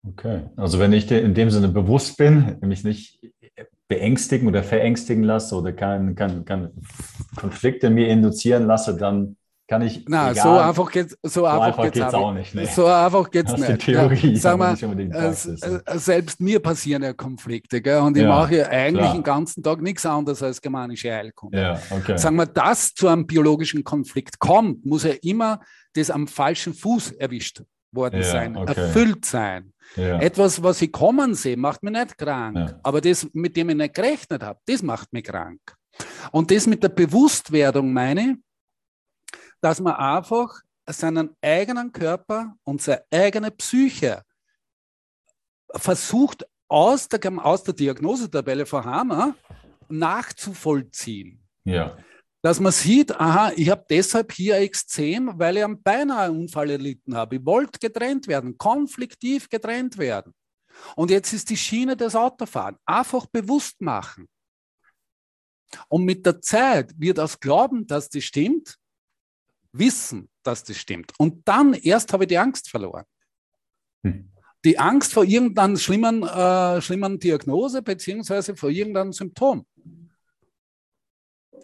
Okay, 0.07 0.49
also 0.57 0.79
wenn 0.79 0.93
ich 0.93 1.11
in 1.11 1.35
dem 1.35 1.51
Sinne 1.51 1.68
bewusst 1.68 2.16
bin, 2.16 2.59
nämlich 2.61 2.85
nicht 2.85 3.20
beängstigen 3.89 4.49
oder 4.49 4.62
verängstigen 4.62 5.24
lasse 5.24 5.55
oder 5.57 5.72
keinen 5.72 6.14
kein, 6.14 6.45
kein 6.45 6.70
Konflikte 7.37 7.91
mir 7.91 8.09
induzieren 8.09 8.66
lasse, 8.66 8.97
dann 8.97 9.37
kann 9.66 9.82
ich. 9.82 10.05
Na, 10.09 10.30
egal, 10.30 10.43
so 10.43 10.51
einfach 10.51 10.91
geht 10.91 11.11
so, 11.11 11.16
so 11.22 11.47
einfach 11.47 11.85
geht's, 11.85 11.99
geht's 11.99 12.14
auch 12.14 12.32
nicht. 12.32 12.55
Nee. 12.55 12.66
So 12.66 12.87
einfach 12.87 13.30
geht 13.30 13.49
es 13.49 13.57
nicht. 13.57 13.78
Theorie, 13.80 14.32
ja, 14.32 14.37
sag 14.37 14.59
mal, 14.59 14.74
äh, 14.74 15.99
selbst 15.99 16.41
mir 16.41 16.61
passieren 16.61 17.03
ja 17.03 17.12
Konflikte, 17.12 17.80
gell? 17.80 18.01
und 18.01 18.16
ich 18.16 18.22
ja, 18.22 18.28
mache 18.28 18.68
eigentlich 18.68 19.01
klar. 19.01 19.14
den 19.14 19.22
ganzen 19.22 19.62
Tag 19.62 19.80
nichts 19.80 20.05
anderes 20.05 20.43
als 20.43 20.61
germanische 20.61 21.12
Heilkunde. 21.12 21.59
Ja, 21.59 21.78
okay. 21.91 22.18
Sagen 22.18 22.37
wir, 22.37 22.47
dass 22.47 22.95
zu 22.95 23.09
einem 23.09 23.26
biologischen 23.26 23.85
Konflikt 23.85 24.39
kommt, 24.39 24.85
muss 24.85 25.05
ja 25.05 25.14
immer 25.22 25.61
das 25.95 26.11
am 26.11 26.26
falschen 26.26 26.74
Fuß 26.74 27.12
erwischt 27.12 27.62
worden 27.95 28.20
ja, 28.20 28.30
sein, 28.30 28.57
okay. 28.57 28.80
erfüllt 28.80 29.24
sein. 29.24 29.72
Ja. 29.97 30.18
Etwas, 30.20 30.62
was 30.62 30.82
ich 30.82 30.92
kommen 30.92 31.34
sehe, 31.34 31.57
macht 31.57 31.82
mich 31.82 31.92
nicht 31.92 32.18
krank. 32.18 32.57
Ja. 32.57 32.80
Aber 32.82 33.01
das, 33.01 33.28
mit 33.32 33.57
dem 33.57 33.70
ich 33.70 33.76
nicht 33.76 33.95
gerechnet 33.95 34.42
habe, 34.42 34.59
das 34.66 34.82
macht 34.82 35.12
mich 35.12 35.24
krank. 35.24 35.61
Und 36.32 36.51
das 36.51 36.66
mit 36.66 36.82
der 36.82 36.88
Bewusstwerdung 36.88 37.92
meine, 37.92 38.38
dass 39.61 39.80
man 39.80 39.95
einfach 39.95 40.61
seinen 40.86 41.30
eigenen 41.40 41.92
Körper 41.92 42.55
und 42.64 42.82
seine 42.82 43.05
eigene 43.11 43.51
Psyche 43.51 44.22
versucht, 45.74 46.45
aus 46.68 47.09
der, 47.09 47.20
aus 47.45 47.62
der 47.62 47.74
Diagnosetabelle 47.74 48.66
von 48.66 48.84
Hammer 48.84 49.34
nachzuvollziehen. 49.88 51.40
Ja 51.64 51.97
dass 52.45 52.61
man 52.61 52.72
sieht, 52.72 53.11
aha, 53.18 53.53
ich 53.57 53.70
habe 53.70 53.86
deshalb 53.88 54.30
hier 54.30 54.57
Extrem, 54.57 55.32
weil 55.38 55.57
ich 55.57 55.64
einen 55.64 55.82
beinahe 55.82 56.30
Unfall 56.30 56.68
erlitten 56.68 57.16
habe. 57.16 57.36
Ich 57.36 57.47
wollte 57.47 57.78
getrennt 57.78 58.28
werden, 58.28 58.59
konfliktiv 58.59 59.49
getrennt 59.49 59.97
werden. 59.97 60.34
Und 60.95 61.11
jetzt 61.11 61.32
ist 61.32 61.49
die 61.49 61.57
Schiene 61.57 61.97
des 61.97 62.14
Autofahren. 62.14 62.76
Einfach 62.84 63.24
bewusst 63.24 63.80
machen. 63.80 64.28
Und 65.88 66.05
mit 66.05 66.26
der 66.26 66.42
Zeit 66.42 66.92
wird 66.99 67.18
aus 67.18 67.40
Glauben, 67.40 67.86
dass 67.86 68.11
das 68.11 68.24
stimmt, 68.24 68.76
wissen, 69.72 70.28
dass 70.42 70.64
das 70.64 70.76
stimmt. 70.76 71.14
Und 71.16 71.49
dann 71.49 71.72
erst 71.72 72.12
habe 72.12 72.24
ich 72.24 72.28
die 72.28 72.36
Angst 72.36 72.68
verloren. 72.68 73.07
Hm. 74.03 74.30
Die 74.66 74.78
Angst 74.78 75.14
vor 75.14 75.24
irgendeiner 75.24 75.78
schlimmen, 75.78 76.22
äh, 76.22 76.82
schlimmen 76.82 77.18
Diagnose 77.18 77.80
beziehungsweise 77.80 78.55
vor 78.55 78.68
irgendeinem 78.68 79.14
Symptom 79.14 79.64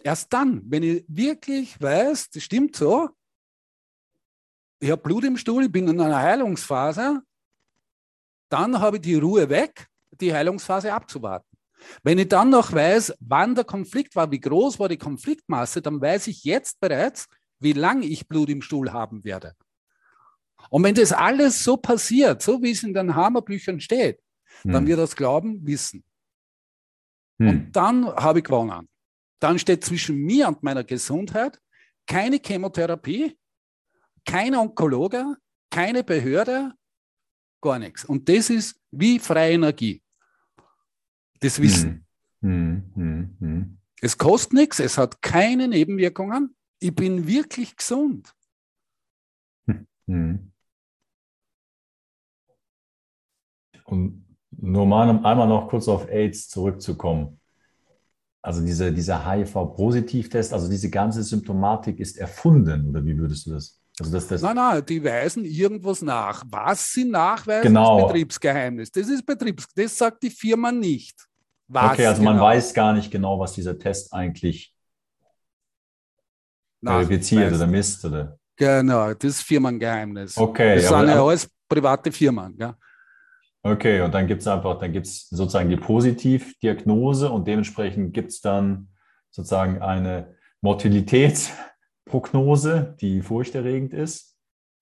erst 0.03 0.31
dann, 0.33 0.61
wenn 0.65 0.83
ich 0.83 1.05
wirklich 1.07 1.79
weiß, 1.81 2.29
das 2.29 2.43
stimmt 2.43 2.75
so, 2.75 3.09
ich 4.79 4.89
habe 4.89 5.01
Blut 5.01 5.23
im 5.23 5.37
Stuhl, 5.37 5.65
ich 5.65 5.71
bin 5.71 5.87
in 5.87 5.99
einer 5.99 6.17
Heilungsphase, 6.17 7.21
dann 8.49 8.79
habe 8.79 8.97
ich 8.97 9.03
die 9.03 9.15
Ruhe 9.15 9.49
weg, 9.49 9.87
die 10.19 10.33
Heilungsphase 10.33 10.91
abzuwarten. 10.93 11.47
Wenn 12.03 12.19
ich 12.19 12.27
dann 12.27 12.49
noch 12.49 12.71
weiß, 12.71 13.13
wann 13.19 13.55
der 13.55 13.63
Konflikt 13.63 14.15
war, 14.15 14.31
wie 14.31 14.39
groß 14.39 14.79
war 14.79 14.89
die 14.89 14.97
Konfliktmasse, 14.97 15.81
dann 15.81 16.01
weiß 16.01 16.27
ich 16.27 16.43
jetzt 16.43 16.79
bereits, 16.79 17.27
wie 17.59 17.73
lange 17.73 18.05
ich 18.05 18.27
Blut 18.27 18.49
im 18.49 18.61
Stuhl 18.61 18.91
haben 18.91 19.23
werde. 19.23 19.55
Und 20.69 20.83
wenn 20.83 20.95
das 20.95 21.11
alles 21.11 21.63
so 21.63 21.77
passiert, 21.77 22.41
so 22.41 22.61
wie 22.61 22.71
es 22.71 22.83
in 22.83 22.93
den 22.93 23.15
Hammerbüchern 23.15 23.79
steht, 23.79 24.19
hm. 24.61 24.73
dann 24.73 24.87
wird 24.87 24.99
das 24.99 25.15
Glauben 25.15 25.65
wissen. 25.65 26.03
Hm. 27.39 27.49
Und 27.49 27.71
dann 27.71 28.05
habe 28.05 28.39
ich 28.39 28.45
gewonnen 28.45 28.87
dann 29.41 29.59
steht 29.59 29.83
zwischen 29.83 30.17
mir 30.17 30.47
und 30.47 30.63
meiner 30.63 30.83
Gesundheit 30.83 31.59
keine 32.05 32.39
Chemotherapie, 32.43 33.37
kein 34.23 34.55
Onkologe, 34.55 35.35
keine 35.69 36.03
Behörde, 36.03 36.73
gar 37.59 37.79
nichts. 37.79 38.05
Und 38.05 38.29
das 38.29 38.49
ist 38.49 38.79
wie 38.91 39.17
freie 39.19 39.53
Energie. 39.53 40.01
Das 41.39 41.59
Wissen. 41.59 42.05
Hm, 42.41 42.91
hm, 42.95 43.35
hm, 43.39 43.77
es 43.99 44.17
kostet 44.17 44.53
nichts, 44.53 44.79
es 44.79 44.97
hat 44.97 45.21
keine 45.21 45.67
Nebenwirkungen. 45.67 46.55
Ich 46.79 46.93
bin 46.93 47.27
wirklich 47.27 47.75
gesund. 47.75 48.33
Und 53.85 54.25
nur 54.51 54.85
mal 54.85 55.09
einmal 55.09 55.47
noch 55.47 55.67
kurz 55.67 55.87
auf 55.87 56.07
AIDS 56.09 56.47
zurückzukommen. 56.49 57.40
Also 58.41 58.61
diese, 58.61 58.91
dieser 58.91 59.25
HIV-Positivtest, 59.25 60.53
also 60.53 60.67
diese 60.67 60.89
ganze 60.89 61.23
Symptomatik 61.23 61.99
ist 61.99 62.17
erfunden, 62.17 62.89
oder 62.89 63.05
wie 63.05 63.17
würdest 63.17 63.45
du 63.45 63.51
das? 63.51 63.79
Also 63.99 64.11
das, 64.11 64.27
das 64.27 64.41
nein, 64.41 64.55
nein, 64.55 64.83
die 64.85 65.03
weisen 65.03 65.45
irgendwas 65.45 66.01
nach. 66.01 66.43
Was 66.49 66.91
sie 66.91 67.05
nachweisen, 67.05 67.67
genau. 67.67 67.99
ist 67.99 68.07
Betriebsgeheimnis. 68.07 68.91
Das 68.91 69.07
ist 69.07 69.25
Betriebs, 69.25 69.67
das 69.75 69.95
sagt 69.95 70.23
die 70.23 70.29
Firma 70.29 70.71
nicht. 70.71 71.15
Was 71.67 71.93
okay, 71.93 72.07
also 72.07 72.23
man 72.23 72.33
genau. 72.33 72.45
weiß 72.45 72.73
gar 72.73 72.93
nicht 72.93 73.11
genau, 73.11 73.39
was 73.39 73.53
dieser 73.53 73.77
Test 73.77 74.11
eigentlich 74.13 74.73
verifiziert 76.83 77.53
oder 77.53 77.67
misst, 77.67 78.03
oder? 78.05 78.37
Genau, 78.55 79.13
das 79.13 79.35
ist 79.35 79.41
Firmengeheimnis. 79.41 80.37
Okay. 80.37 80.75
Das 80.75 80.89
sind 80.89 81.07
ja 81.07 81.23
alles 81.23 81.49
private 81.67 82.11
Firmen. 82.11 82.55
Ja. 82.59 82.75
Okay, 83.63 84.01
und 84.01 84.13
dann 84.13 84.27
gibt 84.27 84.41
es 84.41 84.47
einfach, 84.47 84.79
dann 84.79 84.91
gibt 84.91 85.05
es 85.05 85.29
sozusagen 85.29 85.69
die 85.69 85.77
Positivdiagnose 85.77 87.29
und 87.29 87.47
dementsprechend 87.47 88.13
gibt 88.13 88.31
es 88.31 88.41
dann 88.41 88.89
sozusagen 89.29 89.81
eine 89.81 90.35
Mortalitätsprognose, 90.61 92.97
die 92.99 93.21
furchterregend 93.21 93.93
ist. 93.93 94.35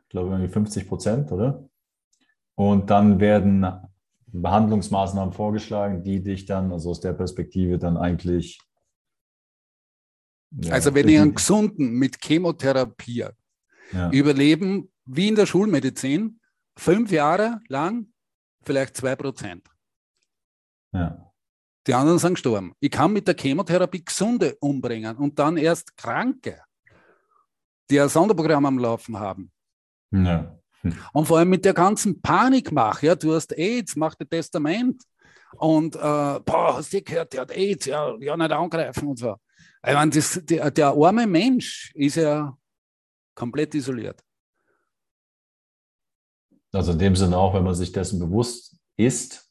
Ich 0.03 0.09
glaube, 0.09 0.29
irgendwie 0.29 0.51
50 0.51 0.87
Prozent, 0.87 1.31
oder? 1.31 1.67
Und 2.55 2.89
dann 2.89 3.19
werden 3.19 3.67
Behandlungsmaßnahmen 4.27 5.33
vorgeschlagen, 5.33 6.03
die 6.03 6.23
dich 6.23 6.45
dann, 6.45 6.71
also 6.71 6.91
aus 6.91 7.01
der 7.01 7.13
Perspektive, 7.13 7.79
dann 7.79 7.97
eigentlich. 7.97 8.59
Ja, 10.51 10.73
also, 10.73 10.93
wenn 10.95 11.07
ich 11.07 11.19
einen 11.19 11.35
Gesunden 11.35 11.91
mit 11.91 12.19
Chemotherapie 12.21 13.25
ja. 13.91 14.11
überleben, 14.11 14.89
wie 15.05 15.27
in 15.27 15.35
der 15.35 15.45
Schulmedizin, 15.45 16.39
fünf 16.75 17.11
Jahre 17.11 17.61
lang 17.67 18.07
vielleicht 18.63 18.97
zwei 18.97 19.15
Prozent. 19.15 19.67
Ja. 20.91 21.31
Die 21.87 21.93
anderen 21.93 22.19
sind 22.19 22.33
gestorben. 22.35 22.73
Ich 22.79 22.91
kann 22.91 23.13
mit 23.13 23.27
der 23.27 23.35
Chemotherapie 23.35 24.03
Gesunde 24.03 24.55
umbringen 24.59 25.15
und 25.17 25.39
dann 25.39 25.57
erst 25.57 25.95
Kranke, 25.97 26.61
die 27.89 27.99
ein 27.99 28.09
Sonderprogramm 28.09 28.65
am 28.65 28.77
Laufen 28.77 29.17
haben. 29.17 29.51
Ja. 30.11 30.55
Hm. 30.81 30.93
Und 31.13 31.25
vor 31.25 31.39
allem 31.39 31.49
mit 31.49 31.65
der 31.65 31.73
ganzen 31.73 32.21
Panikmache, 32.21 33.07
ja, 33.07 33.15
du 33.15 33.33
hast 33.33 33.51
AIDS, 33.57 33.97
mach 33.97 34.15
das 34.15 34.29
Testament 34.29 35.03
und 35.57 35.95
äh, 35.95 35.99
boah, 35.99 36.77
hast 36.77 36.93
du 36.93 37.01
gehört, 37.01 37.33
der 37.33 37.41
hat 37.41 37.51
AIDS, 37.51 37.85
ja, 37.85 38.15
ja 38.17 38.37
nicht 38.37 38.51
angreifen 38.51 39.09
und 39.09 39.19
so. 39.19 39.35
Ich 39.85 39.93
meine, 39.93 40.11
das, 40.11 40.39
der, 40.43 40.71
der 40.71 40.87
arme 40.87 41.27
Mensch 41.27 41.91
ist 41.95 42.15
ja 42.15 42.57
komplett 43.35 43.75
isoliert. 43.75 44.21
Also 46.71 46.91
in 46.91 46.99
dem 46.99 47.15
Sinne 47.15 47.37
auch, 47.37 47.53
wenn 47.53 47.63
man 47.63 47.75
sich 47.75 47.91
dessen 47.91 48.19
bewusst 48.19 48.77
ist, 48.97 49.49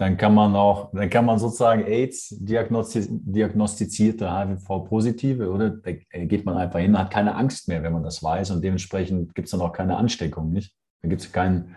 dann 0.00 0.16
kann 0.16 0.34
man 0.34 0.56
auch, 0.56 0.92
dann 0.92 1.10
kann 1.10 1.26
man 1.26 1.38
sozusagen 1.38 1.84
AIDS 1.84 2.34
diagnostizierte 2.40 4.34
HIV-Positive, 4.34 5.50
oder? 5.50 5.70
Da 5.70 5.92
geht 5.92 6.46
man 6.46 6.56
einfach 6.56 6.78
hin, 6.78 6.98
hat 6.98 7.10
keine 7.10 7.34
Angst 7.34 7.68
mehr, 7.68 7.82
wenn 7.82 7.92
man 7.92 8.02
das 8.02 8.22
weiß 8.22 8.52
und 8.52 8.64
dementsprechend 8.64 9.34
gibt 9.34 9.46
es 9.46 9.52
dann 9.52 9.60
auch 9.60 9.74
keine 9.74 9.98
Ansteckung, 9.98 10.52
nicht? 10.52 10.74
Da 11.02 11.08
gibt 11.08 11.20
es 11.20 11.32
keinen, 11.32 11.76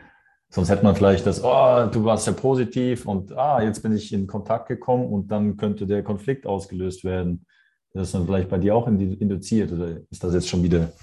sonst 0.49 0.69
hätte 0.69 0.85
man 0.85 0.95
vielleicht 0.95 1.25
das, 1.25 1.43
oh, 1.43 1.87
du 1.91 2.05
warst 2.05 2.27
ja 2.27 2.31
positiv 2.33 3.05
und 3.05 3.33
ah, 3.33 3.61
jetzt 3.61 3.83
bin 3.83 3.93
ich 3.93 4.13
in 4.13 4.25
Kontakt 4.25 4.69
gekommen 4.69 5.11
und 5.11 5.29
dann 5.29 5.57
könnte 5.57 5.85
der 5.85 6.01
Konflikt 6.01 6.47
ausgelöst 6.47 7.03
werden. 7.03 7.45
Das 7.93 8.07
ist 8.07 8.15
dann 8.15 8.25
vielleicht 8.25 8.47
bei 8.47 8.57
dir 8.57 8.73
auch 8.73 8.87
induziert 8.87 9.73
oder 9.73 9.97
ist 10.09 10.23
das 10.23 10.33
jetzt 10.33 10.47
schon 10.47 10.63
wieder 10.63 10.93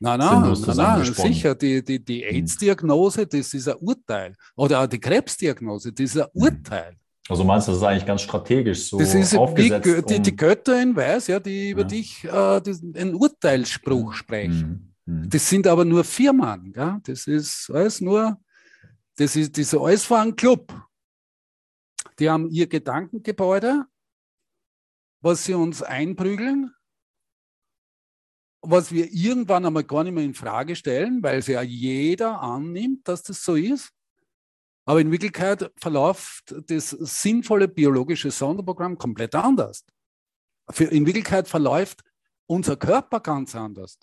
Nein, 0.00 0.18
nein, 0.18 0.40
nein, 0.42 0.76
nein 0.76 1.04
sicher. 1.04 1.54
Die, 1.54 1.82
die, 1.82 2.04
die 2.04 2.20
hm. 2.20 2.36
AIDS-Diagnose, 2.36 3.26
das 3.26 3.54
ist 3.54 3.68
ein 3.68 3.76
Urteil. 3.76 4.34
Oder 4.56 4.82
auch 4.82 4.86
die 4.86 5.00
Krebsdiagnose, 5.00 5.92
das 5.92 6.14
ist 6.14 6.18
ein 6.18 6.28
hm. 6.32 6.42
Urteil. 6.42 6.96
Also 7.28 7.42
meinst 7.42 7.68
du, 7.68 7.72
das 7.72 7.80
ist 7.80 7.86
eigentlich 7.86 8.06
ganz 8.06 8.20
strategisch 8.20 8.90
so 8.90 8.98
das 8.98 9.14
ist 9.14 9.34
aufgesetzt? 9.34 10.10
Die, 10.10 10.20
die 10.20 10.36
Götter 10.36 10.80
in 10.82 10.94
Weiß, 10.94 11.28
ja, 11.28 11.40
die 11.40 11.70
über 11.70 11.82
ja. 11.82 11.86
dich 11.86 12.22
äh, 12.24 12.60
die, 12.60 12.98
einen 12.98 13.14
Urteilsspruch 13.14 14.12
sprechen. 14.12 14.94
Mhm. 15.06 15.30
Das 15.30 15.48
sind 15.48 15.66
aber 15.66 15.86
nur 15.86 16.04
Firmen. 16.04 16.74
Ja? 16.76 17.00
Das 17.04 17.26
ist 17.26 17.70
alles 17.72 18.02
nur, 18.02 18.38
das 19.16 19.36
ist, 19.36 19.56
ist 19.56 19.74
alles 19.74 20.04
vor 20.04 20.20
einem 20.20 20.36
Club. 20.36 20.74
Die 22.18 22.28
haben 22.28 22.50
ihr 22.50 22.66
Gedankengebäude, 22.66 23.86
was 25.22 25.44
sie 25.44 25.54
uns 25.54 25.82
einprügeln 25.82 26.73
was 28.66 28.92
wir 28.92 29.12
irgendwann 29.12 29.66
einmal 29.66 29.84
gar 29.84 30.04
nicht 30.04 30.14
mehr 30.14 30.24
in 30.24 30.34
Frage 30.34 30.76
stellen, 30.76 31.22
weil 31.22 31.38
es 31.38 31.46
ja 31.46 31.62
jeder 31.62 32.40
annimmt, 32.40 33.06
dass 33.06 33.22
das 33.22 33.44
so 33.44 33.54
ist. 33.54 33.90
Aber 34.86 35.00
in 35.00 35.10
Wirklichkeit 35.10 35.70
verläuft 35.76 36.54
das 36.68 36.90
sinnvolle 36.90 37.68
biologische 37.68 38.30
Sonderprogramm 38.30 38.98
komplett 38.98 39.34
anders. 39.34 39.84
In 40.78 41.06
Wirklichkeit 41.06 41.48
verläuft 41.48 42.02
unser 42.46 42.76
Körper 42.76 43.20
ganz 43.20 43.54
anders. 43.54 43.98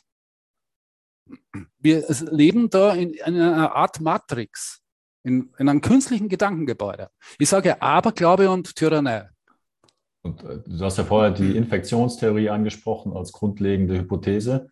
Wir 1.79 2.05
leben 2.31 2.69
da 2.69 2.93
in, 2.93 3.13
in 3.13 3.39
einer 3.39 3.75
Art 3.75 3.99
Matrix, 3.99 4.81
in, 5.23 5.53
in 5.57 5.69
einem 5.69 5.81
künstlichen 5.81 6.29
Gedankengebäude. 6.29 7.09
Ich 7.37 7.49
sage 7.49 7.81
Aberglaube 7.81 8.49
und 8.49 8.75
Tyrannei. 8.75 9.29
Und 10.23 10.43
äh, 10.43 10.59
du 10.65 10.83
hast 10.85 10.97
ja 10.97 11.03
vorher 11.03 11.31
die 11.31 11.55
Infektionstheorie 11.55 12.49
angesprochen 12.49 13.13
als 13.13 13.31
grundlegende 13.31 13.97
Hypothese. 13.97 14.69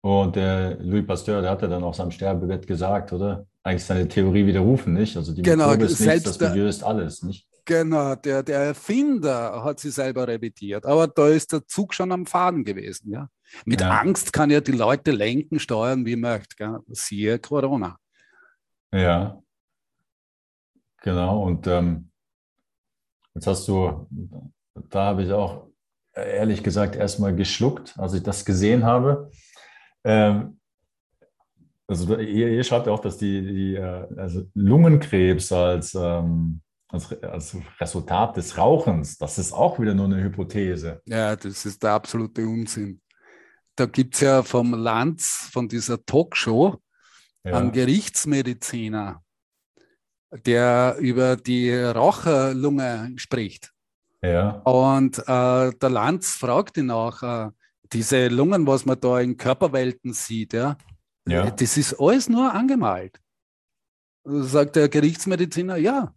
Und 0.00 0.36
der 0.36 0.78
Louis 0.80 1.06
Pasteur, 1.06 1.40
der 1.40 1.50
hat 1.50 1.62
ja 1.62 1.68
dann 1.68 1.82
auf 1.82 1.96
seinem 1.96 2.10
Sterbebett 2.10 2.66
gesagt, 2.66 3.12
oder? 3.12 3.46
Eigentlich 3.62 3.84
seine 3.84 4.06
Theorie 4.06 4.46
widerrufen, 4.46 4.92
nicht? 4.92 5.16
Also 5.16 5.34
die 5.34 5.40
genau, 5.40 5.68
Mikrobe 5.68 5.86
ist 5.86 6.00
nichts, 6.00 6.24
das 6.24 6.38
Milieu 6.38 6.68
ist 6.68 6.82
alles, 6.82 7.22
nicht? 7.22 7.48
Genau, 7.64 8.14
der, 8.14 8.42
der 8.42 8.58
Erfinder 8.58 9.64
hat 9.64 9.80
sie 9.80 9.90
selber 9.90 10.28
revidiert. 10.28 10.84
Aber 10.84 11.08
da 11.08 11.28
ist 11.28 11.50
der 11.52 11.66
Zug 11.66 11.94
schon 11.94 12.12
am 12.12 12.26
Faden 12.26 12.64
gewesen, 12.64 13.10
ja. 13.10 13.30
Mit 13.64 13.80
ja. 13.80 14.00
Angst 14.00 14.32
kann 14.32 14.50
er 14.50 14.60
die 14.60 14.72
Leute 14.72 15.12
lenken, 15.12 15.58
steuern, 15.58 16.04
wie 16.04 16.16
möchte. 16.16 16.56
Gell? 16.56 16.80
Siehe 16.88 17.38
Corona. 17.38 17.98
Ja. 18.92 19.40
Genau. 21.02 21.44
Und 21.44 21.66
ähm, 21.66 22.10
jetzt 23.34 23.46
hast 23.46 23.66
du 23.68 24.06
da 24.74 25.04
habe 25.04 25.22
ich 25.22 25.32
auch 25.32 25.68
äh, 26.14 26.36
ehrlich 26.36 26.62
gesagt 26.62 26.96
erstmal 26.96 27.34
geschluckt, 27.34 27.94
als 27.98 28.14
ich 28.14 28.22
das 28.22 28.44
gesehen 28.44 28.84
habe. 28.84 29.30
Ähm, 30.04 30.60
also 31.86 32.16
ihr, 32.16 32.48
ihr, 32.48 32.64
schreibt 32.64 32.86
ja 32.86 32.92
auch, 32.92 33.00
dass 33.00 33.18
die, 33.18 33.42
die 33.42 33.74
äh, 33.74 34.06
also 34.16 34.48
Lungenkrebs 34.54 35.52
als, 35.52 35.94
ähm, 35.94 36.60
als, 36.88 37.12
als, 37.22 37.56
Resultat 37.80 38.36
des 38.36 38.56
Rauchens, 38.56 39.18
das 39.18 39.38
ist 39.38 39.52
auch 39.52 39.78
wieder 39.78 39.94
nur 39.94 40.06
eine 40.06 40.22
Hypothese. 40.22 41.02
Ja, 41.06 41.36
das 41.36 41.66
ist 41.66 41.82
der 41.82 41.92
absolute 41.92 42.46
Unsinn. 42.46 43.00
Da 43.76 43.86
gibt 43.86 44.14
es 44.14 44.20
ja 44.20 44.42
vom 44.42 44.72
Lanz, 44.72 45.48
von 45.52 45.68
dieser 45.68 46.02
Talkshow, 46.04 46.76
ja. 47.44 47.58
einen 47.58 47.72
Gerichtsmediziner, 47.72 49.22
der 50.30 50.96
über 51.00 51.36
die 51.36 51.74
Raucherlunge 51.74 53.12
spricht. 53.16 53.73
Ja. 54.24 54.50
Und 54.64 55.18
äh, 55.18 55.72
der 55.72 55.90
Lanz 55.90 56.32
fragt 56.32 56.76
ihn 56.76 56.90
auch, 56.90 57.22
äh, 57.22 57.50
diese 57.92 58.28
Lungen, 58.28 58.66
was 58.66 58.86
man 58.86 58.98
da 59.00 59.20
in 59.20 59.36
Körperwelten 59.36 60.12
sieht, 60.12 60.52
ja, 60.52 60.76
ja. 61.28 61.50
das 61.50 61.76
ist 61.76 62.00
alles 62.00 62.28
nur 62.28 62.52
angemalt. 62.52 63.20
Sagt 64.24 64.76
der 64.76 64.88
Gerichtsmediziner, 64.88 65.76
ja. 65.76 66.14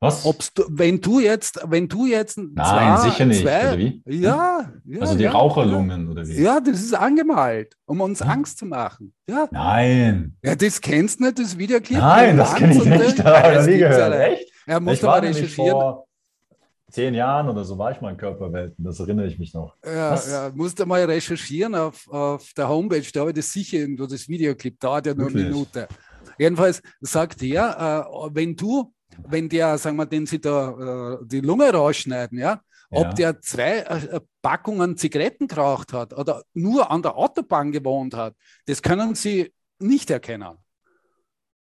Was? 0.00 0.24
Ob's 0.24 0.54
du, 0.54 0.62
wenn 0.68 1.00
du 1.00 1.18
jetzt, 1.18 1.60
wenn 1.66 1.88
du 1.88 2.06
jetzt 2.06 2.38
Nein, 2.38 2.54
zwei, 2.54 3.10
sicher 3.10 3.26
nicht, 3.26 3.42
zwei, 3.42 3.60
oder 3.62 3.78
wie? 3.78 4.02
Ja, 4.06 4.72
ja 4.84 5.00
Also 5.00 5.16
die 5.16 5.24
ja, 5.24 5.32
Raucherlungen, 5.32 6.04
ja. 6.04 6.10
oder 6.10 6.26
wie? 6.26 6.40
Ja, 6.40 6.60
das 6.60 6.80
ist 6.80 6.94
angemalt, 6.94 7.74
um 7.84 8.00
uns 8.00 8.20
hm? 8.20 8.30
Angst 8.30 8.58
zu 8.58 8.66
machen. 8.66 9.12
Ja. 9.28 9.48
Nein. 9.50 10.36
Ja, 10.42 10.54
das 10.54 10.80
kennst 10.80 11.18
du 11.18 11.24
nicht, 11.24 11.40
das 11.40 11.58
Videoclip. 11.58 11.98
Nein, 11.98 12.36
das 12.36 12.54
kenne 12.54 12.74
ich 12.74 12.84
nicht. 12.84 13.18
Da 13.18 13.60
ich 13.60 13.66
nie 13.66 13.78
gehört. 13.78 14.14
Echt? 14.14 14.52
Er 14.66 14.80
muss 14.80 15.02
aber 15.02 15.22
recherchieren. 15.22 15.72
Vor, 15.72 16.07
zehn 16.90 17.14
Jahren 17.14 17.48
oder 17.48 17.64
so 17.64 17.76
war 17.78 17.92
ich 17.92 18.00
mal 18.00 18.10
in 18.10 18.16
Körperwelten, 18.16 18.84
das 18.84 18.98
erinnere 19.00 19.26
ich 19.26 19.38
mich 19.38 19.52
noch. 19.54 19.76
Ja, 19.84 20.14
ja 20.14 20.50
musste 20.54 20.86
mal 20.86 21.04
recherchieren 21.04 21.74
auf, 21.74 22.08
auf 22.08 22.52
der 22.54 22.68
Homepage, 22.68 23.04
da 23.12 23.20
habe 23.20 23.30
ich 23.30 23.36
das 23.36 23.52
sicher 23.52 23.78
irgendwo, 23.78 24.06
das 24.06 24.28
Videoclip, 24.28 24.80
dauert 24.80 25.06
ja 25.06 25.14
nur 25.14 25.26
Wirklich? 25.26 25.44
eine 25.44 25.54
Minute. 25.54 25.88
Jedenfalls 26.38 26.82
sagt 27.00 27.42
er, 27.42 28.06
äh, 28.06 28.30
wenn 28.34 28.56
du, 28.56 28.92
wenn 29.26 29.48
der, 29.48 29.76
sagen 29.78 29.96
wir, 29.96 30.06
den 30.06 30.26
sie 30.26 30.40
da 30.40 31.18
äh, 31.20 31.26
die 31.26 31.40
Lunge 31.40 31.70
rausschneiden, 31.70 32.38
ja, 32.38 32.50
ja. 32.52 32.60
ob 32.90 33.14
der 33.14 33.40
zwei 33.40 33.78
äh, 33.80 34.20
Packungen 34.40 34.96
Zigaretten 34.96 35.46
geraucht 35.46 35.92
hat 35.92 36.14
oder 36.14 36.42
nur 36.54 36.90
an 36.90 37.02
der 37.02 37.16
Autobahn 37.16 37.72
gewohnt 37.72 38.14
hat, 38.14 38.34
das 38.66 38.80
können 38.80 39.14
sie 39.14 39.52
nicht 39.78 40.10
erkennen. 40.10 40.56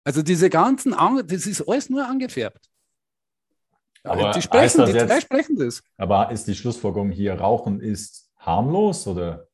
Also 0.04 0.22
diese 0.22 0.48
ganzen, 0.48 0.94
das 1.26 1.46
ist 1.46 1.68
alles 1.68 1.90
nur 1.90 2.06
angefärbt. 2.06 2.69
Aber 4.03 4.30
die 4.32 4.42
sprechen, 4.42 4.86
die 4.86 4.92
jetzt, 4.92 5.22
sprechen 5.22 5.57
das. 5.57 5.82
Aber 5.96 6.30
ist 6.30 6.46
die 6.46 6.55
Schlussfolgerung 6.55 7.11
hier, 7.11 7.34
Rauchen 7.34 7.80
ist 7.80 8.30
harmlos 8.38 9.07
oder? 9.07 9.46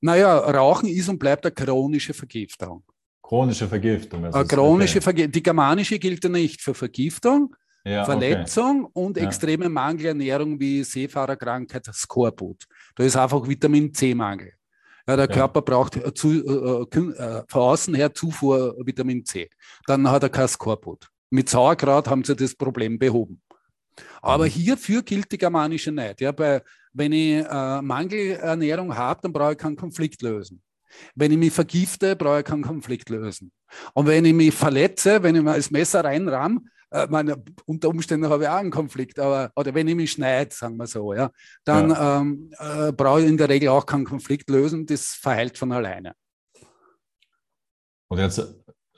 Naja, 0.00 0.38
Rauchen 0.38 0.88
ist 0.88 1.08
und 1.08 1.18
bleibt 1.18 1.44
eine 1.46 1.54
chronische 1.54 2.14
Vergiftung. 2.14 2.84
Chronische 3.22 3.66
Vergiftung. 3.66 4.24
Also 4.26 4.44
chronische 4.44 4.98
okay. 4.98 5.04
Vergiftung. 5.04 5.32
Die 5.32 5.42
germanische 5.42 5.98
gilt 5.98 6.22
ja 6.22 6.30
nicht 6.30 6.60
für 6.60 6.74
Vergiftung, 6.74 7.56
Ja, 7.84 8.04
Verletzung 8.04 8.84
okay. 8.84 8.92
und 8.94 9.16
ja. 9.16 9.24
extreme 9.24 9.68
Mangelernährung 9.68 10.60
wie 10.60 10.84
Seefahrerkrankheit, 10.84 11.86
Skorbut. 11.92 12.64
Da 12.94 13.02
ist 13.02 13.16
einfach 13.16 13.48
Vitamin 13.48 13.92
C-Mangel. 13.92 14.52
Ja, 15.06 15.16
der 15.16 15.28
Körper 15.28 15.60
braucht 15.60 16.00
zu, 16.16 16.32
äh, 16.32 16.98
äh, 16.98 17.42
von 17.48 17.60
außen 17.60 17.94
her 17.94 18.14
Zufuhr 18.14 18.74
Vitamin 18.84 19.24
C. 19.24 19.50
Dann 19.86 20.10
hat 20.10 20.22
er 20.22 20.30
kein 20.30 20.48
Skorbut. 20.48 21.08
Mit 21.34 21.48
Sauerkraut 21.48 22.06
haben 22.06 22.22
sie 22.22 22.36
das 22.36 22.54
Problem 22.54 22.96
behoben. 22.96 23.42
Aber 24.22 24.44
mhm. 24.44 24.50
hierfür 24.50 25.02
gilt 25.02 25.32
die 25.32 25.38
germanische 25.38 25.90
Neid. 25.90 26.20
Ja, 26.20 26.30
bei, 26.30 26.62
wenn 26.92 27.10
ich 27.10 27.44
äh, 27.44 27.82
Mangelernährung 27.82 28.96
habe, 28.96 29.20
dann 29.22 29.32
brauche 29.32 29.52
ich 29.52 29.58
keinen 29.58 29.74
Konflikt 29.74 30.22
lösen. 30.22 30.62
Wenn 31.16 31.32
ich 31.32 31.38
mich 31.38 31.52
vergifte, 31.52 32.14
brauche 32.14 32.38
ich 32.38 32.44
keinen 32.44 32.62
Konflikt 32.62 33.08
lösen. 33.10 33.50
Und 33.94 34.06
wenn 34.06 34.24
ich 34.24 34.32
mich 34.32 34.54
verletze, 34.54 35.24
wenn 35.24 35.34
ich 35.34 35.42
mir 35.42 35.56
das 35.56 35.72
Messer 35.72 36.04
reinrahm, 36.04 36.68
äh, 36.92 37.08
meine, 37.10 37.42
unter 37.66 37.88
Umständen 37.88 38.28
habe 38.28 38.44
ich 38.44 38.48
auch 38.48 38.54
einen 38.54 38.70
Konflikt, 38.70 39.18
aber 39.18 39.50
oder 39.56 39.74
wenn 39.74 39.88
ich 39.88 39.96
mich 39.96 40.12
schneide, 40.12 40.54
sagen 40.54 40.76
wir 40.76 40.86
so, 40.86 41.14
ja, 41.14 41.32
dann 41.64 41.90
ja. 41.90 42.20
Ähm, 42.20 42.52
äh, 42.60 42.92
brauche 42.92 43.22
ich 43.22 43.28
in 43.28 43.36
der 43.36 43.48
Regel 43.48 43.70
auch 43.70 43.86
keinen 43.86 44.04
Konflikt 44.04 44.48
lösen, 44.50 44.86
das 44.86 45.08
verheilt 45.08 45.58
von 45.58 45.72
alleine. 45.72 46.14
Und 48.06 48.20
jetzt, 48.20 48.38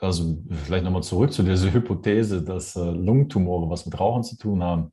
also 0.01 0.38
vielleicht 0.64 0.84
nochmal 0.84 1.03
zurück 1.03 1.32
zu 1.32 1.42
dieser 1.42 1.72
Hypothese, 1.72 2.42
dass 2.42 2.76
äh, 2.76 2.80
Lungentumore 2.80 3.68
was 3.70 3.86
mit 3.86 3.99
Rauchen 3.99 4.22
zu 4.22 4.36
tun 4.36 4.62
haben. 4.62 4.92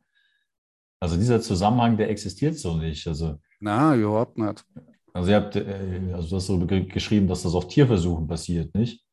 Also 0.99 1.17
dieser 1.17 1.41
Zusammenhang, 1.41 1.97
der 1.97 2.09
existiert 2.09 2.57
so 2.57 2.77
nicht. 2.77 3.05
Also, 3.07 3.37
Na, 3.59 3.95
überhaupt 3.95 4.37
nicht. 4.37 4.65
Also 5.13 5.29
ihr 5.29 5.35
habt, 5.35 5.55
äh, 5.55 6.11
also 6.13 6.29
du 6.29 6.35
hast 6.37 6.47
so 6.47 6.65
geschrieben, 6.65 7.27
dass 7.27 7.43
das 7.43 7.53
auf 7.53 7.67
Tierversuchen 7.67 8.27
passiert, 8.27 8.73
nicht? 8.73 9.03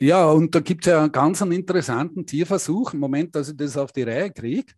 Ja, 0.00 0.30
und 0.30 0.54
da 0.54 0.60
gibt 0.60 0.86
es 0.86 0.90
ja 0.90 1.02
einen 1.02 1.12
ganz 1.12 1.40
einen 1.40 1.52
interessanten 1.52 2.26
Tierversuch. 2.26 2.94
Im 2.94 3.00
Moment, 3.00 3.34
dass 3.34 3.50
ich 3.50 3.56
das 3.56 3.76
auf 3.76 3.92
die 3.92 4.02
Reihe 4.02 4.30
kriege, 4.30 4.72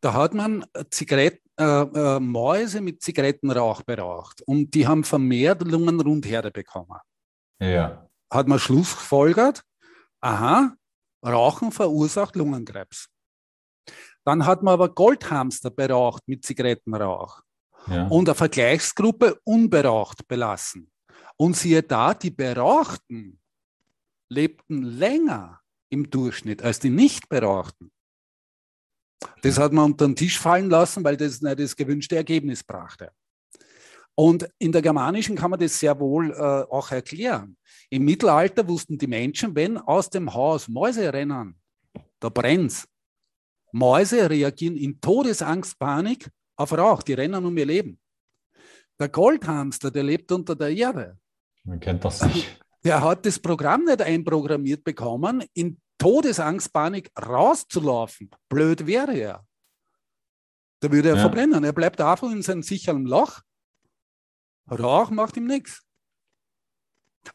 da 0.00 0.12
hat 0.12 0.34
man 0.34 0.64
Zigaret 0.90 1.40
äh, 1.58 1.64
äh, 1.64 2.20
Mäuse 2.20 2.80
mit 2.80 3.02
Zigarettenrauch 3.02 3.82
beraucht 3.82 4.42
und 4.42 4.74
die 4.74 4.86
haben 4.86 5.04
vermehrt 5.04 5.62
Lungenrundherde 5.62 6.50
bekommen. 6.50 6.98
Ja. 7.60 8.08
Hat 8.30 8.48
man 8.48 8.58
schlussfolgert, 8.58 9.64
aha, 10.20 10.74
Rauchen 11.24 11.72
verursacht 11.72 12.36
Lungenkrebs. 12.36 13.08
Dann 14.24 14.44
hat 14.44 14.62
man 14.62 14.74
aber 14.74 14.94
Goldhamster 14.94 15.70
beraucht 15.70 16.22
mit 16.26 16.44
Zigarettenrauch 16.44 17.42
ja. 17.86 18.06
und 18.08 18.28
eine 18.28 18.34
Vergleichsgruppe 18.34 19.40
unberaucht 19.44 20.28
belassen. 20.28 20.90
Und 21.36 21.56
siehe 21.56 21.82
da, 21.82 22.14
die 22.14 22.30
Berauchten 22.30 23.40
lebten 24.28 24.82
länger 24.82 25.60
im 25.88 26.10
Durchschnitt 26.10 26.62
als 26.62 26.78
die 26.78 26.90
nicht 26.90 27.28
Berauchten. 27.28 27.90
Das 29.42 29.58
hat 29.58 29.72
man 29.72 29.92
unter 29.92 30.06
den 30.06 30.16
Tisch 30.16 30.38
fallen 30.38 30.70
lassen, 30.70 31.02
weil 31.04 31.16
das 31.16 31.40
nicht 31.40 31.58
das 31.58 31.74
gewünschte 31.74 32.16
Ergebnis 32.16 32.62
brachte. 32.62 33.12
Und 34.18 34.48
in 34.58 34.72
der 34.72 34.82
Germanischen 34.82 35.36
kann 35.36 35.52
man 35.52 35.60
das 35.60 35.78
sehr 35.78 36.00
wohl 36.00 36.32
äh, 36.32 36.34
auch 36.34 36.90
erklären. 36.90 37.56
Im 37.88 38.04
Mittelalter 38.04 38.66
wussten 38.66 38.98
die 38.98 39.06
Menschen, 39.06 39.54
wenn 39.54 39.78
aus 39.78 40.10
dem 40.10 40.34
Haus 40.34 40.66
Mäuse 40.66 41.12
rennen, 41.12 41.54
da 42.18 42.28
brennt's. 42.28 42.88
Mäuse 43.70 44.28
reagieren 44.28 44.76
in 44.76 45.00
Todesangst, 45.00 45.78
Panik 45.78 46.28
auf 46.56 46.72
Rauch, 46.72 47.04
die 47.04 47.12
rennen 47.12 47.44
um 47.44 47.56
ihr 47.56 47.66
Leben. 47.66 48.00
Der 48.98 49.08
Goldhamster, 49.08 49.92
der 49.92 50.02
lebt 50.02 50.32
unter 50.32 50.56
der 50.56 50.70
Erde. 50.70 51.16
Man 51.62 51.78
kennt 51.78 52.04
das 52.04 52.24
nicht. 52.24 52.60
Der 52.84 53.02
hat 53.02 53.26
das 53.26 53.40
Programm 53.40 53.84
nicht 53.84 54.00
einprogrammiert 54.00 54.84
bekommen, 54.84 55.44
in 55.52 55.80
Todesangstpanik 55.98 57.10
rauszulaufen. 57.20 58.30
Blöd 58.48 58.86
wäre 58.86 59.16
er. 59.16 59.46
Da 60.80 60.90
würde 60.90 61.10
er 61.10 61.16
ja. 61.16 61.20
verbrennen. 61.20 61.64
Er 61.64 61.72
bleibt 61.72 62.00
einfach 62.00 62.30
in 62.30 62.42
seinem 62.42 62.62
sicheren 62.62 63.04
Loch. 63.04 63.42
Rauch 64.70 65.10
macht 65.10 65.36
ihm 65.36 65.46
nichts. 65.46 65.82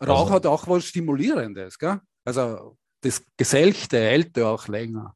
Rauch 0.01 0.21
also, 0.21 0.33
hat 0.33 0.45
auch 0.45 0.67
was 0.67 0.85
Stimulierendes. 0.85 1.77
Gell? 1.77 1.99
Also 2.25 2.77
das 3.01 3.23
Geselchte 3.37 3.97
hält 3.97 4.37
er 4.37 4.49
auch 4.49 4.67
länger. 4.67 5.15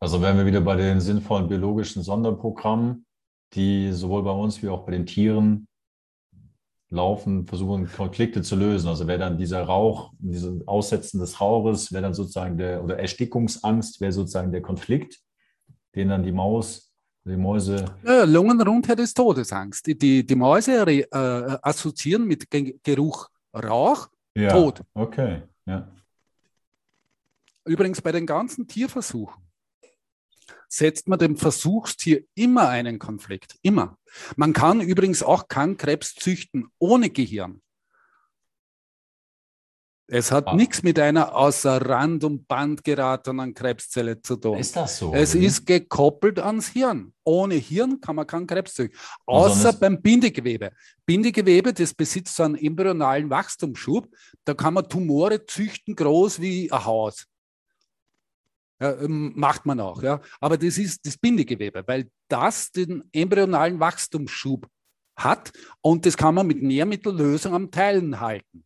Also 0.00 0.20
wären 0.22 0.38
wir 0.38 0.46
wieder 0.46 0.60
bei 0.60 0.76
den 0.76 1.00
sinnvollen 1.00 1.48
biologischen 1.48 2.02
Sonderprogrammen, 2.02 3.06
die 3.52 3.92
sowohl 3.92 4.22
bei 4.22 4.30
uns 4.30 4.62
wie 4.62 4.68
auch 4.68 4.84
bei 4.84 4.92
den 4.92 5.06
Tieren 5.06 5.68
laufen, 6.90 7.46
versuchen 7.46 7.86
Konflikte 7.86 8.42
zu 8.42 8.56
lösen. 8.56 8.88
Also 8.88 9.06
wäre 9.06 9.18
dann 9.18 9.38
dieser 9.38 9.62
Rauch, 9.62 10.12
dieses 10.18 10.66
Aussetzen 10.66 11.20
des 11.20 11.40
Rauches, 11.40 11.92
wäre 11.92 12.02
dann 12.02 12.14
sozusagen 12.14 12.58
der, 12.58 12.82
oder 12.82 12.98
Erstickungsangst 12.98 14.00
wäre 14.00 14.12
sozusagen 14.12 14.52
der 14.52 14.62
Konflikt, 14.62 15.20
den 15.94 16.08
dann 16.08 16.24
die 16.24 16.32
Maus, 16.32 16.89
die 17.30 17.36
Mäuse. 17.36 17.84
Ja, 18.04 18.24
Lungenrundheit 18.24 18.98
ist 19.00 19.14
Todesangst. 19.14 19.86
Die, 19.86 19.96
die, 19.96 20.26
die 20.26 20.34
Mäuse 20.34 20.84
äh, 20.86 21.06
assoziieren 21.62 22.26
mit 22.26 22.46
Geruch 22.50 23.28
Rauch, 23.54 24.08
ja, 24.34 24.50
Tod. 24.50 24.82
Okay, 24.94 25.42
ja. 25.66 25.88
Übrigens 27.64 28.00
bei 28.00 28.12
den 28.12 28.26
ganzen 28.26 28.66
Tierversuchen 28.66 29.42
setzt 30.68 31.08
man 31.08 31.18
dem 31.18 31.36
Versuchstier 31.36 32.24
immer 32.34 32.68
einen 32.68 32.98
Konflikt. 32.98 33.56
Immer. 33.62 33.98
Man 34.36 34.52
kann 34.52 34.80
übrigens 34.80 35.22
auch 35.22 35.48
keinen 35.48 35.76
Krebs 35.76 36.14
züchten 36.14 36.68
ohne 36.78 37.10
Gehirn. 37.10 37.60
Es 40.12 40.32
hat 40.32 40.48
ah. 40.48 40.54
nichts 40.56 40.82
mit 40.82 40.98
einer 40.98 41.36
außer 41.36 41.86
Rand 41.86 42.24
und 42.24 42.48
Band 42.48 42.82
geratenen 42.82 43.54
Krebszelle 43.54 44.20
zu 44.20 44.34
tun. 44.34 44.58
Ist 44.58 44.74
das 44.74 44.98
so? 44.98 45.14
Es 45.14 45.36
oder? 45.36 45.44
ist 45.44 45.66
gekoppelt 45.66 46.40
ans 46.40 46.66
Hirn. 46.66 47.12
Ohne 47.22 47.54
Hirn 47.54 48.00
kann 48.00 48.16
man 48.16 48.26
keinen 48.26 48.48
Krebs 48.48 48.74
züchten. 48.74 48.98
Außer 49.26 49.72
beim 49.74 50.02
Bindegewebe. 50.02 50.72
Bindegewebe, 51.06 51.72
das 51.72 51.94
besitzt 51.94 52.34
so 52.34 52.42
einen 52.42 52.56
embryonalen 52.56 53.30
Wachstumsschub. 53.30 54.08
Da 54.44 54.54
kann 54.54 54.74
man 54.74 54.88
Tumore 54.88 55.46
züchten, 55.46 55.94
groß 55.94 56.40
wie 56.40 56.72
ein 56.72 56.84
Haus. 56.84 57.26
Ja, 58.80 59.00
ähm, 59.00 59.32
macht 59.36 59.64
man 59.64 59.78
auch, 59.78 60.02
ja. 60.02 60.20
Aber 60.40 60.58
das 60.58 60.76
ist 60.76 61.06
das 61.06 61.18
Bindegewebe, 61.18 61.84
weil 61.86 62.10
das 62.26 62.72
den 62.72 63.04
embryonalen 63.12 63.78
Wachstumsschub 63.78 64.66
hat 65.14 65.52
und 65.82 66.04
das 66.04 66.16
kann 66.16 66.34
man 66.34 66.48
mit 66.48 66.62
Nährmittellösung 66.62 67.54
am 67.54 67.70
Teilen 67.70 68.18
halten. 68.18 68.64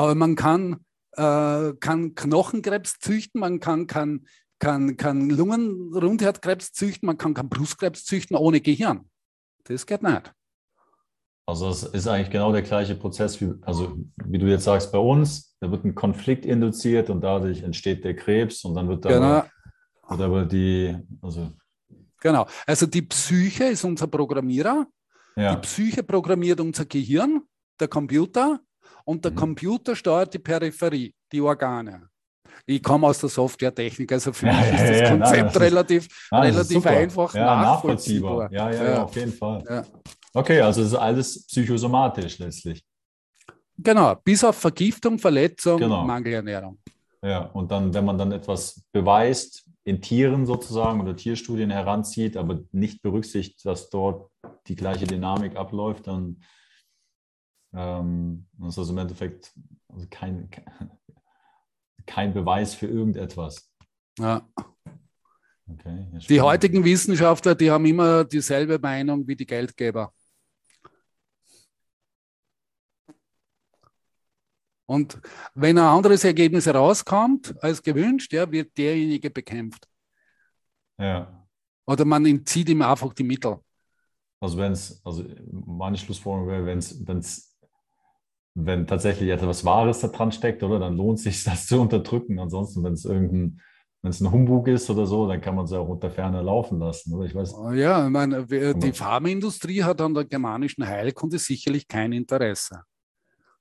Aber 0.00 0.14
man 0.14 0.34
kann, 0.34 0.82
äh, 1.12 1.74
kann 1.74 2.14
Knochenkrebs 2.14 3.00
züchten, 3.00 3.38
man 3.38 3.60
kann, 3.60 3.86
kann, 3.86 4.26
kann, 4.58 4.96
kann 4.96 5.28
Lungenrundherzkrebs 5.28 6.72
züchten, 6.72 7.06
man 7.06 7.18
kann 7.18 7.34
keinen 7.34 7.50
Brustkrebs 7.50 8.06
züchten 8.06 8.34
ohne 8.34 8.62
Gehirn. 8.62 9.10
Das 9.64 9.84
geht 9.84 10.02
nicht. 10.02 10.32
Also 11.44 11.68
es 11.68 11.82
ist 11.82 12.08
eigentlich 12.08 12.30
genau 12.30 12.50
der 12.50 12.62
gleiche 12.62 12.94
Prozess, 12.94 13.42
wie, 13.42 13.52
also 13.60 13.98
wie 14.24 14.38
du 14.38 14.46
jetzt 14.46 14.64
sagst, 14.64 14.90
bei 14.90 14.98
uns, 14.98 15.54
da 15.60 15.70
wird 15.70 15.84
ein 15.84 15.94
Konflikt 15.94 16.46
induziert 16.46 17.10
und 17.10 17.20
dadurch 17.20 17.62
entsteht 17.62 18.02
der 18.02 18.16
Krebs 18.16 18.64
und 18.64 18.76
dann 18.76 18.88
wird 18.88 19.04
da 19.04 19.08
genau. 19.10 19.44
wird 20.08 20.22
aber 20.22 20.46
die, 20.46 20.96
also 21.20 21.52
Genau, 22.22 22.46
also 22.66 22.86
die 22.86 23.02
Psyche 23.02 23.64
ist 23.64 23.84
unser 23.84 24.06
Programmierer, 24.06 24.86
ja. 25.36 25.54
die 25.54 25.60
Psyche 25.60 26.02
programmiert 26.02 26.60
unser 26.60 26.86
Gehirn, 26.86 27.42
der 27.78 27.88
Computer 27.88 28.60
und 29.04 29.24
der 29.24 29.32
mhm. 29.32 29.36
Computer 29.36 29.96
steuert 29.96 30.34
die 30.34 30.38
Peripherie, 30.38 31.14
die 31.32 31.40
Organe. 31.40 32.08
Ich 32.66 32.82
komme 32.82 33.06
aus 33.06 33.18
der 33.18 33.28
Softwaretechnik, 33.28 34.12
also 34.12 34.32
für 34.32 34.46
ja, 34.46 34.52
mich 34.52 34.72
ist 34.72 35.00
das 35.00 35.08
Konzept 35.10 35.54
nein, 35.54 35.62
relativ, 35.62 36.28
nein, 36.30 36.52
relativ 36.52 36.86
einfach 36.86 37.34
nachvollziehbar. 37.34 38.52
Ja, 38.52 38.70
ja, 38.70 38.84
ja, 38.84 39.02
auf 39.04 39.16
jeden 39.16 39.32
Fall. 39.32 39.84
Okay, 40.32 40.60
also 40.60 40.82
es 40.82 40.88
ist 40.88 40.94
alles 40.94 41.46
psychosomatisch 41.46 42.38
letztlich. 42.38 42.84
Genau, 43.76 44.14
bis 44.22 44.44
auf 44.44 44.56
Vergiftung, 44.56 45.18
Verletzung, 45.18 45.78
genau. 45.78 46.04
Mangelernährung. 46.04 46.78
Ja, 47.22 47.46
und 47.46 47.70
dann, 47.70 47.92
wenn 47.92 48.04
man 48.04 48.18
dann 48.18 48.32
etwas 48.32 48.82
beweist, 48.92 49.64
in 49.84 50.00
Tieren 50.00 50.46
sozusagen 50.46 51.00
oder 51.00 51.16
Tierstudien 51.16 51.70
heranzieht, 51.70 52.36
aber 52.36 52.60
nicht 52.72 53.02
berücksichtigt, 53.02 53.64
dass 53.64 53.90
dort 53.90 54.30
die 54.66 54.76
gleiche 54.76 55.06
Dynamik 55.06 55.56
abläuft, 55.56 56.06
dann 56.06 56.42
ähm, 57.72 58.46
ist 58.66 58.78
das 58.78 58.90
im 58.90 58.98
Endeffekt 58.98 59.52
also 59.88 60.06
kein, 60.10 60.48
kein 62.06 62.32
Beweis 62.32 62.74
für 62.74 62.86
irgendetwas. 62.86 63.70
Ja. 64.18 64.48
Okay, 65.68 66.06
die 66.28 66.40
heutigen 66.40 66.84
Wissenschaftler, 66.84 67.54
die 67.54 67.70
haben 67.70 67.86
immer 67.86 68.24
dieselbe 68.24 68.78
Meinung 68.78 69.26
wie 69.28 69.36
die 69.36 69.46
Geldgeber. 69.46 70.12
Und 74.86 75.20
wenn 75.54 75.78
ein 75.78 75.84
anderes 75.84 76.24
Ergebnis 76.24 76.66
herauskommt 76.66 77.54
als 77.62 77.80
gewünscht, 77.80 78.32
ja, 78.32 78.50
wird 78.50 78.76
derjenige 78.76 79.30
bekämpft. 79.30 79.86
Ja. 80.98 81.46
Oder 81.86 82.04
man 82.04 82.26
entzieht 82.26 82.68
ihm 82.68 82.82
einfach 82.82 83.14
die 83.14 83.22
Mittel. 83.22 83.60
Also 84.40 84.58
wenn 84.58 84.72
es, 84.72 85.00
also 85.04 85.24
meine 85.52 85.96
Schlussfolgerung 85.96 86.48
wäre, 86.48 86.66
wenn 86.66 87.18
es 87.18 87.49
wenn 88.54 88.86
tatsächlich 88.86 89.30
etwas 89.30 89.64
Wahres 89.64 90.00
da 90.00 90.08
dran 90.08 90.32
steckt, 90.32 90.62
oder 90.62 90.78
dann 90.78 90.96
lohnt 90.96 91.18
es 91.18 91.24
sich, 91.24 91.44
das 91.44 91.66
zu 91.66 91.80
unterdrücken. 91.80 92.38
Ansonsten, 92.38 92.82
wenn 92.84 92.94
es 92.94 93.04
irgendein 93.04 93.60
wenn 94.02 94.10
es 94.10 94.20
ein 94.20 94.32
Humbug 94.32 94.66
ist 94.68 94.88
oder 94.88 95.06
so, 95.06 95.28
dann 95.28 95.42
kann 95.42 95.54
man 95.54 95.66
es 95.66 95.72
ja 95.72 95.78
auch 95.78 95.88
unter 95.88 96.10
Ferne 96.10 96.40
laufen 96.40 96.78
lassen. 96.78 97.12
Oder? 97.12 97.26
Ich 97.26 97.34
weiß. 97.34 97.54
Oh 97.54 97.70
ja, 97.70 98.06
ich 98.06 98.10
meine, 98.10 98.46
die 98.46 98.92
Pharmaindustrie 98.92 99.82
hat 99.82 100.00
an 100.00 100.14
der 100.14 100.24
germanischen 100.24 100.86
Heilkunde 100.86 101.38
sicherlich 101.38 101.86
kein 101.86 102.12
Interesse. 102.12 102.82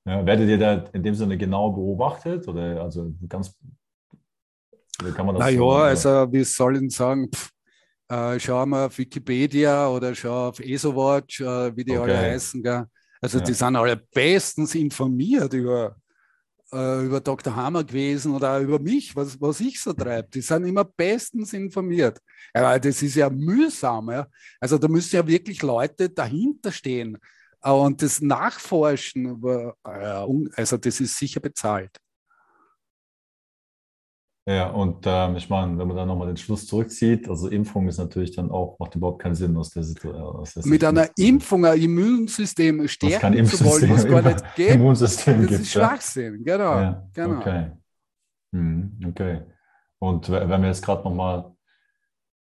Ja, 0.05 0.25
werdet 0.25 0.47
ihr 0.47 0.57
da 0.57 0.85
in 0.93 1.03
dem 1.03 1.13
Sinne 1.13 1.37
genau 1.37 1.71
beobachtet? 1.71 2.47
Oder 2.47 2.81
also 2.81 3.13
ganz 3.27 3.53
oder 5.01 5.11
kann 5.11 5.25
man 5.25 5.35
das? 5.35 5.43
Naja, 5.43 5.57
so, 5.57 5.71
also 5.71 6.31
wie 6.31 6.43
soll 6.43 6.83
ich 6.83 6.95
sagen? 6.95 7.29
Pff, 7.29 7.51
äh, 8.09 8.39
schau 8.39 8.65
mal 8.65 8.85
auf 8.85 8.97
Wikipedia 8.97 9.89
oder 9.89 10.15
schau 10.15 10.47
auf 10.47 10.59
ESOWatch, 10.59 11.41
äh, 11.41 11.75
wie 11.75 11.83
die 11.83 11.97
okay. 11.97 12.11
alle 12.11 12.17
heißen. 12.17 12.63
Gell? 12.63 12.85
Also 13.21 13.39
ja. 13.39 13.43
die 13.43 13.53
sind 13.53 13.75
alle 13.75 13.97
bestens 13.97 14.75
informiert 14.75 15.53
über 15.53 15.95
äh, 16.71 17.05
über 17.05 17.19
Dr. 17.19 17.55
Hammer 17.55 17.83
gewesen 17.83 18.33
oder 18.33 18.59
über 18.59 18.79
mich, 18.79 19.15
was, 19.15 19.39
was 19.41 19.59
ich 19.59 19.81
so 19.81 19.93
treibe. 19.93 20.29
Die 20.29 20.41
sind 20.41 20.65
immer 20.65 20.83
bestens 20.83 21.53
informiert. 21.53 22.19
Aber 22.53 22.79
das 22.79 23.01
ist 23.01 23.15
ja 23.15 23.29
mühsam. 23.29 24.11
Ja? 24.11 24.27
Also 24.59 24.77
da 24.77 24.87
müssen 24.87 25.15
ja 25.15 25.25
wirklich 25.25 25.61
Leute 25.61 26.09
dahinter 26.09 26.71
stehen 26.71 27.17
äh, 27.63 27.71
und 27.71 28.01
das 28.01 28.21
nachforschen. 28.21 29.41
Also 29.83 30.77
das 30.77 30.99
ist 30.99 31.17
sicher 31.17 31.39
bezahlt. 31.39 31.97
Ja, 34.49 34.71
und 34.71 35.05
ähm, 35.05 35.35
ich 35.35 35.47
meine, 35.47 35.77
wenn 35.77 35.87
man 35.87 35.95
dann 35.95 36.07
nochmal 36.07 36.25
den 36.25 36.37
Schluss 36.37 36.65
zurückzieht, 36.65 37.29
also 37.29 37.49
Impfung 37.49 37.87
ist 37.87 37.99
natürlich 37.99 38.35
dann 38.35 38.49
auch, 38.49 38.79
macht 38.79 38.95
überhaupt 38.95 39.21
keinen 39.21 39.35
Sinn 39.35 39.55
aus 39.55 39.69
der 39.69 39.83
Situation. 39.83 40.43
Mit 40.63 40.83
einer 40.83 41.07
Impfung 41.17 41.65
ein 41.65 41.79
Immunsystem 41.79 42.87
stärken 42.87 43.33
Immunsystem, 43.33 43.67
zu 43.67 43.71
wollen, 43.71 43.89
was 43.91 44.41
gar 44.41 44.57
Immunsystem 44.57 45.41
das 45.41 45.49
gibt, 45.49 45.61
ist 45.61 45.71
Schwachsinn, 45.71 46.43
genau. 46.43 46.79
Ja, 46.79 47.07
genau. 47.13 47.37
Okay. 47.37 47.71
Hm, 48.51 48.99
okay. 49.09 49.41
Und 49.99 50.31
wenn 50.31 50.61
wir 50.61 50.69
jetzt 50.69 50.83
gerade 50.83 51.03
nochmal, 51.03 51.51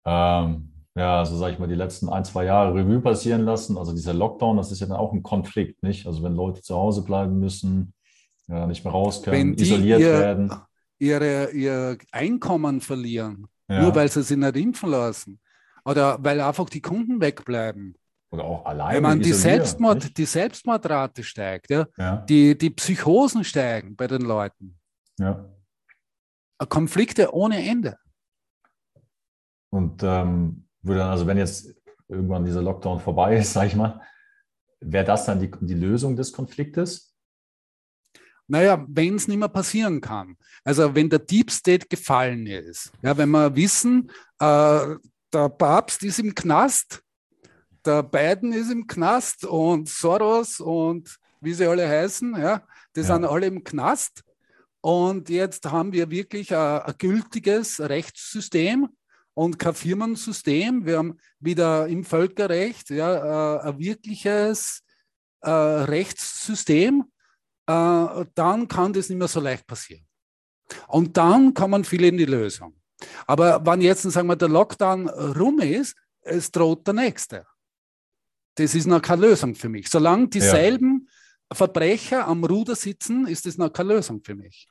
ähm, 0.04 0.72
ja, 0.96 1.20
also 1.20 1.36
sage 1.36 1.52
ich 1.52 1.60
mal, 1.60 1.68
die 1.68 1.76
letzten 1.76 2.08
ein, 2.08 2.24
zwei 2.24 2.46
Jahre 2.46 2.74
Revue 2.74 3.00
passieren 3.00 3.42
lassen, 3.42 3.78
also 3.78 3.92
dieser 3.92 4.12
Lockdown, 4.12 4.56
das 4.56 4.72
ist 4.72 4.80
ja 4.80 4.88
dann 4.88 4.96
auch 4.96 5.12
ein 5.12 5.22
Konflikt, 5.22 5.84
nicht? 5.84 6.08
Also 6.08 6.24
wenn 6.24 6.34
Leute 6.34 6.62
zu 6.62 6.74
Hause 6.74 7.04
bleiben 7.04 7.38
müssen, 7.38 7.94
ja, 8.48 8.66
nicht 8.66 8.84
mehr 8.84 8.92
raus 8.92 9.22
können, 9.22 9.54
isoliert 9.54 10.00
ihr, 10.00 10.18
werden 10.18 10.52
ihre, 11.02 11.50
ihr 11.50 11.98
Einkommen 12.12 12.80
verlieren, 12.80 13.48
ja. 13.68 13.82
nur 13.82 13.94
weil 13.94 14.08
sie 14.08 14.22
sich 14.22 14.36
nicht 14.36 14.56
impfen 14.56 14.90
lassen. 14.90 15.40
Oder 15.84 16.16
weil 16.22 16.40
einfach 16.40 16.70
die 16.70 16.80
Kunden 16.80 17.20
wegbleiben. 17.20 17.96
Oder 18.30 18.44
auch 18.44 18.64
alleine. 18.64 18.96
Ich 18.96 19.02
meine, 19.02 19.20
die, 19.20 19.32
Selbstmord, 19.32 20.16
die 20.16 20.24
Selbstmordrate 20.24 21.24
steigt, 21.24 21.70
ja? 21.70 21.86
ja. 21.98 22.16
Die, 22.18 22.56
die 22.56 22.70
Psychosen 22.70 23.42
steigen 23.42 23.96
bei 23.96 24.06
den 24.06 24.22
Leuten. 24.22 24.78
Ja. 25.18 25.44
Konflikte 26.68 27.34
ohne 27.34 27.68
Ende. 27.68 27.98
Und 29.70 30.02
ähm, 30.04 30.68
würde 30.82 31.04
also 31.04 31.26
wenn 31.26 31.36
jetzt 31.36 31.74
irgendwann 32.08 32.44
dieser 32.44 32.62
Lockdown 32.62 33.00
vorbei 33.00 33.36
ist, 33.36 33.52
sage 33.54 33.66
ich 33.66 33.74
mal, 33.74 34.00
wäre 34.80 35.04
das 35.04 35.24
dann 35.26 35.40
die, 35.40 35.50
die 35.60 35.74
Lösung 35.74 36.14
des 36.14 36.32
Konfliktes? 36.32 37.11
Naja, 38.52 38.84
wenn 38.86 39.14
es 39.14 39.28
nicht 39.28 39.38
mehr 39.38 39.48
passieren 39.48 39.98
kann. 39.98 40.36
Also 40.62 40.94
wenn 40.94 41.08
der 41.08 41.20
Deep 41.20 41.50
State 41.50 41.86
gefallen 41.88 42.46
ist, 42.46 42.92
ja, 43.00 43.16
wenn 43.16 43.30
wir 43.30 43.56
wissen, 43.56 44.10
äh, 44.38 44.96
der 45.32 45.48
Papst 45.56 46.02
ist 46.02 46.18
im 46.18 46.34
Knast, 46.34 47.02
der 47.82 48.02
Biden 48.02 48.52
ist 48.52 48.70
im 48.70 48.86
Knast 48.86 49.46
und 49.46 49.88
Soros 49.88 50.60
und 50.60 51.16
wie 51.40 51.54
sie 51.54 51.66
alle 51.66 51.88
heißen, 51.88 52.36
ja, 52.36 52.62
die 52.94 53.00
ja. 53.00 53.06
sind 53.06 53.24
alle 53.24 53.46
im 53.46 53.64
Knast. 53.64 54.22
Und 54.82 55.30
jetzt 55.30 55.64
haben 55.70 55.94
wir 55.94 56.10
wirklich 56.10 56.54
ein, 56.54 56.82
ein 56.82 56.94
gültiges 56.98 57.80
Rechtssystem 57.80 58.86
und 59.32 59.58
kein 59.58 59.72
Firmensystem. 59.72 60.84
Wir 60.84 60.98
haben 60.98 61.18
wieder 61.40 61.86
im 61.86 62.04
Völkerrecht 62.04 62.90
ja, 62.90 63.56
äh, 63.56 63.70
ein 63.70 63.78
wirkliches 63.78 64.82
äh, 65.40 65.48
Rechtssystem 65.48 67.04
äh, 67.66 68.24
dann 68.34 68.68
kann 68.68 68.92
das 68.92 69.08
nicht 69.08 69.18
mehr 69.18 69.28
so 69.28 69.40
leicht 69.40 69.66
passieren. 69.66 70.06
Und 70.88 71.16
dann 71.16 71.54
kommen 71.54 71.84
viele 71.84 72.08
in 72.08 72.16
die 72.16 72.24
Lösung. 72.24 72.74
Aber 73.26 73.64
wenn 73.64 73.80
jetzt, 73.80 74.02
sagen 74.02 74.28
wir, 74.28 74.36
der 74.36 74.48
Lockdown 74.48 75.08
rum 75.08 75.58
ist, 75.60 75.96
es 76.22 76.50
droht 76.50 76.86
der 76.86 76.94
nächste. 76.94 77.46
Das 78.54 78.74
ist 78.74 78.86
noch 78.86 79.02
keine 79.02 79.22
Lösung 79.22 79.54
für 79.54 79.68
mich. 79.68 79.88
Solange 79.88 80.28
dieselben 80.28 81.08
ja. 81.50 81.56
Verbrecher 81.56 82.26
am 82.26 82.44
Ruder 82.44 82.76
sitzen, 82.76 83.26
ist 83.26 83.46
das 83.46 83.58
noch 83.58 83.72
keine 83.72 83.94
Lösung 83.94 84.22
für 84.22 84.34
mich. 84.34 84.68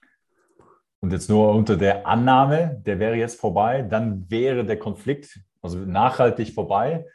Und 1.01 1.11
jetzt 1.11 1.29
nur 1.29 1.53
unter 1.53 1.75
der 1.75 2.05
Annahme, 2.05 2.81
der 2.85 2.99
wäre 2.99 3.15
jetzt 3.15 3.39
vorbei, 3.39 3.81
dann 3.81 4.29
wäre 4.29 4.63
der 4.63 4.77
Konflikt 4.77 5.39
also 5.61 5.77
nachhaltig 5.79 6.53
vorbei 6.53 7.05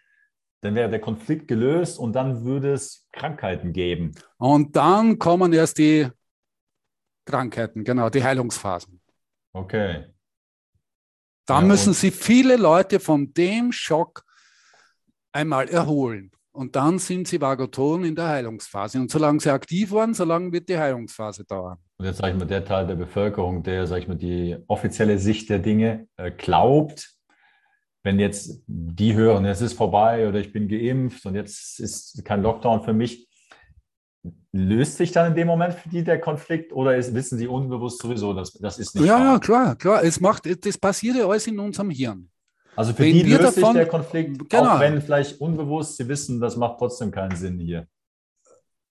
dann 0.66 0.74
wäre 0.74 0.90
der 0.90 1.00
Konflikt 1.00 1.48
gelöst 1.48 1.98
und 1.98 2.12
dann 2.12 2.44
würde 2.44 2.72
es 2.72 3.06
Krankheiten 3.12 3.72
geben. 3.72 4.12
Und 4.36 4.76
dann 4.76 5.18
kommen 5.18 5.52
erst 5.52 5.78
die 5.78 6.08
Krankheiten, 7.24 7.84
genau, 7.84 8.10
die 8.10 8.22
Heilungsphasen. 8.22 9.00
Okay. 9.52 10.06
Da 11.46 11.60
ja, 11.60 11.66
müssen 11.66 11.92
sie 11.92 12.10
viele 12.10 12.56
Leute 12.56 13.00
von 13.00 13.32
dem 13.32 13.72
Schock 13.72 14.24
einmal 15.32 15.68
erholen. 15.68 16.30
Und 16.52 16.74
dann 16.74 16.98
sind 16.98 17.28
sie 17.28 17.40
Vagotoren 17.40 18.04
in 18.04 18.14
der 18.14 18.28
Heilungsphase. 18.28 18.98
Und 18.98 19.10
solange 19.10 19.40
sie 19.40 19.50
aktiv 19.50 19.92
waren, 19.92 20.14
solange 20.14 20.50
wird 20.52 20.68
die 20.68 20.78
Heilungsphase 20.78 21.44
dauern. 21.44 21.78
Und 21.98 22.06
jetzt 22.06 22.18
sage 22.18 22.32
ich 22.32 22.38
mal, 22.38 22.46
der 22.46 22.64
Teil 22.64 22.86
der 22.86 22.94
Bevölkerung, 22.94 23.62
der, 23.62 23.86
sage 23.86 24.02
ich 24.02 24.08
mal, 24.08 24.16
die 24.16 24.56
offizielle 24.66 25.18
Sicht 25.18 25.50
der 25.50 25.58
Dinge 25.58 26.08
äh, 26.16 26.30
glaubt, 26.30 27.15
wenn 28.06 28.20
jetzt 28.20 28.62
die 28.68 29.14
hören, 29.14 29.44
es 29.46 29.60
ist 29.60 29.72
vorbei 29.72 30.28
oder 30.28 30.38
ich 30.38 30.52
bin 30.52 30.68
geimpft 30.68 31.26
und 31.26 31.34
jetzt 31.34 31.80
ist 31.80 32.24
kein 32.24 32.40
Lockdown 32.40 32.84
für 32.84 32.92
mich, 32.92 33.28
löst 34.52 34.98
sich 34.98 35.10
dann 35.10 35.32
in 35.32 35.34
dem 35.34 35.48
Moment 35.48 35.74
für 35.74 35.88
die 35.88 36.04
der 36.04 36.20
Konflikt 36.20 36.72
oder 36.72 36.96
ist, 36.96 37.14
wissen 37.14 37.36
sie 37.36 37.48
unbewusst 37.48 38.00
sowieso, 38.00 38.32
dass 38.32 38.52
das 38.52 38.78
ist 38.78 38.94
nicht 38.94 39.06
Ja, 39.06 39.32
ja, 39.32 39.38
klar, 39.40 39.74
klar. 39.74 40.04
Es 40.04 40.20
macht, 40.20 40.44
das 40.64 40.78
passiert 40.78 41.16
ja 41.16 41.26
alles 41.26 41.48
in 41.48 41.58
unserem 41.58 41.90
Hirn. 41.90 42.30
Also 42.76 42.92
für 42.92 43.02
wenn 43.02 43.12
die 43.12 43.22
löst 43.24 43.42
davon, 43.42 43.72
sich 43.72 43.72
der 43.72 43.88
Konflikt, 43.88 44.48
genau. 44.50 44.76
auch 44.76 44.80
wenn 44.80 45.02
vielleicht 45.02 45.40
unbewusst 45.40 45.96
sie 45.96 46.06
wissen, 46.06 46.40
das 46.40 46.56
macht 46.56 46.78
trotzdem 46.78 47.10
keinen 47.10 47.34
Sinn 47.34 47.58
hier. 47.58 47.88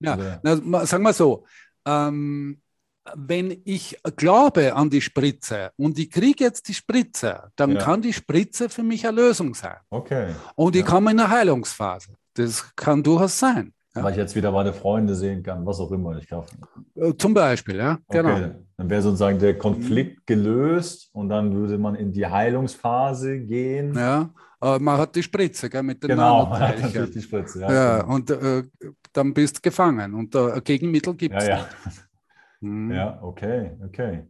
Ja, 0.00 0.40
na, 0.42 0.84
sagen 0.84 1.04
wir 1.04 1.14
so, 1.14 1.46
ähm, 1.86 2.60
wenn 3.14 3.60
ich 3.64 3.98
glaube 4.16 4.74
an 4.74 4.90
die 4.90 5.00
Spritze 5.00 5.70
und 5.76 5.98
ich 5.98 6.10
kriege 6.10 6.44
jetzt 6.44 6.68
die 6.68 6.74
Spritze, 6.74 7.50
dann 7.56 7.72
ja. 7.72 7.78
kann 7.78 8.02
die 8.02 8.12
Spritze 8.12 8.68
für 8.68 8.82
mich 8.82 9.06
eine 9.06 9.20
Lösung 9.20 9.54
sein. 9.54 9.76
Okay. 9.90 10.28
Und 10.54 10.74
ich 10.76 10.82
ja. 10.82 10.88
komme 10.88 11.10
in 11.10 11.20
eine 11.20 11.30
Heilungsphase. 11.30 12.14
Das 12.34 12.74
kann 12.76 13.02
durchaus 13.02 13.38
sein. 13.38 13.72
Ja. 13.94 14.02
Weil 14.02 14.12
ich 14.12 14.18
jetzt 14.18 14.36
wieder 14.36 14.52
meine 14.52 14.74
Freunde 14.74 15.14
sehen 15.14 15.42
kann, 15.42 15.64
was 15.64 15.80
auch 15.80 15.90
immer 15.90 16.18
ich 16.18 16.28
kaufe. 16.28 16.54
Äh, 16.94 17.14
zum 17.16 17.32
Beispiel, 17.32 17.76
ja, 17.76 17.98
genau. 18.10 18.36
Okay. 18.36 18.50
Dann 18.76 18.90
wäre 18.90 19.00
sozusagen 19.00 19.38
der 19.38 19.56
Konflikt 19.56 20.26
gelöst 20.26 21.08
und 21.12 21.30
dann 21.30 21.54
würde 21.54 21.78
man 21.78 21.94
in 21.94 22.12
die 22.12 22.26
Heilungsphase 22.26 23.40
gehen. 23.40 23.94
Ja, 23.94 24.28
aber 24.60 24.80
man 24.80 24.98
hat 24.98 25.16
die 25.16 25.22
Spritze 25.22 25.70
gell, 25.70 25.82
mit 25.82 26.02
den 26.02 26.10
Genau, 26.10 26.44
man 26.44 26.60
hat 26.60 26.80
natürlich 26.80 27.10
die 27.12 27.22
Spritze. 27.22 27.60
Ja, 27.60 27.72
ja 27.72 27.98
genau. 28.00 28.14
und 28.14 28.30
äh, 28.30 28.64
dann 29.14 29.32
bist 29.32 29.56
du 29.56 29.60
gefangen 29.62 30.12
und 30.14 30.34
äh, 30.34 30.60
Gegenmittel 30.62 31.14
gibt 31.14 31.34
es. 31.34 31.46
Ja, 31.46 31.56
ja. 31.56 31.68
Mhm. 32.60 32.92
Ja, 32.92 33.22
okay, 33.22 33.76
okay. 33.84 34.26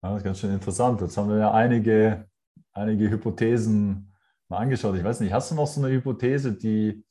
das 0.00 0.16
ist 0.16 0.24
ganz 0.24 0.38
schön 0.38 0.52
interessant. 0.52 1.00
Jetzt 1.00 1.16
haben 1.16 1.28
wir 1.28 1.38
ja 1.38 1.52
einige, 1.52 2.26
einige 2.72 3.10
Hypothesen 3.10 4.12
mal 4.48 4.58
angeschaut. 4.58 4.96
Ich 4.96 5.04
weiß 5.04 5.20
nicht, 5.20 5.32
hast 5.32 5.50
du 5.50 5.54
noch 5.54 5.66
so 5.66 5.82
eine 5.82 5.92
Hypothese, 5.92 6.52
die. 6.52 7.04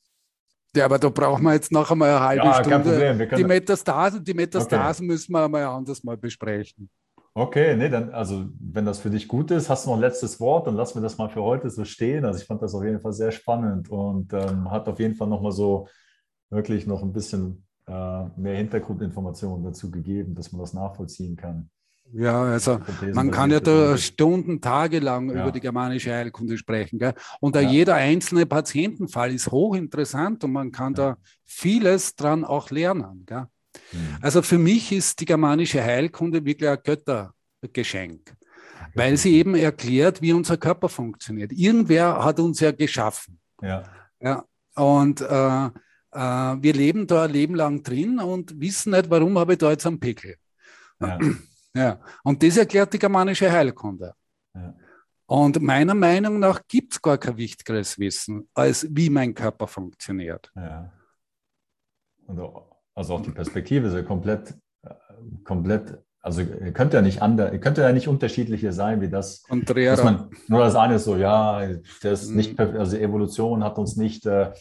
Ja, 0.74 0.86
aber 0.86 0.98
da 0.98 1.10
brauchen 1.10 1.42
wir 1.44 1.52
jetzt 1.52 1.70
noch 1.70 1.90
einmal 1.90 2.10
eine 2.10 2.20
halbe 2.20 2.46
ja, 2.46 2.64
Stunde. 2.64 3.28
Die 3.36 3.44
Metastasen, 3.44 4.24
die 4.24 4.34
Metastasen 4.34 5.04
okay. 5.04 5.12
müssen 5.12 5.32
wir 5.32 5.44
einmal 5.44 5.64
anders 5.64 6.02
mal 6.02 6.16
besprechen. 6.16 6.88
Okay, 7.34 7.76
nee, 7.76 7.88
dann, 7.88 8.10
also 8.10 8.46
wenn 8.60 8.84
das 8.84 8.98
für 9.00 9.08
dich 9.08 9.26
gut 9.26 9.50
ist, 9.50 9.70
hast 9.70 9.86
du 9.86 9.90
noch 9.90 9.96
ein 9.96 10.02
letztes 10.02 10.38
Wort, 10.38 10.66
dann 10.66 10.76
lassen 10.76 10.96
wir 10.96 11.02
das 11.02 11.16
mal 11.16 11.30
für 11.30 11.42
heute 11.42 11.70
so 11.70 11.84
stehen. 11.84 12.26
Also 12.26 12.40
ich 12.40 12.46
fand 12.46 12.60
das 12.60 12.74
auf 12.74 12.84
jeden 12.84 13.00
Fall 13.00 13.14
sehr 13.14 13.32
spannend 13.32 13.88
und 13.88 14.34
ähm, 14.34 14.70
hat 14.70 14.86
auf 14.86 14.98
jeden 14.98 15.14
Fall 15.14 15.28
nochmal 15.28 15.52
so 15.52 15.88
wirklich 16.50 16.86
noch 16.86 17.02
ein 17.02 17.12
bisschen 17.14 17.66
mehr 17.86 18.56
Hintergrundinformationen 18.56 19.64
dazu 19.64 19.90
gegeben, 19.90 20.34
dass 20.34 20.52
man 20.52 20.60
das 20.60 20.72
nachvollziehen 20.72 21.36
kann. 21.36 21.68
Ja, 22.12 22.42
also 22.42 22.78
man 23.14 23.30
kann 23.30 23.50
ja 23.50 23.60
da 23.60 23.96
Stunden, 23.96 24.60
Tage 24.60 24.98
lang 24.98 25.30
ja. 25.30 25.42
über 25.42 25.52
die 25.52 25.60
germanische 25.60 26.12
Heilkunde 26.12 26.58
sprechen. 26.58 26.98
Gell? 26.98 27.14
Und 27.40 27.56
ja. 27.56 27.62
jeder 27.62 27.94
einzelne 27.94 28.44
Patientenfall 28.44 29.32
ist 29.32 29.50
hochinteressant 29.50 30.44
und 30.44 30.52
man 30.52 30.72
kann 30.72 30.94
ja. 30.94 31.12
da 31.12 31.16
vieles 31.44 32.14
dran 32.14 32.44
auch 32.44 32.70
lernen. 32.70 33.24
Gell? 33.26 33.46
Mhm. 33.92 34.18
Also 34.20 34.42
für 34.42 34.58
mich 34.58 34.92
ist 34.92 35.20
die 35.20 35.24
germanische 35.24 35.82
Heilkunde 35.82 36.44
wirklich 36.44 36.68
ein 36.68 36.78
Göttergeschenk, 36.84 38.34
weil 38.94 39.16
sie 39.16 39.36
eben 39.36 39.54
erklärt, 39.54 40.20
wie 40.20 40.34
unser 40.34 40.58
Körper 40.58 40.90
funktioniert. 40.90 41.52
Irgendwer 41.52 42.22
hat 42.22 42.38
uns 42.40 42.60
ja 42.60 42.72
geschaffen. 42.72 43.38
Ja. 43.62 43.84
ja 44.20 44.44
und 44.74 45.22
äh, 45.22 45.66
äh, 45.66 45.70
wir 46.12 46.72
leben 46.72 47.06
da 47.06 47.24
ein 47.24 47.30
Leben 47.30 47.54
lang 47.54 47.82
drin 47.82 48.18
und 48.18 48.60
wissen 48.60 48.92
nicht, 48.92 49.08
warum 49.10 49.38
habe 49.38 49.52
ich 49.52 49.58
da 49.58 49.70
jetzt 49.70 49.86
einen 49.86 50.00
Pickel. 50.00 50.36
Ja. 51.00 51.18
ja. 51.74 52.00
Und 52.22 52.42
das 52.42 52.56
erklärt 52.56 52.92
die 52.92 52.98
germanische 52.98 53.50
Heilkunde. 53.50 54.14
Ja. 54.54 54.74
Und 55.26 55.62
meiner 55.62 55.94
Meinung 55.94 56.38
nach 56.38 56.60
gibt 56.68 56.92
es 56.92 57.00
gar 57.00 57.16
kein 57.16 57.36
wichtigeres 57.38 57.98
Wissen, 57.98 58.48
als 58.54 58.86
wie 58.90 59.08
mein 59.08 59.34
Körper 59.34 59.66
funktioniert. 59.66 60.52
Ja. 60.54 60.92
also 62.94 63.14
auch 63.14 63.22
die 63.22 63.30
Perspektive 63.30 63.88
ist 63.88 63.94
ja 63.94 64.02
komplett, 64.02 64.54
äh, 64.82 64.94
komplett 65.44 65.98
also 66.24 66.40
ihr 66.40 66.72
könnt 66.72 66.92
ja 66.92 67.02
nicht 67.02 67.20
ander, 67.20 67.52
ihr 67.52 67.58
könnt 67.58 67.78
ja 67.78 67.90
nicht 67.92 68.06
unterschiedliche 68.06 68.72
sein, 68.72 69.00
wie 69.00 69.08
das. 69.08 69.42
Dass 69.96 70.04
man, 70.04 70.30
nur 70.46 70.60
das 70.60 70.76
eine 70.76 70.94
ist 70.94 71.04
so, 71.04 71.16
ja, 71.16 71.66
das 72.00 72.28
mhm. 72.28 72.36
nicht, 72.36 72.60
also 72.60 72.96
Evolution 72.96 73.64
hat 73.64 73.76
uns 73.76 73.96
nicht, 73.96 74.24
äh, 74.26 74.52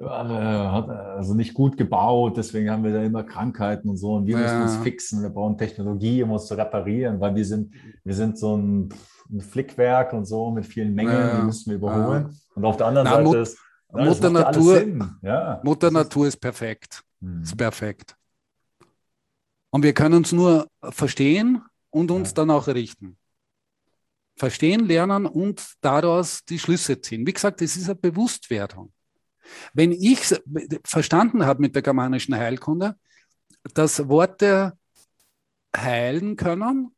hat 0.00 0.88
also 0.88 1.34
nicht 1.34 1.54
gut 1.54 1.76
gebaut, 1.76 2.36
deswegen 2.36 2.70
haben 2.70 2.84
wir 2.84 2.92
da 2.92 3.02
immer 3.02 3.24
Krankheiten 3.24 3.88
und 3.88 3.96
so 3.96 4.14
und 4.14 4.26
wir 4.26 4.38
ja. 4.38 4.42
müssen 4.42 4.62
uns 4.62 4.76
fixen, 4.84 5.22
wir 5.22 5.30
brauchen 5.30 5.58
Technologie, 5.58 6.22
um 6.22 6.30
uns 6.30 6.46
zu 6.46 6.54
reparieren, 6.54 7.20
weil 7.20 7.34
wir 7.34 7.44
sind, 7.44 7.74
wir 8.04 8.14
sind 8.14 8.38
so 8.38 8.56
ein, 8.56 8.90
ein 9.30 9.40
Flickwerk 9.40 10.12
und 10.12 10.24
so 10.24 10.50
mit 10.50 10.66
vielen 10.66 10.94
Mengen, 10.94 11.12
ja. 11.12 11.36
die 11.36 11.42
müssen 11.42 11.70
wir 11.70 11.76
überholen. 11.76 12.28
Ja. 12.28 12.34
Und 12.54 12.64
auf 12.64 12.76
der 12.76 12.86
anderen 12.86 13.06
Na, 13.06 13.12
Seite 13.12 13.24
Mut, 13.24 13.36
ist 13.36 13.58
Mutter 13.90 14.30
Natur, 14.30 15.10
ja. 15.22 15.60
Mutter 15.64 15.90
Natur 15.90 16.26
ist 16.28 16.36
perfekt. 16.36 17.02
Hm. 17.20 17.42
Ist 17.42 17.56
perfekt. 17.56 18.14
Und 19.70 19.82
wir 19.82 19.92
können 19.92 20.22
es 20.22 20.32
nur 20.32 20.68
verstehen 20.82 21.62
und 21.90 22.10
uns 22.10 22.34
dann 22.34 22.50
auch 22.50 22.68
richten. 22.68 23.16
Verstehen, 24.36 24.86
lernen 24.86 25.26
und 25.26 25.74
daraus 25.80 26.44
die 26.44 26.58
Schlüsse 26.58 27.00
ziehen. 27.00 27.26
Wie 27.26 27.32
gesagt, 27.32 27.60
es 27.60 27.76
ist 27.76 27.86
eine 27.86 27.96
Bewusstwerdung. 27.96 28.92
Wenn 29.72 29.92
ich 29.92 30.34
verstanden 30.84 31.46
habe 31.46 31.60
mit 31.60 31.74
der 31.74 31.82
germanischen 31.82 32.34
Heilkunde, 32.34 32.96
dass 33.74 34.08
Worte 34.08 34.76
heilen 35.76 36.36
können, 36.36 36.94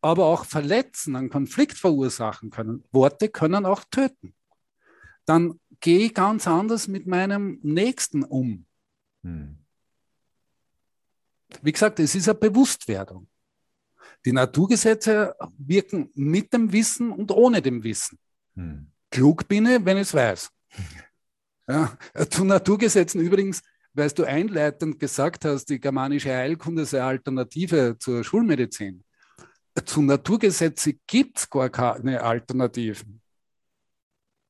aber 0.00 0.26
auch 0.26 0.44
verletzen, 0.44 1.16
einen 1.16 1.30
Konflikt 1.30 1.76
verursachen 1.76 2.50
können. 2.50 2.84
Worte 2.92 3.28
können 3.28 3.66
auch 3.66 3.84
töten. 3.90 4.34
Dann 5.24 5.58
gehe 5.80 6.06
ich 6.06 6.14
ganz 6.14 6.46
anders 6.46 6.86
mit 6.86 7.06
meinem 7.06 7.58
Nächsten 7.62 8.22
um. 8.22 8.66
Hm. 9.22 9.58
Wie 11.62 11.72
gesagt, 11.72 11.98
es 12.00 12.14
ist 12.14 12.28
eine 12.28 12.38
Bewusstwerdung. 12.38 13.28
Die 14.24 14.32
Naturgesetze 14.32 15.34
wirken 15.58 16.10
mit 16.14 16.52
dem 16.52 16.72
Wissen 16.72 17.10
und 17.12 17.30
ohne 17.30 17.62
dem 17.62 17.82
Wissen. 17.82 18.18
Hm. 18.54 18.90
Klug 19.10 19.48
bin 19.48 19.66
ich, 19.66 19.84
wenn 19.84 19.96
ich 19.96 20.02
es 20.02 20.14
weiß. 20.14 20.50
Ja, 21.68 21.96
zu 22.30 22.44
Naturgesetzen 22.44 23.20
übrigens, 23.20 23.62
weil 23.92 24.10
du 24.10 24.24
einleitend 24.24 25.00
gesagt 25.00 25.44
hast, 25.44 25.66
die 25.66 25.80
germanische 25.80 26.30
Heilkunde 26.32 26.84
sei 26.84 27.02
Alternative 27.02 27.96
zur 27.98 28.22
Schulmedizin. 28.22 29.02
Zu 29.84 30.02
Naturgesetzen 30.02 31.00
gibt 31.06 31.38
es 31.38 31.50
gar 31.50 31.68
keine 31.68 32.22
Alternativen. 32.22 33.20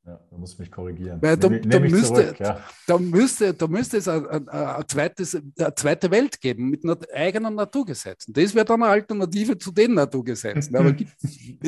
Ja, 0.07 0.20
da 0.30 0.36
muss 0.36 0.57
mich 0.57 0.70
korrigieren. 0.70 1.20
Weil 1.20 1.36
da, 1.36 1.48
da, 1.48 1.80
müsste, 1.80 2.14
zurück, 2.14 2.38
ja. 2.38 2.61
da, 2.86 2.96
müsste, 2.96 3.54
da 3.54 3.66
müsste 3.66 3.96
es 3.96 4.07
eine, 4.07 4.48
eine, 4.48 4.86
zweites, 4.86 5.34
eine 5.34 5.74
zweite 5.74 6.12
Welt 6.12 6.40
geben 6.40 6.70
mit 6.70 7.12
eigenen 7.12 7.57
Naturgesetzen. 7.57 8.32
Das 8.32 8.54
wäre 8.54 8.64
dann 8.64 8.84
eine 8.84 8.92
Alternative 8.92 9.59
zu 9.59 9.72
den 9.72 9.94
Naturgesetzen, 9.94 10.76
aber 10.76 10.92
gibt 10.92 11.11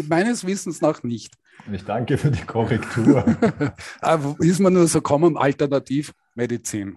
meines 0.09 0.47
Wissens 0.47 0.80
nach 0.80 1.03
nicht. 1.03 1.34
Ich 1.72 1.84
danke 1.84 2.16
für 2.16 2.30
die 2.30 2.43
Korrektur. 2.43 3.24
ist 4.39 4.61
man 4.61 4.72
nur 4.72 4.86
so 4.86 5.01
kommen, 5.01 5.36
Alternativmedizin. 5.36 6.97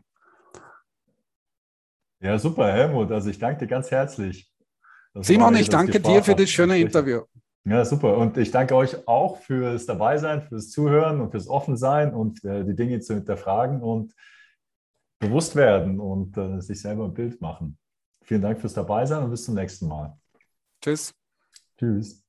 Ja, 2.20 2.38
super, 2.38 2.72
Helmut. 2.72 3.12
Also 3.12 3.32
ich 3.32 3.40
danke 3.40 3.62
dir 3.62 3.68
ganz 3.68 3.90
herzlich. 3.90 4.48
Das 5.16 5.26
Simon, 5.26 5.56
ich 5.56 5.70
danke 5.70 6.00
dir 6.00 6.24
für 6.24 6.36
das 6.36 6.52
schöne 6.52 6.78
Interview. 6.78 7.24
Ja, 7.64 7.86
super. 7.86 8.18
Und 8.18 8.38
ich 8.38 8.50
danke 8.50 8.76
euch 8.76 9.08
auch 9.08 9.38
fürs 9.38 9.86
Dabeisein, 9.86 10.42
fürs 10.42 10.72
Zuhören 10.72 11.22
und 11.22 11.32
fürs 11.32 11.48
Offensein 11.48 12.14
und 12.14 12.44
äh, 12.44 12.66
die 12.66 12.76
Dinge 12.76 13.00
zu 13.02 13.14
hinterfragen 13.14 13.82
und 13.82 14.16
bewusst 15.20 15.56
werden 15.56 16.00
und 16.00 16.36
äh, 16.38 16.60
sich 16.60 16.82
selber 16.82 17.06
ein 17.06 17.14
Bild 17.14 17.40
machen. 17.40 17.78
Vielen 18.24 18.42
Dank 18.42 18.60
fürs 18.60 18.74
Dabeisein 18.74 19.24
und 19.24 19.30
bis 19.30 19.46
zum 19.46 19.56
nächsten 19.56 19.88
Mal. 19.88 20.18
Tschüss. 20.82 21.14
Tschüss. 21.78 22.20